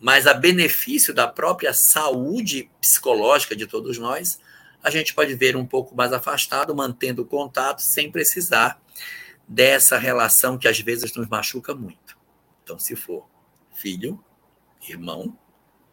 [0.00, 4.40] mas a benefício da própria saúde psicológica de todos nós,
[4.82, 8.80] a gente pode ver um pouco mais afastado, mantendo o contato, sem precisar
[9.46, 12.13] dessa relação que às vezes nos machuca muito.
[12.64, 13.28] Então, se for
[13.74, 14.22] filho,
[14.88, 15.38] irmão,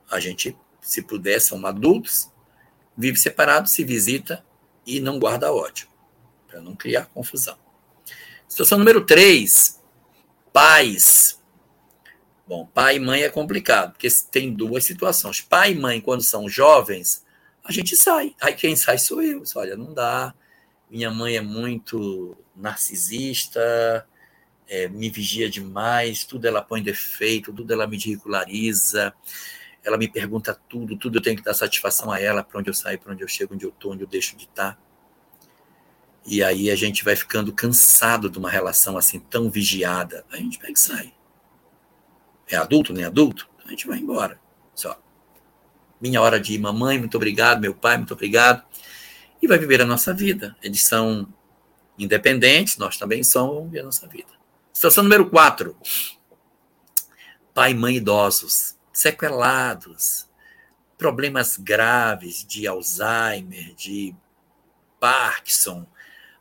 [0.10, 2.32] a gente, se puder, são adultos,
[2.98, 4.44] vive separado, se visita
[4.86, 5.88] e não guarda ódio
[6.48, 7.58] para não criar confusão.
[8.48, 9.80] Situação número 3,
[10.52, 11.40] pais.
[12.48, 15.40] Bom, pai e mãe é complicado, porque tem duas situações.
[15.40, 17.26] Pai e mãe, quando são jovens,
[17.64, 18.36] a gente sai.
[18.42, 19.44] Aí quem sai sou eu.
[19.56, 20.34] Olha, não dá.
[20.90, 24.06] Minha mãe é muito narcisista,
[24.72, 29.14] é, me vigia demais, tudo ela põe defeito, tudo ela me ridiculariza,
[29.84, 32.74] ela me pergunta tudo, tudo eu tenho que dar satisfação a ela, para onde eu
[32.74, 34.82] saio, para onde eu chego, onde eu estou, onde eu deixo de estar.
[36.26, 40.24] E aí a gente vai ficando cansado de uma relação assim tão vigiada.
[40.32, 41.14] A gente pega e sai.
[42.48, 43.50] É adulto, nem adulto?
[43.66, 44.40] A gente vai embora.
[44.74, 44.98] Só.
[46.00, 48.64] Minha hora de ir, mamãe, muito obrigado, meu pai, muito obrigado.
[49.42, 50.56] E vai viver a nossa vida.
[50.64, 51.28] Eles são
[52.00, 54.41] independentes, nós também somos, vamos viver a nossa vida.
[54.74, 55.76] Situação número 4.
[57.54, 60.30] Pai e mãe idosos, sequelados,
[60.98, 64.16] problemas graves de Alzheimer, de
[64.98, 65.86] Parkinson,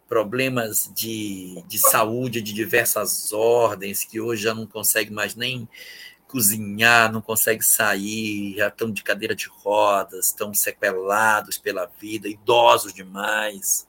[0.08, 5.68] problemas de, de saúde de diversas ordens, que hoje já não consegue mais nem
[6.28, 12.94] cozinhar, não consegue sair, já estão de cadeira de rodas, estão sequelados pela vida, idosos
[12.94, 13.88] demais,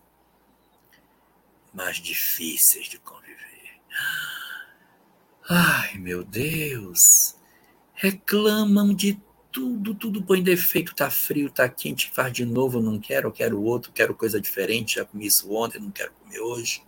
[1.71, 3.41] mais difíceis de conviver.
[5.49, 7.35] Ai, meu Deus!
[7.93, 9.19] Reclamam de
[9.51, 13.91] tudo, tudo põe defeito, tá frio, tá quente, faz de novo, não quero, quero outro,
[13.91, 16.83] quero coisa diferente, já comi isso ontem, não quero comer hoje.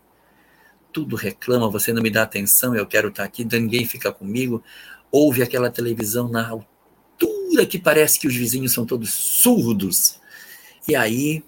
[0.92, 4.64] Tudo reclama, você não me dá atenção, eu quero estar tá aqui, ninguém fica comigo.
[5.12, 10.20] Ouve aquela televisão na altura que parece que os vizinhos são todos surdos.
[10.88, 11.44] E aí,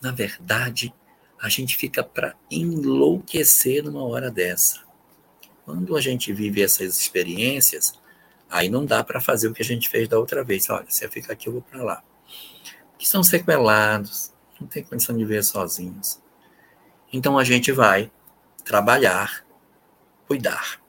[0.00, 0.94] na verdade,
[1.40, 4.83] a gente fica para enlouquecer numa hora dessa.
[5.64, 7.94] Quando a gente vive essas experiências,
[8.54, 10.70] Aí não dá para fazer o que a gente fez da outra vez.
[10.70, 12.04] Olha, eu ficar aqui, eu vou para lá.
[12.96, 16.20] Que são sequelados, não tem condição de ver sozinhos.
[17.12, 18.12] Então a gente vai
[18.64, 19.44] trabalhar,
[20.28, 20.80] cuidar.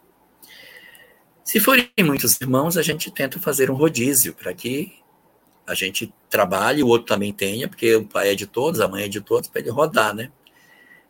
[1.44, 5.00] Se forem muitos irmãos, a gente tenta fazer um rodízio para que
[5.66, 9.06] a gente trabalhe, o outro também tenha, porque o pai é de todos, a mãe
[9.06, 10.32] é de todos, para ele rodar, né?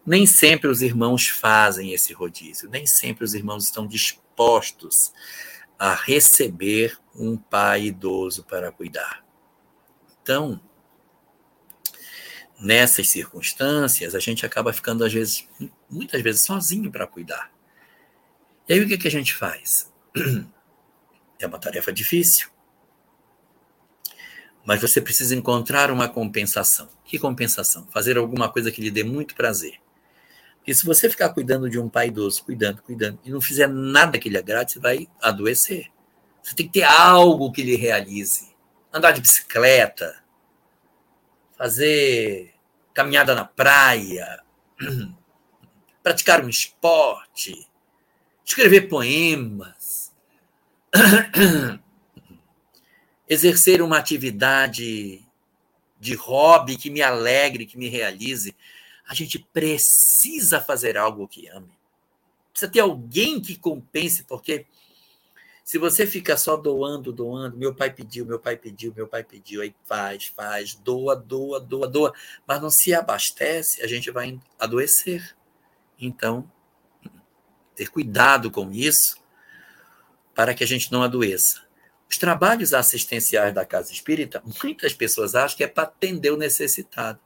[0.06, 5.12] Nem sempre os irmãos fazem esse rodízio, nem sempre os irmãos estão dispostos
[5.80, 9.26] a receber um pai idoso para cuidar.
[10.22, 10.60] Então,
[12.60, 15.48] nessas circunstâncias, a gente acaba ficando, às vezes,
[15.90, 17.52] muitas vezes, sozinho para cuidar.
[18.68, 19.92] E aí o que, que a gente faz?
[21.38, 22.48] É uma tarefa difícil.
[24.66, 26.90] Mas você precisa encontrar uma compensação.
[27.04, 27.86] Que compensação?
[27.92, 29.82] Fazer alguma coisa que lhe dê muito prazer.
[30.66, 34.18] Porque se você ficar cuidando de um pai idoso, cuidando, cuidando, e não fizer nada
[34.18, 35.92] que lhe agrade, você vai adoecer.
[36.42, 38.52] Você tem que ter algo que lhe realize.
[38.92, 40.24] Andar de bicicleta,
[41.56, 42.52] fazer
[42.96, 44.42] caminhada na praia,
[46.02, 47.68] praticar um esporte,
[48.44, 50.12] escrever poemas,
[53.30, 55.24] exercer uma atividade
[56.00, 58.56] de hobby que me alegre, que me realize.
[59.08, 61.78] A gente precisa fazer algo que ame.
[62.52, 64.66] Precisa ter alguém que compense, porque
[65.66, 69.62] se você fica só doando, doando, meu pai pediu, meu pai pediu, meu pai pediu,
[69.62, 72.14] aí faz, faz, doa, doa, doa, doa,
[72.48, 75.36] mas não se abastece, a gente vai adoecer.
[76.00, 76.50] Então,
[77.76, 79.18] ter cuidado com isso
[80.36, 81.66] para que a gente não adoeça.
[82.08, 87.20] Os trabalhos assistenciais da casa espírita, muitas pessoas acham que é para atender o necessitado.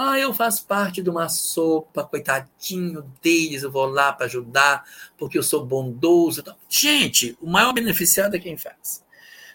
[0.00, 4.84] Ah, eu faço parte de uma sopa, coitadinho deles, eu vou lá para ajudar,
[5.16, 6.44] porque eu sou bondoso.
[6.68, 9.04] Gente, o maior beneficiado é quem faz.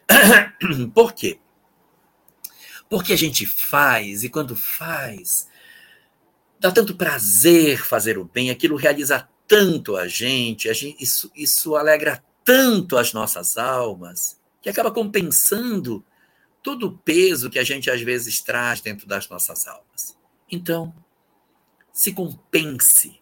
[0.93, 1.39] Por quê?
[2.89, 5.47] Porque a gente faz, e quando faz,
[6.59, 11.77] dá tanto prazer fazer o bem, aquilo realiza tanto a gente, a gente isso, isso
[11.77, 16.03] alegra tanto as nossas almas, que acaba compensando
[16.61, 20.21] todo o peso que a gente às vezes traz dentro das nossas almas.
[20.53, 20.93] Então,
[21.91, 23.19] se compense.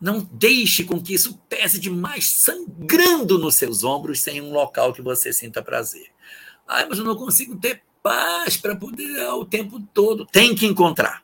[0.00, 5.00] Não deixe com que isso pese demais, sangrando nos seus ombros, sem um local que
[5.00, 6.10] você sinta prazer.
[6.66, 10.26] Ah, mas eu não consigo ter paz para poder o tempo todo.
[10.26, 11.22] Tem que encontrar.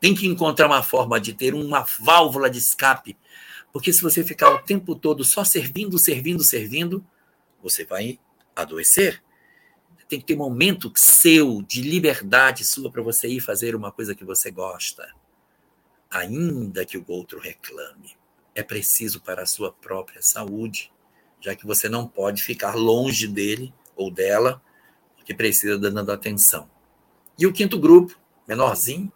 [0.00, 3.16] Tem que encontrar uma forma de ter uma válvula de escape.
[3.72, 7.06] Porque se você ficar o tempo todo só servindo, servindo, servindo,
[7.62, 8.18] você vai
[8.56, 9.22] adoecer
[10.08, 14.24] tem que ter momento seu de liberdade sua para você ir fazer uma coisa que
[14.24, 15.06] você gosta,
[16.10, 18.16] ainda que o outro reclame.
[18.54, 20.90] É preciso para a sua própria saúde,
[21.40, 24.62] já que você não pode ficar longe dele ou dela,
[25.14, 26.68] porque precisa dando atenção.
[27.38, 28.18] E o quinto grupo,
[28.48, 29.12] menorzinho,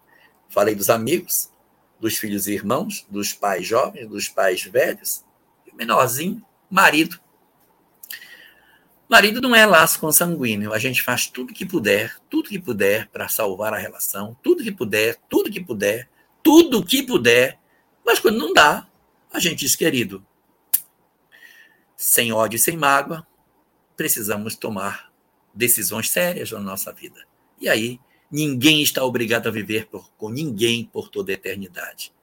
[0.49, 1.51] falei dos amigos,
[1.99, 5.25] dos filhos e irmãos, dos pais jovens, dos pais velhos,
[5.67, 7.19] e o menorzinho, marido,
[9.13, 10.73] Marido não é laço consanguíneo.
[10.73, 14.73] A gente faz tudo que puder, tudo que puder para salvar a relação, tudo que
[14.73, 16.09] puder, tudo que puder,
[16.43, 17.59] tudo que puder.
[18.07, 18.89] Mas quando não dá,
[19.31, 20.27] a gente diz, querido,
[21.95, 23.27] sem ódio e sem mágoa,
[23.99, 25.13] precisamos tomar
[25.53, 27.23] decisões sérias na nossa vida.
[27.61, 32.15] E aí, ninguém está obrigado a viver por, com ninguém por toda a eternidade.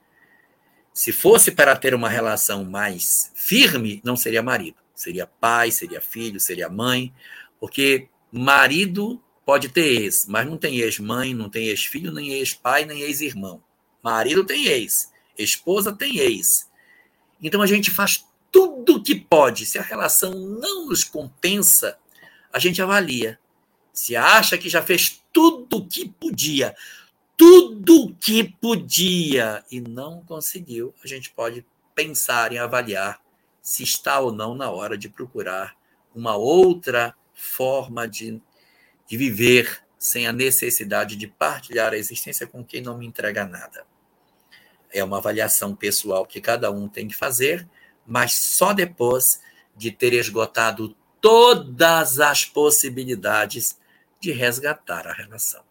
[0.92, 4.78] Se fosse para ter uma relação mais firme, não seria marido.
[5.00, 7.14] Seria pai, seria filho, seria mãe,
[7.58, 13.00] porque marido pode ter ex, mas não tem ex-mãe, não tem ex-filho, nem ex-pai, nem
[13.04, 13.64] ex-irmão.
[14.04, 16.70] Marido tem ex, esposa tem ex.
[17.42, 19.66] Então a gente faz tudo o que pode.
[19.66, 21.98] Se a relação não nos compensa,
[22.52, 23.40] a gente avalia.
[23.94, 26.76] Se acha que já fez tudo o que podia,
[27.38, 31.66] tudo o que podia e não conseguiu, a gente pode
[31.96, 33.22] pensar em avaliar
[33.70, 35.78] se está ou não na hora de procurar
[36.16, 38.42] uma outra forma de,
[39.08, 43.86] de viver sem a necessidade de partilhar a existência com quem não me entrega nada.
[44.92, 47.70] É uma avaliação pessoal que cada um tem que fazer,
[48.08, 49.40] mas só depois
[49.78, 53.78] de ter esgotado todas as possibilidades
[54.20, 55.69] de resgatar a relação.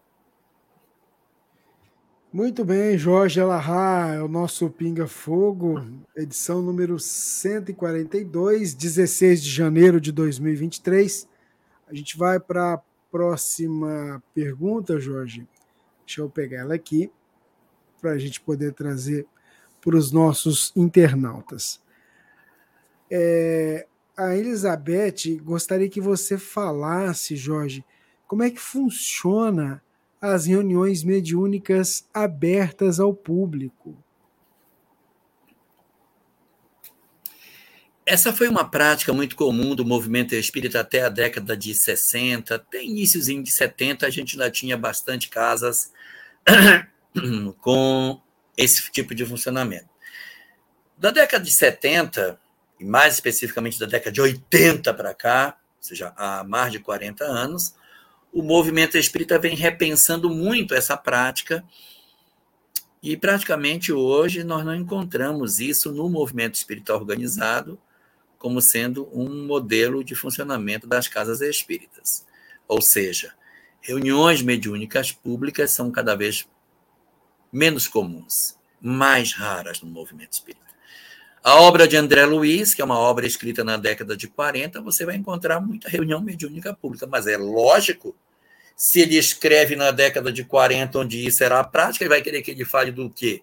[2.31, 5.83] Muito bem, Jorge Alahá, é o nosso Pinga Fogo,
[6.15, 11.27] edição número 142, 16 de janeiro de 2023.
[11.87, 15.47] A gente vai para a próxima pergunta, Jorge.
[16.05, 17.11] Deixa eu pegar ela aqui,
[17.99, 19.25] para a gente poder trazer
[19.81, 21.81] para os nossos internautas.
[23.09, 27.83] É, a Elizabeth gostaria que você falasse, Jorge,
[28.27, 29.81] como é que funciona
[30.21, 33.97] as reuniões mediúnicas abertas ao público.
[38.05, 42.83] Essa foi uma prática muito comum do movimento espírita até a década de 60, até
[42.83, 45.93] iníciozinho de 70, a gente ainda tinha bastante casas
[47.61, 48.19] com
[48.57, 49.87] esse tipo de funcionamento.
[50.97, 52.39] Da década de 70,
[52.79, 57.23] e mais especificamente da década de 80 para cá, ou seja, há mais de 40
[57.23, 57.75] anos,
[58.31, 61.63] o movimento espírita vem repensando muito essa prática
[63.01, 67.79] e praticamente hoje nós não encontramos isso no movimento espírita organizado
[68.37, 72.25] como sendo um modelo de funcionamento das casas espíritas.
[72.67, 73.33] Ou seja,
[73.81, 76.47] reuniões mediúnicas públicas são cada vez
[77.51, 80.68] menos comuns, mais raras no movimento espírita.
[81.43, 85.05] A obra de André Luiz, que é uma obra escrita na década de 40, você
[85.05, 88.15] vai encontrar muita reunião mediúnica pública, mas é lógico,
[88.75, 92.41] se ele escreve na década de 40, onde isso era a prática, ele vai querer
[92.41, 93.41] que ele fale do quê?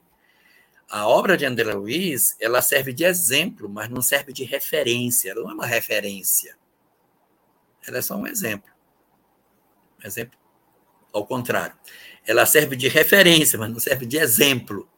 [0.90, 5.42] A obra de André Luiz, ela serve de exemplo, mas não serve de referência, ela
[5.42, 6.56] não é uma referência.
[7.86, 8.70] Ela é só um exemplo.
[10.02, 10.38] Um exemplo
[11.12, 11.74] ao contrário.
[12.26, 14.88] Ela serve de referência, mas não serve de exemplo.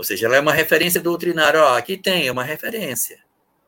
[0.00, 1.62] Ou seja, ela é uma referência doutrinária.
[1.62, 3.18] Ó, aqui tem, é uma referência.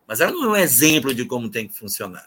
[0.06, 2.26] Mas ela não é um exemplo de como tem que funcionar.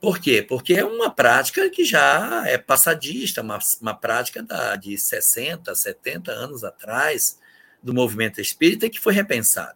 [0.00, 0.46] Por quê?
[0.48, 6.30] Porque é uma prática que já é passadista, uma, uma prática da, de 60, 70
[6.30, 7.40] anos atrás,
[7.82, 9.74] do movimento espírita, que foi repensada.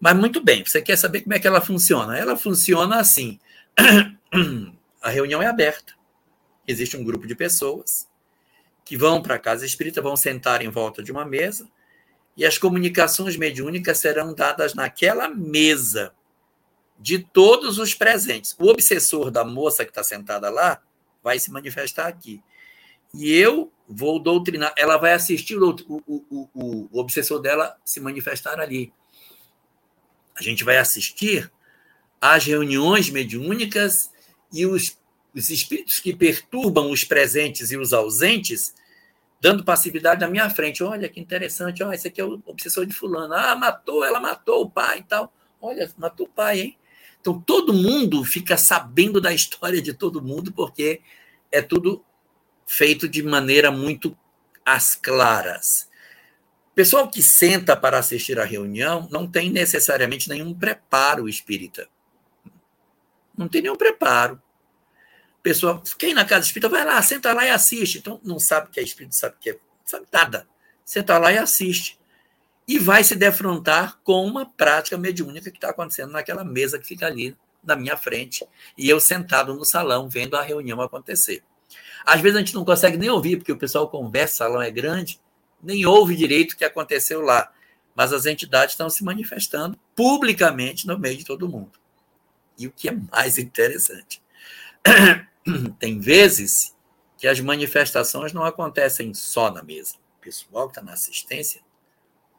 [0.00, 2.16] Mas muito bem, você quer saber como é que ela funciona?
[2.16, 3.38] Ela funciona assim:
[5.02, 5.92] a reunião é aberta,
[6.66, 8.08] existe um grupo de pessoas
[8.86, 11.68] que vão para a casa espírita, vão sentar em volta de uma mesa,
[12.36, 16.12] e as comunicações mediúnicas serão dadas naquela mesa
[16.98, 18.54] de todos os presentes.
[18.58, 20.82] O obsessor da moça que está sentada lá
[21.22, 22.42] vai se manifestar aqui.
[23.14, 24.74] E eu vou doutrinar.
[24.76, 28.92] Ela vai assistir o, o, o, o obsessor dela se manifestar ali.
[30.34, 31.50] A gente vai assistir
[32.20, 34.10] às reuniões mediúnicas
[34.52, 34.98] e os,
[35.34, 38.74] os espíritos que perturbam os presentes e os ausentes
[39.40, 40.82] dando passividade na minha frente.
[40.82, 43.34] Olha que interessante, olha, esse aqui é o obsessor de fulano.
[43.34, 45.32] Ah, matou, ela matou o pai e tal.
[45.60, 46.78] Olha, matou o pai, hein?
[47.20, 51.00] Então todo mundo fica sabendo da história de todo mundo, porque
[51.50, 52.04] é tudo
[52.66, 54.16] feito de maneira muito
[54.64, 55.88] às claras.
[56.74, 61.88] Pessoal que senta para assistir a reunião não tem necessariamente nenhum preparo espírita.
[63.36, 64.40] Não tem nenhum preparo
[65.46, 67.98] pessoa, quem na casa espírita, vai lá, senta lá e assiste.
[67.98, 70.48] Então, não sabe o que é espírito, sabe o que é, sabe nada.
[70.84, 71.96] Senta lá e assiste.
[72.66, 77.06] E vai se defrontar com uma prática mediúnica que está acontecendo naquela mesa que fica
[77.06, 78.44] ali na minha frente,
[78.76, 81.44] e eu sentado no salão vendo a reunião acontecer.
[82.04, 84.70] Às vezes a gente não consegue nem ouvir, porque o pessoal conversa, o salão é
[84.70, 85.20] grande,
[85.62, 87.52] nem ouve direito o que aconteceu lá.
[87.94, 91.78] Mas as entidades estão se manifestando publicamente no meio de todo mundo.
[92.58, 94.20] E o que é mais interessante,
[95.78, 96.74] tem vezes
[97.18, 99.94] que as manifestações não acontecem só na mesa.
[100.18, 101.60] O pessoal que está na assistência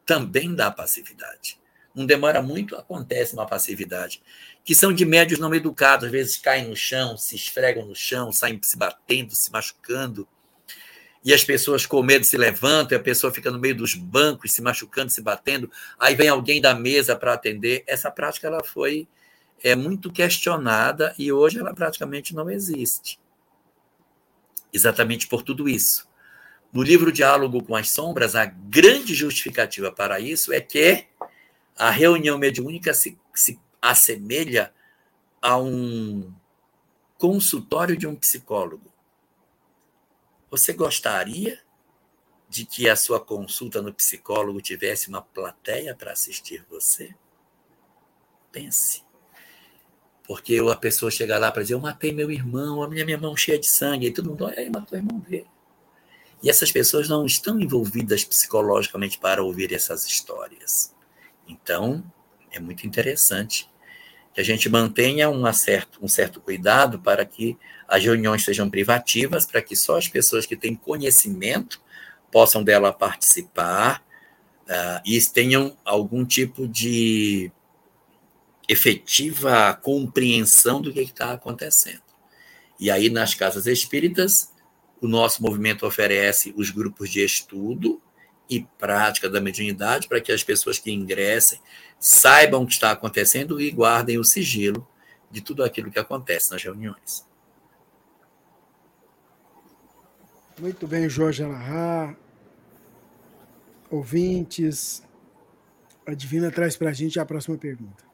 [0.05, 1.59] também dá passividade.
[1.93, 4.21] não demora muito, acontece uma passividade.
[4.63, 8.31] Que são de médios não educados, às vezes caem no chão, se esfregam no chão,
[8.31, 10.27] saem se batendo, se machucando.
[11.25, 14.53] E as pessoas com medo se levantam, e a pessoa fica no meio dos bancos,
[14.53, 15.69] se machucando, se batendo.
[15.99, 17.83] Aí vem alguém da mesa para atender.
[17.87, 19.07] Essa prática ela foi
[19.63, 23.19] é muito questionada e hoje ela praticamente não existe.
[24.71, 26.07] Exatamente por tudo isso.
[26.71, 31.07] No livro Diálogo com as Sombras, a grande justificativa para isso é que
[31.77, 34.73] a reunião mediúnica se, se assemelha
[35.41, 36.33] a um
[37.17, 38.91] consultório de um psicólogo.
[40.49, 41.59] Você gostaria
[42.49, 47.13] de que a sua consulta no psicólogo tivesse uma plateia para assistir você?
[48.51, 49.06] Pense.
[50.27, 53.35] Porque a pessoa chega lá para dizer: Eu matei meu irmão, a minha, minha mão
[53.35, 55.47] cheia de sangue, e todo mundo, olha matou o irmão dele.
[56.43, 60.93] E essas pessoas não estão envolvidas psicologicamente para ouvir essas histórias.
[61.47, 62.03] Então,
[62.51, 63.69] é muito interessante
[64.33, 69.45] que a gente mantenha um certo, um certo cuidado para que as reuniões sejam privativas,
[69.45, 71.81] para que só as pessoas que têm conhecimento
[72.31, 74.03] possam dela participar
[74.67, 77.51] uh, e tenham algum tipo de
[78.67, 82.01] efetiva compreensão do que está acontecendo.
[82.79, 84.51] E aí, nas casas espíritas,
[85.01, 88.01] o nosso movimento oferece os grupos de estudo
[88.49, 91.59] e prática da mediunidade para que as pessoas que ingressem
[91.99, 94.87] saibam o que está acontecendo e guardem o sigilo
[95.29, 97.25] de tudo aquilo que acontece nas reuniões.
[100.59, 102.15] Muito bem, Jorge Alahá.
[103.89, 105.03] Ouvintes,
[106.05, 108.06] a Divina traz para a gente a próxima pergunta.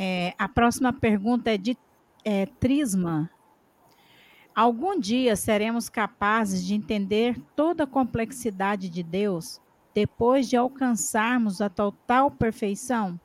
[0.00, 1.76] É, a próxima pergunta é de
[2.24, 3.28] é, Trisma.
[4.54, 9.60] Algum dia seremos capazes de entender toda a complexidade de Deus
[9.92, 13.18] depois de alcançarmos a total perfeição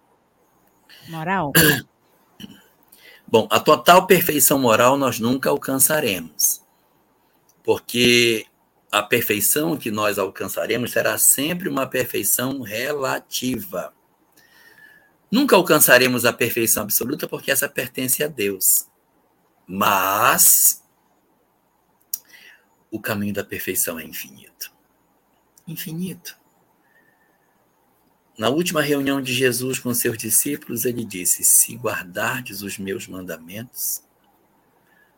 [1.10, 1.52] moral?
[3.28, 6.64] Bom, a total perfeição moral nós nunca alcançaremos,
[7.64, 8.48] porque
[8.92, 13.94] a perfeição que nós alcançaremos será sempre uma perfeição relativa.
[15.34, 18.86] Nunca alcançaremos a perfeição absoluta porque essa pertence a Deus.
[19.66, 20.84] Mas
[22.92, 24.72] o caminho da perfeição é infinito.
[25.68, 26.38] Infinito.
[28.38, 34.04] Na última reunião de Jesus com seus discípulos, ele disse: Se guardardes os meus mandamentos,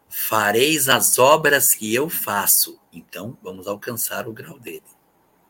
[0.08, 2.80] fareis as obras que eu faço.
[2.94, 4.82] Então, vamos alcançar o grau dele.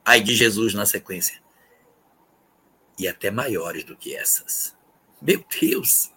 [0.03, 1.44] Aí de Jesus na sequência.
[2.97, 4.75] E até maiores do que essas.
[5.21, 6.11] Meu Deus!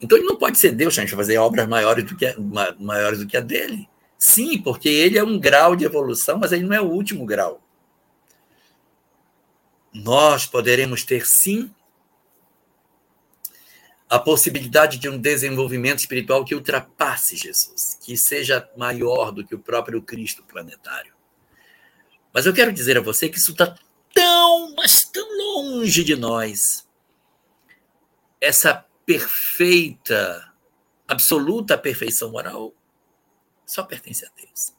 [0.00, 2.36] Então ele não pode ser Deus, gente fazer obras maiores do que a,
[2.78, 3.88] maiores do que a dele.
[4.18, 7.62] Sim, porque ele é um grau de evolução, mas ele não é o último grau.
[9.92, 11.72] Nós poderemos ter, sim,
[14.08, 19.58] a possibilidade de um desenvolvimento espiritual que ultrapasse Jesus, que seja maior do que o
[19.58, 21.12] próprio Cristo planetário.
[22.32, 23.76] Mas eu quero dizer a você que isso está
[24.14, 26.88] tão, mas tão longe de nós.
[28.40, 30.52] Essa perfeita,
[31.06, 32.72] absoluta perfeição moral
[33.66, 34.74] só pertence a Deus.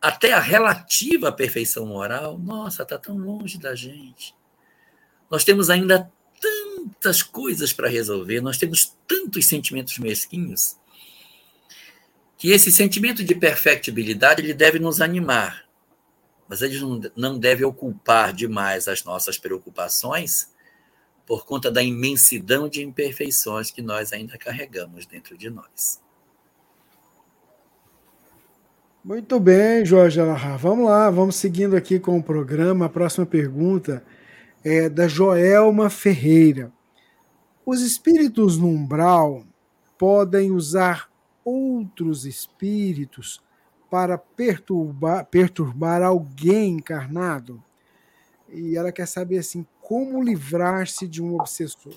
[0.00, 4.34] Até a relativa perfeição moral, nossa, está tão longe da gente.
[5.30, 6.10] Nós temos ainda
[6.40, 10.76] tantas coisas para resolver, nós temos tantos sentimentos mesquinhos,
[12.36, 15.63] que esse sentimento de perfectibilidade ele deve nos animar,
[16.48, 16.78] mas ele
[17.16, 20.52] não deve ocupar demais as nossas preocupações
[21.26, 26.02] por conta da imensidão de imperfeições que nós ainda carregamos dentro de nós.
[29.02, 30.56] Muito bem, Jorge Alahá.
[30.56, 32.86] Vamos lá, vamos seguindo aqui com o programa.
[32.86, 34.02] A próxima pergunta
[34.64, 36.72] é da Joelma Ferreira.
[37.66, 39.44] Os espíritos no umbral
[39.98, 41.10] podem usar
[41.44, 43.42] outros espíritos
[43.94, 47.62] para perturbar, perturbar alguém encarnado?
[48.52, 51.94] E ela quer saber assim, como livrar-se de um obsessor?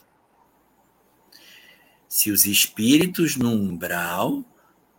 [2.08, 4.46] Se os espíritos no umbral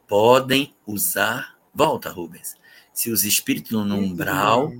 [0.08, 2.56] podem usar Volta, Rubens.
[2.92, 4.72] Se os espíritos no umbral.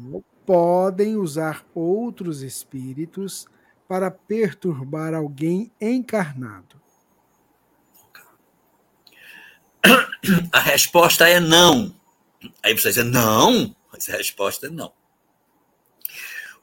[0.45, 3.47] Podem usar outros espíritos
[3.87, 6.83] para perturbar alguém encarnado.
[10.51, 11.97] A resposta é não.
[12.63, 14.93] Aí você diz, não, mas a resposta é não.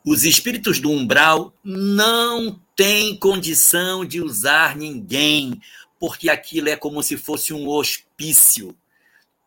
[0.03, 5.59] Os espíritos do umbral não têm condição de usar ninguém,
[5.99, 8.75] porque aquilo é como se fosse um hospício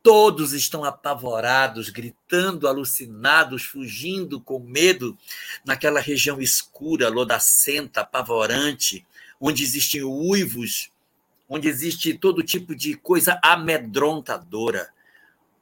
[0.03, 5.19] Todos estão apavorados, gritando, alucinados, fugindo com medo
[5.65, 9.07] naquela região escura, lodacenta, apavorante,
[9.41, 10.91] onde existem uivos,
[11.49, 14.89] onde existe todo tipo de coisa amedrontadora.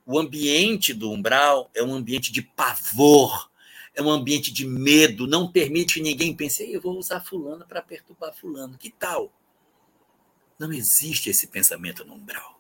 [0.07, 3.51] O ambiente do umbral é um ambiente de pavor,
[3.93, 7.83] é um ambiente de medo, não permite que ninguém pense, eu vou usar fulano para
[7.83, 8.79] perturbar fulano.
[8.79, 9.33] Que tal?
[10.57, 12.57] Não existe esse pensamento no umbral.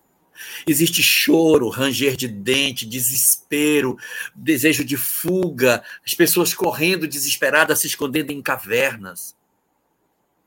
[0.67, 3.97] Existe choro, ranger de dente, desespero,
[4.35, 9.37] desejo de fuga, as pessoas correndo desesperadas, se escondendo em cavernas.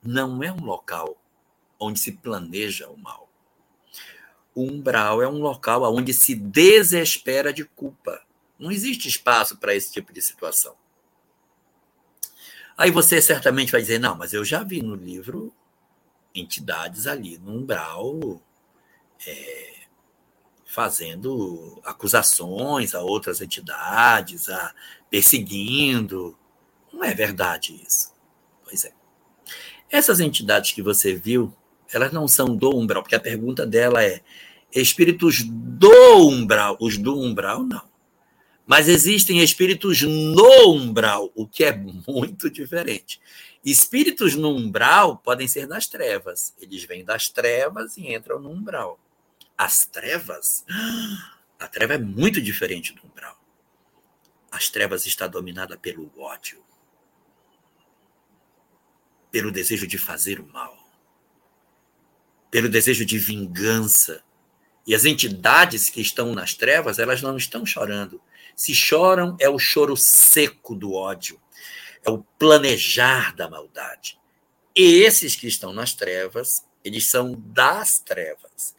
[0.03, 1.17] Não é um local
[1.79, 3.28] onde se planeja o mal.
[4.61, 8.21] Umbral é um local onde se desespera de culpa.
[8.57, 10.75] Não existe espaço para esse tipo de situação.
[12.77, 15.53] Aí você certamente vai dizer: não, mas eu já vi no livro
[16.33, 18.41] entidades ali no umbral
[19.27, 19.73] é,
[20.65, 24.73] fazendo acusações a outras entidades, a
[25.09, 26.37] perseguindo.
[26.93, 28.13] Não é verdade isso.
[28.63, 28.93] Pois é.
[29.89, 31.53] Essas entidades que você viu,
[31.91, 34.21] elas não são do umbral, porque a pergunta dela é:
[34.71, 36.77] espíritos do umbral?
[36.79, 37.89] Os do umbral, não.
[38.65, 43.19] Mas existem espíritos no umbral, o que é muito diferente.
[43.65, 46.53] Espíritos no umbral podem ser das trevas.
[46.61, 48.99] Eles vêm das trevas e entram no umbral.
[49.57, 50.63] As trevas?
[51.59, 53.37] A treva é muito diferente do umbral.
[54.51, 56.63] As trevas está dominada pelo ódio,
[59.29, 60.77] pelo desejo de fazer o mal,
[62.49, 64.23] pelo desejo de vingança.
[64.85, 68.21] E as entidades que estão nas trevas, elas não estão chorando.
[68.55, 71.39] Se choram, é o choro seco do ódio,
[72.05, 74.19] é o planejar da maldade.
[74.75, 78.75] E esses que estão nas trevas, eles são das trevas.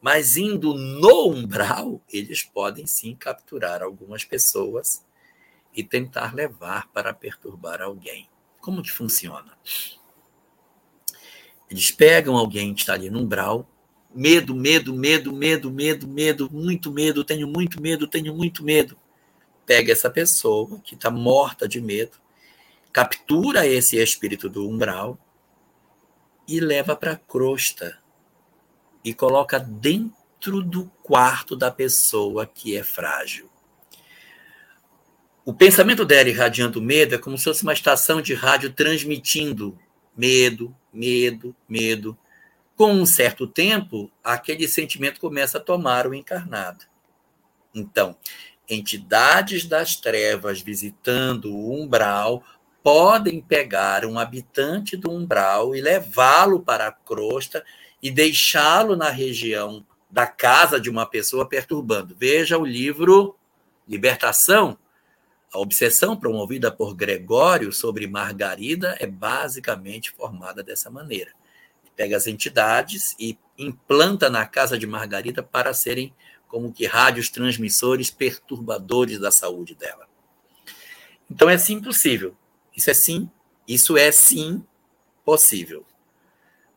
[0.00, 5.04] Mas indo no umbral, eles podem sim capturar algumas pessoas
[5.74, 8.28] e tentar levar para perturbar alguém.
[8.60, 9.56] Como que funciona?
[11.70, 13.66] Eles pegam alguém que está ali no umbral,
[14.14, 18.96] medo, medo, medo, medo, medo, medo, muito medo, tenho muito medo, tenho muito medo.
[19.64, 22.18] Pega essa pessoa que está morta de medo,
[22.92, 25.18] captura esse espírito do umbral
[26.46, 27.98] e leva para a crosta
[29.04, 33.48] e coloca dentro do quarto da pessoa que é frágil.
[35.44, 39.76] O pensamento dela irradiando medo é como se fosse uma estação de rádio transmitindo
[40.16, 42.16] medo, medo, medo.
[42.82, 46.84] Com um certo tempo, aquele sentimento começa a tomar o encarnado.
[47.72, 48.16] Então,
[48.68, 52.42] entidades das trevas visitando o umbral
[52.82, 57.64] podem pegar um habitante do umbral e levá-lo para a crosta
[58.02, 62.16] e deixá-lo na região da casa de uma pessoa perturbando.
[62.18, 63.36] Veja o livro
[63.86, 64.76] Libertação.
[65.54, 71.30] A obsessão promovida por Gregório sobre Margarida é basicamente formada dessa maneira.
[71.96, 76.14] Pega as entidades e implanta na casa de Margarida para serem
[76.48, 80.06] como que rádios transmissores perturbadores da saúde dela.
[81.30, 82.36] Então é sim possível.
[82.76, 83.30] Isso é sim,
[83.66, 84.62] isso é sim
[85.24, 85.86] possível.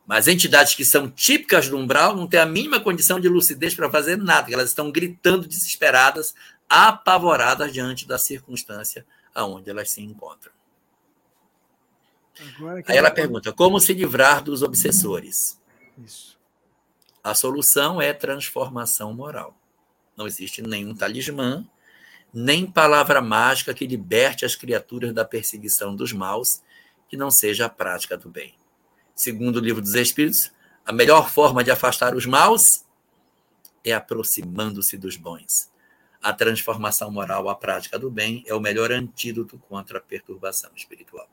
[0.06, 3.90] Mas entidades que são típicas do umbral não têm a mínima condição de lucidez para
[3.90, 6.34] fazer nada, elas estão gritando desesperadas,
[6.68, 10.55] apavoradas diante da circunstância aonde elas se encontram.
[12.86, 15.60] Aí ela pergunta: como se livrar dos obsessores?
[15.98, 16.38] Isso.
[17.22, 19.56] A solução é transformação moral.
[20.16, 21.66] Não existe nenhum talismã,
[22.32, 26.62] nem palavra mágica que liberte as criaturas da perseguição dos maus,
[27.08, 28.54] que não seja a prática do bem
[29.16, 30.52] segundo o livro dos Espíritos,
[30.84, 32.84] a melhor forma de afastar os maus
[33.82, 35.72] é aproximando-se dos bons.
[36.22, 41.28] A transformação moral, a prática do bem, é o melhor antídoto contra a perturbação espiritual.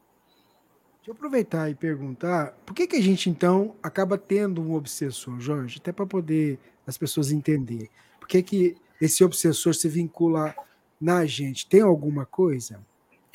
[1.04, 5.38] Deixa eu aproveitar e perguntar, por que, que a gente então acaba tendo um obsessor,
[5.38, 5.78] Jorge?
[5.78, 6.58] Até para poder
[6.88, 7.90] as pessoas entenderem.
[8.18, 10.56] Por que, que esse obsessor se vincula
[11.02, 11.68] na gente?
[11.68, 12.80] Tem alguma coisa?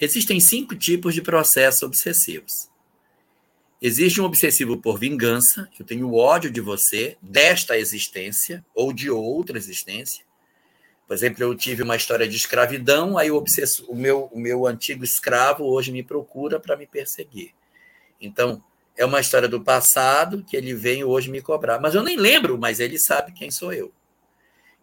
[0.00, 2.70] Existem cinco tipos de processos obsessivos.
[3.82, 9.58] Existe um obsessivo por vingança, eu tenho ódio de você, desta existência ou de outra
[9.58, 10.24] existência.
[11.06, 14.66] Por exemplo, eu tive uma história de escravidão, aí o, obsesso, o, meu, o meu
[14.66, 17.57] antigo escravo hoje me procura para me perseguir.
[18.20, 18.62] Então,
[18.96, 21.78] é uma história do passado que ele vem hoje me cobrar.
[21.78, 23.92] Mas eu nem lembro, mas ele sabe quem sou eu.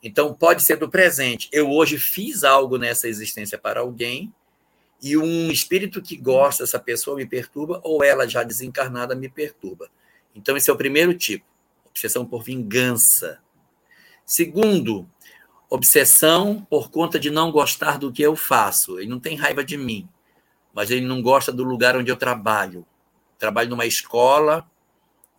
[0.01, 1.49] Então, pode ser do presente.
[1.51, 4.33] Eu hoje fiz algo nessa existência para alguém,
[5.01, 9.89] e um espírito que gosta dessa pessoa me perturba, ou ela já desencarnada me perturba.
[10.33, 11.45] Então, esse é o primeiro tipo,
[11.89, 13.39] obsessão por vingança.
[14.25, 15.07] Segundo,
[15.69, 18.99] Obsessão por conta de não gostar do que eu faço.
[18.99, 20.07] Ele não tem raiva de mim,
[20.73, 22.85] mas ele não gosta do lugar onde eu trabalho.
[23.37, 24.69] Trabalho numa escola,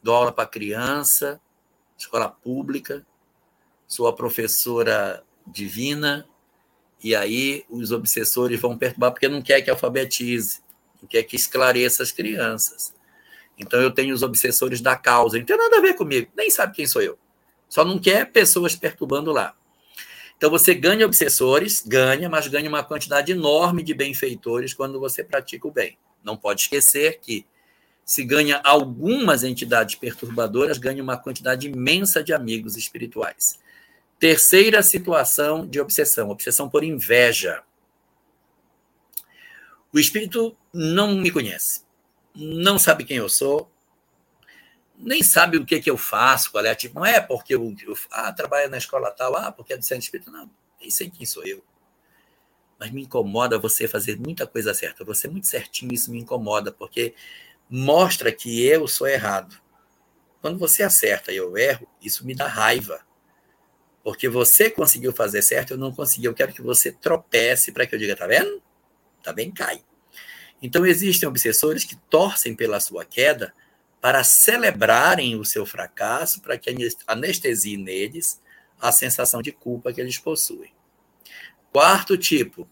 [0.03, 1.41] dou aula para criança,
[1.97, 3.07] escola pública,
[3.87, 6.29] sou a professora divina,
[7.03, 10.61] e aí os obsessores vão perturbar porque não quer que alfabetize,
[11.01, 12.95] não quer que esclareça as crianças.
[13.59, 16.75] Então eu tenho os obsessores da causa, não tem nada a ver comigo, nem sabe
[16.75, 17.19] quem sou eu.
[17.69, 19.55] Só não quer pessoas perturbando lá.
[20.37, 25.67] Então você ganha obsessores, ganha, mas ganha uma quantidade enorme de benfeitores quando você pratica
[25.67, 25.99] o bem.
[26.23, 27.47] Não pode esquecer que
[28.07, 33.59] se ganha algumas entidades perturbadoras, ganha uma quantidade imensa de amigos espirituais.
[34.17, 37.65] Terceira situação de obsessão, obsessão por inveja.
[39.93, 41.83] O espírito não me conhece,
[42.33, 43.69] não sabe quem eu sou,
[44.97, 46.95] nem sabe o que, que eu faço, qual é a tipo.
[46.95, 50.05] Não é porque eu, eu ah, trabalho na escola tal, ah, porque é do centro
[50.05, 50.31] espírita.
[50.31, 50.49] Não,
[50.81, 51.63] nem sei quem sou eu.
[52.79, 55.05] Mas me incomoda você fazer muita coisa certa.
[55.05, 57.15] Você é muito certinho, isso me incomoda, porque
[57.69, 59.61] mostra que eu sou errado.
[60.41, 63.01] Quando você acerta e eu erro, isso me dá raiva.
[64.05, 66.27] Porque você conseguiu fazer certo, eu não consegui.
[66.27, 68.63] Eu quero que você tropece para que eu diga, tá vendo?
[69.23, 69.83] Tá bem, cai.
[70.63, 73.53] Então existem obsessores que torcem pela sua queda
[74.01, 76.73] para celebrarem o seu fracasso, para que
[77.07, 78.41] anestesie neles
[78.81, 80.73] a sensação de culpa que eles possuem.
[81.73, 82.69] Quarto tipo,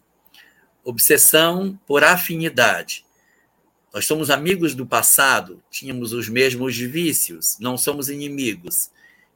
[0.84, 3.03] obsessão por afinidade.
[3.94, 8.90] Nós somos amigos do passado, tínhamos os mesmos vícios, não somos inimigos.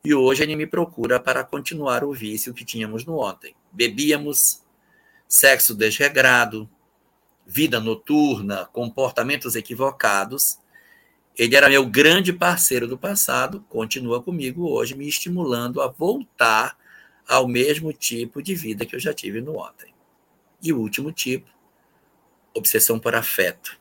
[0.05, 3.55] E hoje ele me procura para continuar o vício que tínhamos no ontem.
[3.71, 4.61] Bebíamos,
[5.29, 6.69] sexo desregrado,
[7.47, 10.59] vida noturna, comportamentos equivocados.
[11.37, 16.77] Ele era meu grande parceiro do passado, continua comigo hoje, me estimulando a voltar
[17.29, 19.95] ao mesmo tipo de vida que eu já tive no ontem.
[20.61, 21.49] E o último tipo,
[22.53, 23.79] obsessão por afeto,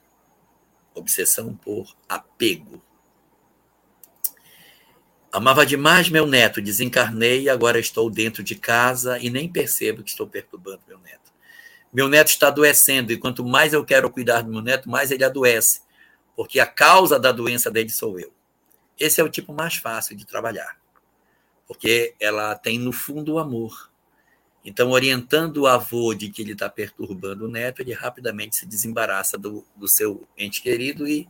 [0.98, 2.82] obsessão por apego.
[5.32, 10.28] Amava demais meu neto, desencarnei agora estou dentro de casa e nem percebo que estou
[10.28, 11.32] perturbando meu neto.
[11.91, 15.24] Meu neto está adoecendo e quanto mais eu quero cuidar do meu neto, mais ele
[15.24, 15.82] adoece,
[16.36, 18.32] porque a causa da doença dele sou eu.
[18.99, 20.78] Esse é o tipo mais fácil de trabalhar,
[21.68, 23.91] porque ela tem no fundo o amor.
[24.69, 29.38] Então, orientando o avô de que ele está perturbando o neto, ele rapidamente se desembaraça
[29.38, 31.26] do, do seu ente querido e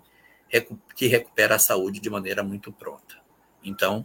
[0.95, 3.15] que recupera a saúde de maneira muito pronta.
[3.63, 4.03] Então,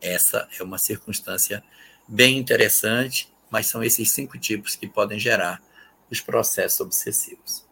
[0.00, 1.62] essa é uma circunstância
[2.08, 5.62] bem interessante, mas são esses cinco tipos que podem gerar
[6.10, 7.66] os processos obsessivos.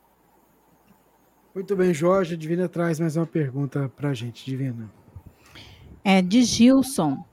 [1.55, 2.37] Muito bem, Jorge.
[2.37, 4.93] Divina traz mais uma pergunta para a gente, Divina.
[6.05, 7.25] É de Gilson.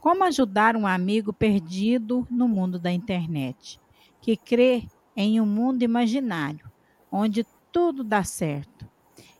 [0.00, 3.80] Como ajudar um amigo perdido no mundo da internet,
[4.20, 6.70] que crê em um mundo imaginário,
[7.12, 8.88] onde tudo dá certo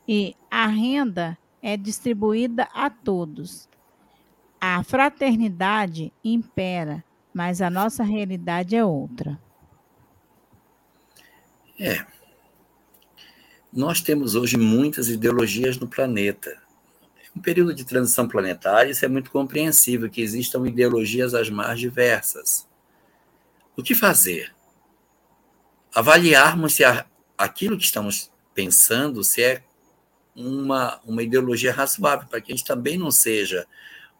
[0.07, 3.69] e a renda é distribuída a todos,
[4.59, 9.39] a fraternidade impera, mas a nossa realidade é outra.
[11.79, 12.05] É.
[13.71, 16.61] Nós temos hoje muitas ideologias no planeta.
[17.35, 22.67] Um período de transição planetária, isso é muito compreensível que existam ideologias as mais diversas.
[23.75, 24.53] O que fazer?
[25.93, 27.05] Avaliarmos se a,
[27.37, 29.63] aquilo que estamos pensando se é
[30.35, 33.65] uma, uma ideologia razoável, para que a gente também não seja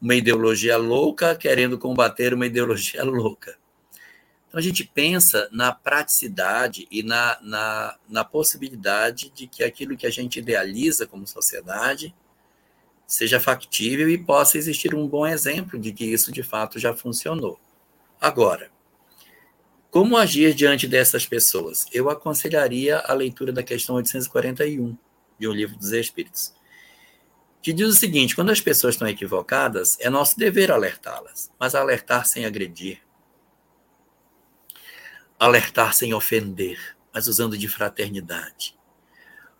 [0.01, 3.57] uma ideologia louca querendo combater uma ideologia louca.
[4.47, 10.05] Então a gente pensa na praticidade e na, na, na possibilidade de que aquilo que
[10.05, 12.13] a gente idealiza como sociedade
[13.13, 17.59] seja factível e possa existir um bom exemplo de que isso de fato já funcionou.
[18.19, 18.71] Agora,
[19.89, 21.85] como agir diante dessas pessoas?
[21.91, 24.97] Eu aconselharia a leitura da questão 841
[25.37, 26.53] de O Livro dos Espíritos
[27.61, 32.25] que diz o seguinte: quando as pessoas estão equivocadas, é nosso dever alertá-las, mas alertar
[32.25, 33.01] sem agredir,
[35.39, 38.77] alertar sem ofender, mas usando de fraternidade,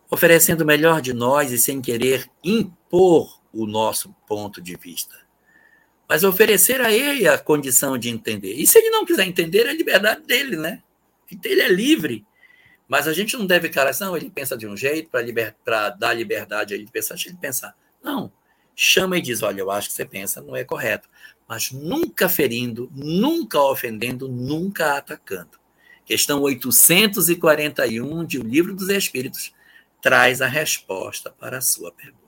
[0.10, 5.16] oferecendo o melhor de nós e sem querer impor o nosso ponto de vista,
[6.08, 8.54] mas oferecer a ele a condição de entender.
[8.54, 10.84] E se ele não quiser entender, é a liberdade dele, né?
[11.44, 12.26] Ele é livre.
[12.86, 15.56] Mas a gente não deve ficar assim, não, ele pensa de um jeito para liber...
[15.98, 17.74] dar liberdade a ele pensar, deixa ele pensar.
[18.04, 18.30] Não.
[18.76, 21.08] Chama e diz: olha, eu acho que você pensa não é correto.
[21.48, 25.58] Mas nunca ferindo, nunca ofendendo, nunca atacando.
[26.06, 29.54] Questão 841 de O Livro dos Espíritos
[30.02, 32.21] traz a resposta para a sua pergunta.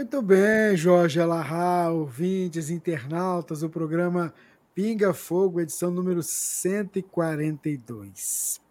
[0.00, 4.32] Muito bem, Jorge Alahá, ouvintes, internautas do programa
[4.74, 8.62] Pinga Fogo, edição número 142.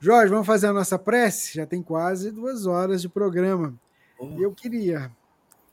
[0.00, 1.54] Jorge, vamos fazer a nossa prece?
[1.54, 3.72] Já tem quase duas horas de programa.
[4.20, 5.12] E eu queria,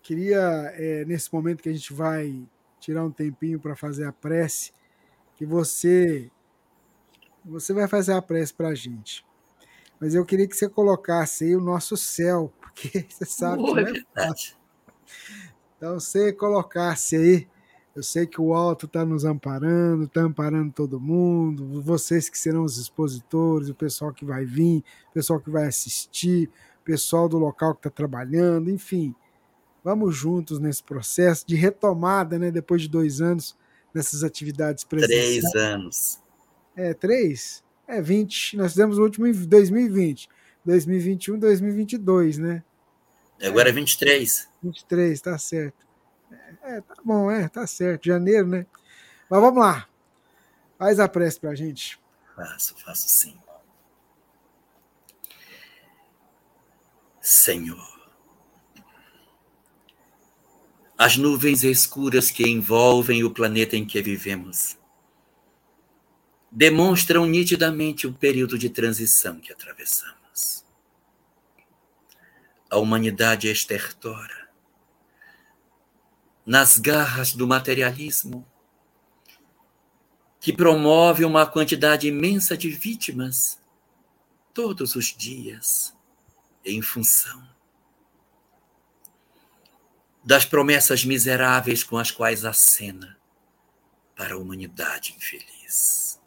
[0.04, 2.48] queria é, nesse momento que a gente vai
[2.80, 4.72] tirar um tempinho para fazer a prece,
[5.36, 6.30] que você
[7.44, 9.26] você vai fazer a prece para a gente.
[10.00, 13.74] Mas eu queria que você colocasse aí o nosso céu, porque você sabe que Oh,
[13.74, 14.59] não é fácil.
[15.77, 17.48] Então, você colocasse aí,
[17.95, 22.64] eu sei que o alto está nos amparando, está amparando todo mundo, vocês que serão
[22.64, 26.49] os expositores, o pessoal que vai vir, o pessoal que vai assistir,
[26.81, 29.15] o pessoal do local que está trabalhando, enfim.
[29.84, 33.57] Vamos juntos nesse processo de retomada, né, depois de dois anos,
[33.94, 35.40] nessas atividades presenciais.
[35.40, 36.19] Três anos.
[36.76, 37.64] É, três?
[37.88, 38.56] É, 20.
[38.57, 40.30] Nós fizemos o último em 2020.
[40.65, 42.64] 2021, 2022, né?
[43.41, 44.49] Agora é 23.
[44.61, 45.88] 23, tá certo.
[46.32, 48.06] É, é, tá bom, é, tá certo.
[48.06, 48.66] Janeiro, né?
[49.30, 49.88] Mas vamos lá.
[50.78, 51.99] Faz a prece pra gente.
[52.36, 53.38] Faço, faço sim.
[57.22, 57.99] Senhor,
[60.98, 64.78] as nuvens escuras que envolvem o planeta em que vivemos
[66.52, 70.19] demonstram nitidamente o período de transição que atravessamos.
[72.70, 74.50] A humanidade estertora
[76.46, 78.46] nas garras do materialismo
[80.40, 83.62] que promove uma quantidade imensa de vítimas
[84.54, 85.96] todos os dias
[86.66, 87.48] em função
[90.24, 93.18] das promessas miseráveis com as quais acena
[94.16, 96.20] para a humanidade infeliz.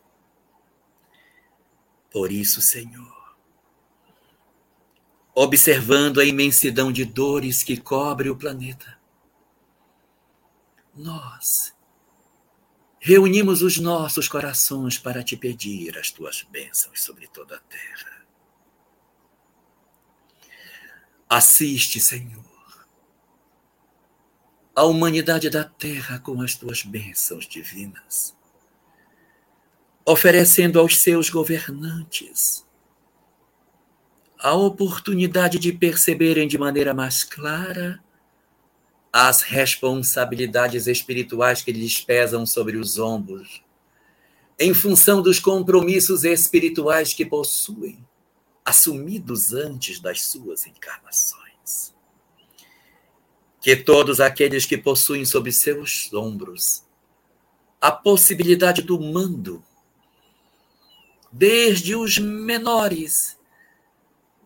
[2.10, 3.21] Por isso, Senhor,
[5.34, 8.98] observando a imensidão de dores que cobre o planeta,
[10.94, 11.74] nós
[13.00, 18.26] reunimos os nossos corações para te pedir as tuas bênçãos sobre toda a terra.
[21.28, 22.44] Assiste, Senhor,
[24.74, 28.36] a humanidade da terra com as tuas bênçãos divinas,
[30.04, 32.66] oferecendo aos seus governantes
[34.42, 38.02] a oportunidade de perceberem de maneira mais clara
[39.12, 43.62] as responsabilidades espirituais que lhes pesam sobre os ombros,
[44.58, 48.04] em função dos compromissos espirituais que possuem,
[48.64, 51.94] assumidos antes das suas encarnações.
[53.60, 56.82] Que todos aqueles que possuem sobre seus ombros
[57.80, 59.62] a possibilidade do mando,
[61.30, 63.40] desde os menores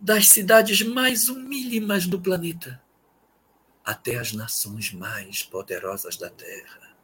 [0.07, 2.81] das cidades mais humílimas do planeta,
[3.85, 6.97] até as nações mais poderosas da terra.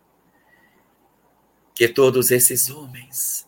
[1.74, 3.44] Que todos esses homens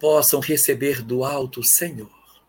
[0.00, 2.42] possam receber do alto, Senhor,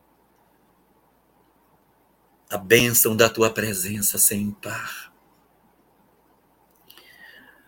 [2.49, 5.14] a bênção da tua presença sem par.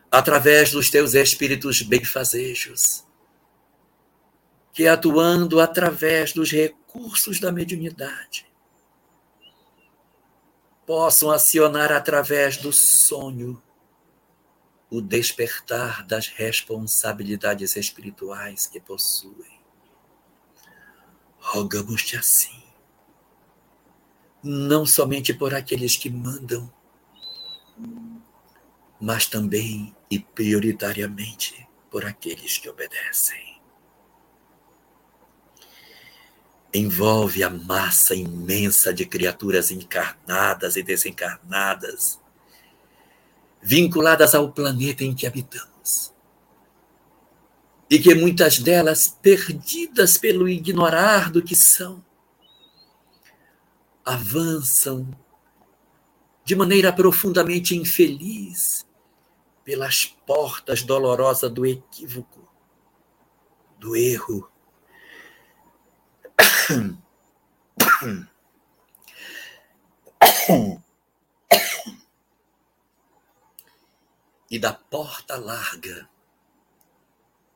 [0.10, 3.06] Através dos teus espíritos benfazejos,
[4.72, 6.85] que atuando através dos recursos
[7.40, 8.46] da mediunidade,
[10.86, 13.62] possam acionar através do sonho
[14.90, 19.60] o despertar das responsabilidades espirituais que possuem.
[21.40, 22.64] Rogamos-te assim,
[24.44, 26.72] não somente por aqueles que mandam,
[29.00, 33.55] mas também e prioritariamente por aqueles que obedecem.
[36.76, 42.20] Envolve a massa imensa de criaturas encarnadas e desencarnadas,
[43.62, 46.14] vinculadas ao planeta em que habitamos.
[47.90, 52.04] E que muitas delas, perdidas pelo ignorar do que são,
[54.04, 55.08] avançam
[56.44, 58.86] de maneira profundamente infeliz
[59.64, 62.48] pelas portas dolorosas do equívoco,
[63.80, 64.50] do erro
[74.50, 76.10] e da porta larga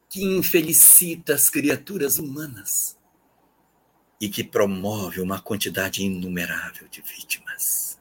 [0.10, 2.98] que infelicita as criaturas humanas
[4.20, 8.00] e que promove uma quantidade inumerável de vítimas.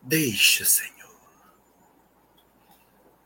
[0.00, 0.92] Deixa, Senhor,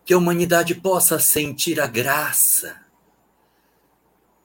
[0.05, 2.86] que a humanidade possa sentir a graça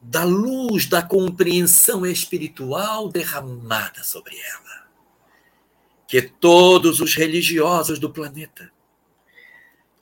[0.01, 4.87] da luz da compreensão espiritual derramada sobre ela.
[6.07, 8.71] Que todos os religiosos do planeta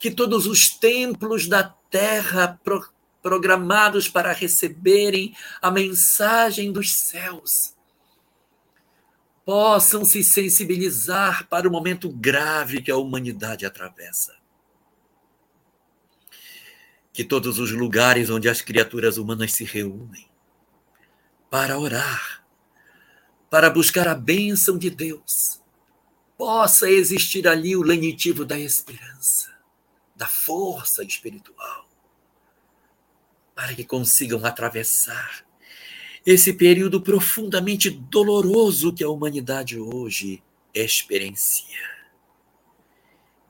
[0.00, 2.82] que todos os templos da terra pro,
[3.22, 7.76] programados para receberem a mensagem dos céus
[9.44, 14.39] possam se sensibilizar para o momento grave que a humanidade atravessa.
[17.12, 20.30] Que todos os lugares onde as criaturas humanas se reúnem
[21.50, 22.44] para orar,
[23.50, 25.60] para buscar a bênção de Deus,
[26.38, 29.52] possa existir ali o lenitivo da esperança,
[30.14, 31.88] da força espiritual,
[33.54, 35.44] para que consigam atravessar
[36.24, 40.42] esse período profundamente doloroso que a humanidade hoje
[40.72, 41.90] experiencia.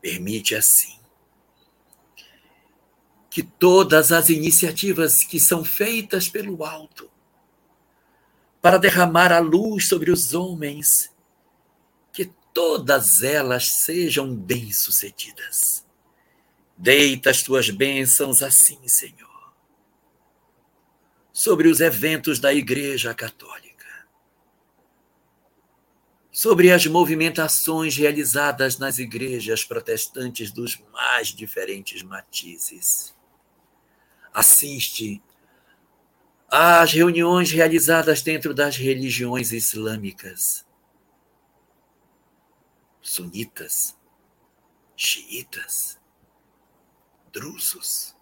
[0.01, 1.00] Permite assim
[3.31, 7.09] que todas as iniciativas que são feitas pelo alto
[8.61, 11.11] para derramar a luz sobre os homens,
[12.13, 15.87] que todas elas sejam bem-sucedidas.
[16.77, 19.31] Deita as tuas bênçãos assim, Senhor
[21.41, 23.87] sobre os eventos da Igreja Católica,
[26.31, 33.15] sobre as movimentações realizadas nas igrejas protestantes dos mais diferentes matizes.
[34.33, 35.23] Assiste.
[36.49, 40.67] Às reuniões realizadas dentro das religiões islâmicas,
[43.01, 43.97] sunitas,
[44.97, 45.99] xiitas,
[47.33, 48.17] drusos.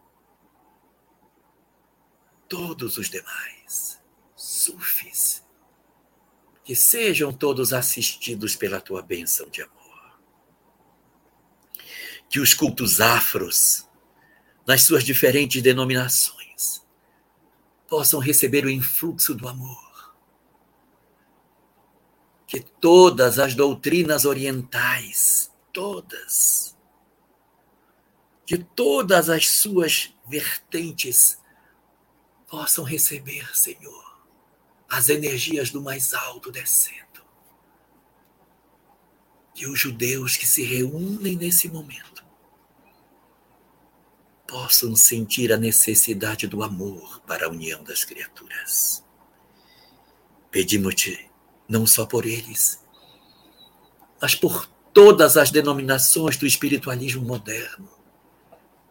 [2.49, 4.01] Todos os demais,
[4.37, 5.45] sufis,
[6.65, 10.21] que sejam todos assistidos pela tua bênção de amor.
[12.29, 13.88] Que os cultos afros,
[14.69, 16.85] nas suas diferentes denominações,
[17.89, 20.15] possam receber o influxo do amor.
[22.47, 26.77] Que todas as doutrinas orientais, todas,
[28.45, 31.41] que todas as suas vertentes
[32.47, 34.19] possam receber, Senhor,
[34.87, 37.25] as energias do mais alto descendo.
[39.55, 42.18] Que os judeus que se reúnem nesse momento
[44.49, 49.05] possam sentir a necessidade do amor para a união das criaturas.
[50.51, 51.31] Pedimos-te
[51.69, 52.83] não só por eles,
[54.21, 57.91] mas por todas as denominações do espiritualismo moderno,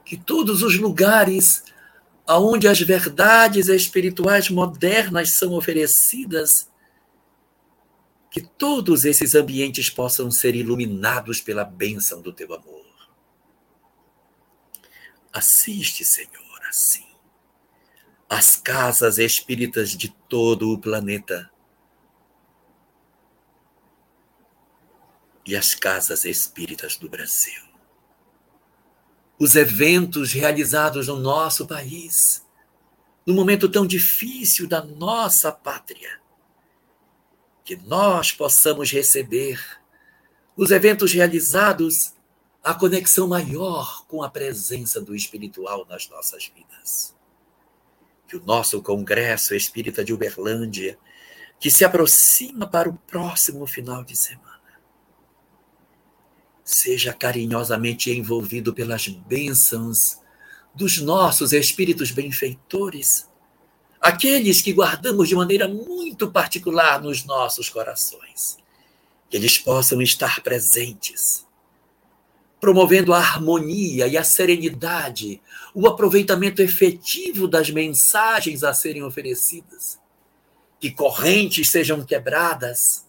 [0.05, 1.63] que todos os lugares
[2.27, 6.69] aonde as verdades espirituais modernas são oferecidas,
[8.29, 12.86] que todos esses ambientes possam ser iluminados pela bênção do teu amor.
[15.31, 17.07] Assiste, Senhor, assim,
[18.29, 21.49] as casas espíritas de todo o planeta
[25.45, 27.67] e as casas espíritas do Brasil
[29.39, 32.45] os eventos realizados no nosso país,
[33.25, 36.19] no momento tão difícil da nossa pátria.
[37.63, 39.61] Que nós possamos receber
[40.55, 42.13] os eventos realizados,
[42.67, 47.15] a conexão maior com a presença do espiritual nas nossas vidas.
[48.27, 50.99] Que o nosso Congresso Espírita de Uberlândia,
[51.61, 54.81] que se aproxima para o próximo final de semana,
[56.61, 60.19] seja carinhosamente envolvido pelas bênçãos
[60.75, 63.29] dos nossos espíritos benfeitores,
[64.01, 68.57] aqueles que guardamos de maneira muito particular nos nossos corações,
[69.29, 71.46] que eles possam estar presentes,
[72.59, 75.41] promovendo a harmonia e a serenidade,
[75.73, 79.99] o aproveitamento efetivo das mensagens a serem oferecidas,
[80.79, 83.07] que correntes sejam quebradas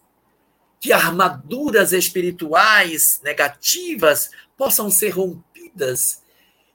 [0.81, 6.23] que armaduras espirituais negativas possam ser rompidas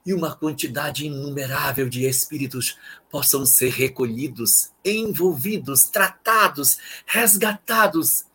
[0.06, 2.76] e uma quantidade inumerável de espíritos
[3.10, 8.26] possam ser recolhidos, envolvidos, tratados, resgatados,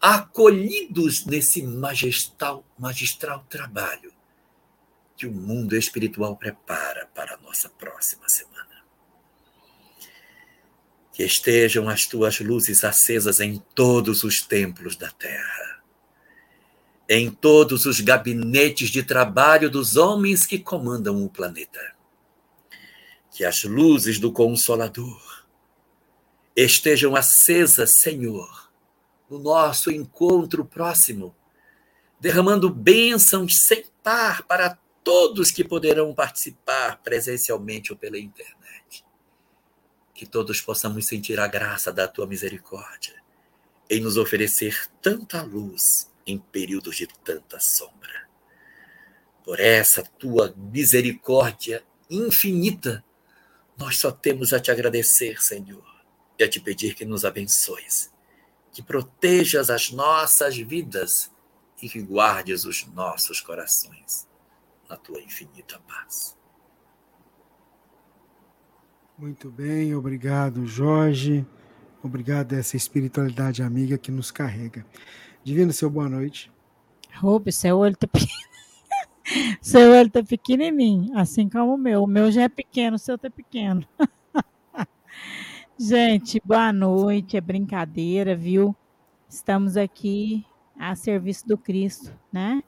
[0.00, 4.12] acolhidos nesse magistral, magistral trabalho
[5.16, 8.70] que o mundo espiritual prepara para a nossa próxima semana
[11.20, 15.82] que estejam as tuas luzes acesas em todos os templos da terra,
[17.06, 21.94] em todos os gabinetes de trabalho dos homens que comandam o planeta.
[23.30, 25.44] Que as luzes do Consolador
[26.56, 28.69] estejam acesas, Senhor,
[29.30, 31.34] no nosso encontro próximo,
[32.18, 38.60] derramando bênçãos sem par para todos que poderão participar presencialmente ou pela internet
[40.20, 43.14] que todos possamos sentir a graça da tua misericórdia
[43.88, 48.28] em nos oferecer tanta luz em períodos de tanta sombra.
[49.42, 53.02] Por essa tua misericórdia infinita,
[53.78, 55.82] nós só temos a te agradecer, Senhor,
[56.38, 58.09] e a te pedir que nos abençoes,
[58.80, 61.30] que protejas as nossas vidas
[61.82, 64.26] e que guardes os nossos corações
[64.88, 66.36] na tua infinita paz.
[69.18, 71.46] Muito bem, obrigado, Jorge.
[72.02, 74.86] Obrigado a essa espiritualidade amiga que nos carrega.
[75.44, 76.50] Divino, seu boa noite.
[77.14, 78.32] Rubens, seu olho tá pequeno.
[79.60, 82.04] seu olho tá pequenininho, assim como o meu.
[82.04, 83.86] O meu já é pequeno, o seu tá pequeno.
[85.82, 87.38] Gente, boa noite.
[87.38, 88.76] É brincadeira, viu?
[89.26, 90.44] Estamos aqui
[90.78, 92.62] a serviço do Cristo, né?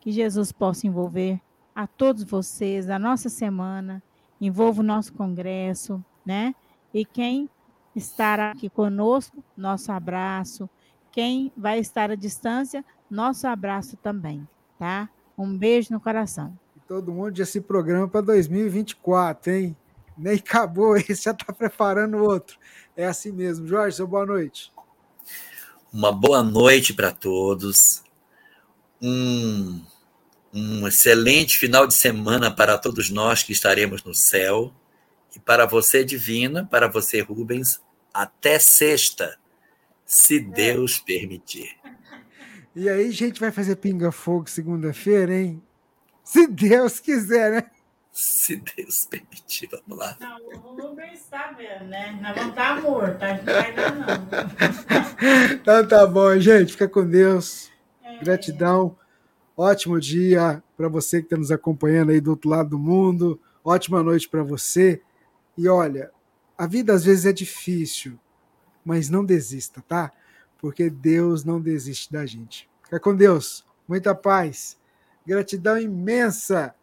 [0.00, 1.40] Que Jesus possa envolver
[1.72, 4.02] a todos vocês, a nossa semana,
[4.40, 6.52] envolva o nosso congresso, né?
[6.92, 7.48] E quem
[7.94, 10.68] estará aqui conosco, nosso abraço.
[11.12, 14.44] Quem vai estar à distância, nosso abraço também,
[14.76, 15.08] tá?
[15.38, 16.58] Um beijo no coração.
[16.88, 19.76] Todo mundo já programa para 2024, hein?
[20.18, 22.58] Nem acabou esse, já está preparando outro.
[22.96, 23.66] É assim mesmo.
[23.66, 24.72] Jorge, seu boa noite.
[25.92, 28.02] Uma boa noite para todos.
[29.00, 29.80] Um,
[30.52, 34.72] um excelente final de semana para todos nós que estaremos no céu.
[35.34, 37.80] E para você, Divina, para você, Rubens,
[38.12, 39.38] até sexta,
[40.04, 41.76] se Deus permitir.
[42.74, 45.62] E aí, a gente vai fazer pinga-fogo segunda-feira, hein?
[46.24, 47.70] Se Deus quiser, né?
[48.20, 50.16] Se Deus permitir, vamos lá.
[50.18, 52.18] Não, o Rubens está vendo, né?
[52.20, 54.06] Nós vamos estar morto, a gente não vai dar, não.
[55.54, 56.72] Então tá bom, gente.
[56.72, 57.70] Fica com Deus.
[58.20, 58.98] Gratidão.
[59.56, 63.40] Ótimo dia para você que está nos acompanhando aí do outro lado do mundo.
[63.62, 65.00] Ótima noite para você.
[65.56, 66.10] E olha,
[66.56, 68.18] a vida às vezes é difícil,
[68.84, 70.10] mas não desista, tá?
[70.58, 72.68] Porque Deus não desiste da gente.
[72.82, 73.64] Fica com Deus.
[73.86, 74.76] Muita paz.
[75.24, 76.74] Gratidão imensa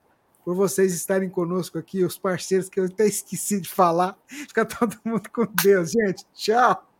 [0.46, 4.16] por vocês estarem conosco aqui, os parceiros que eu até esqueci de falar.
[4.28, 6.24] Fica todo mundo com Deus, gente.
[6.34, 6.95] Tchau.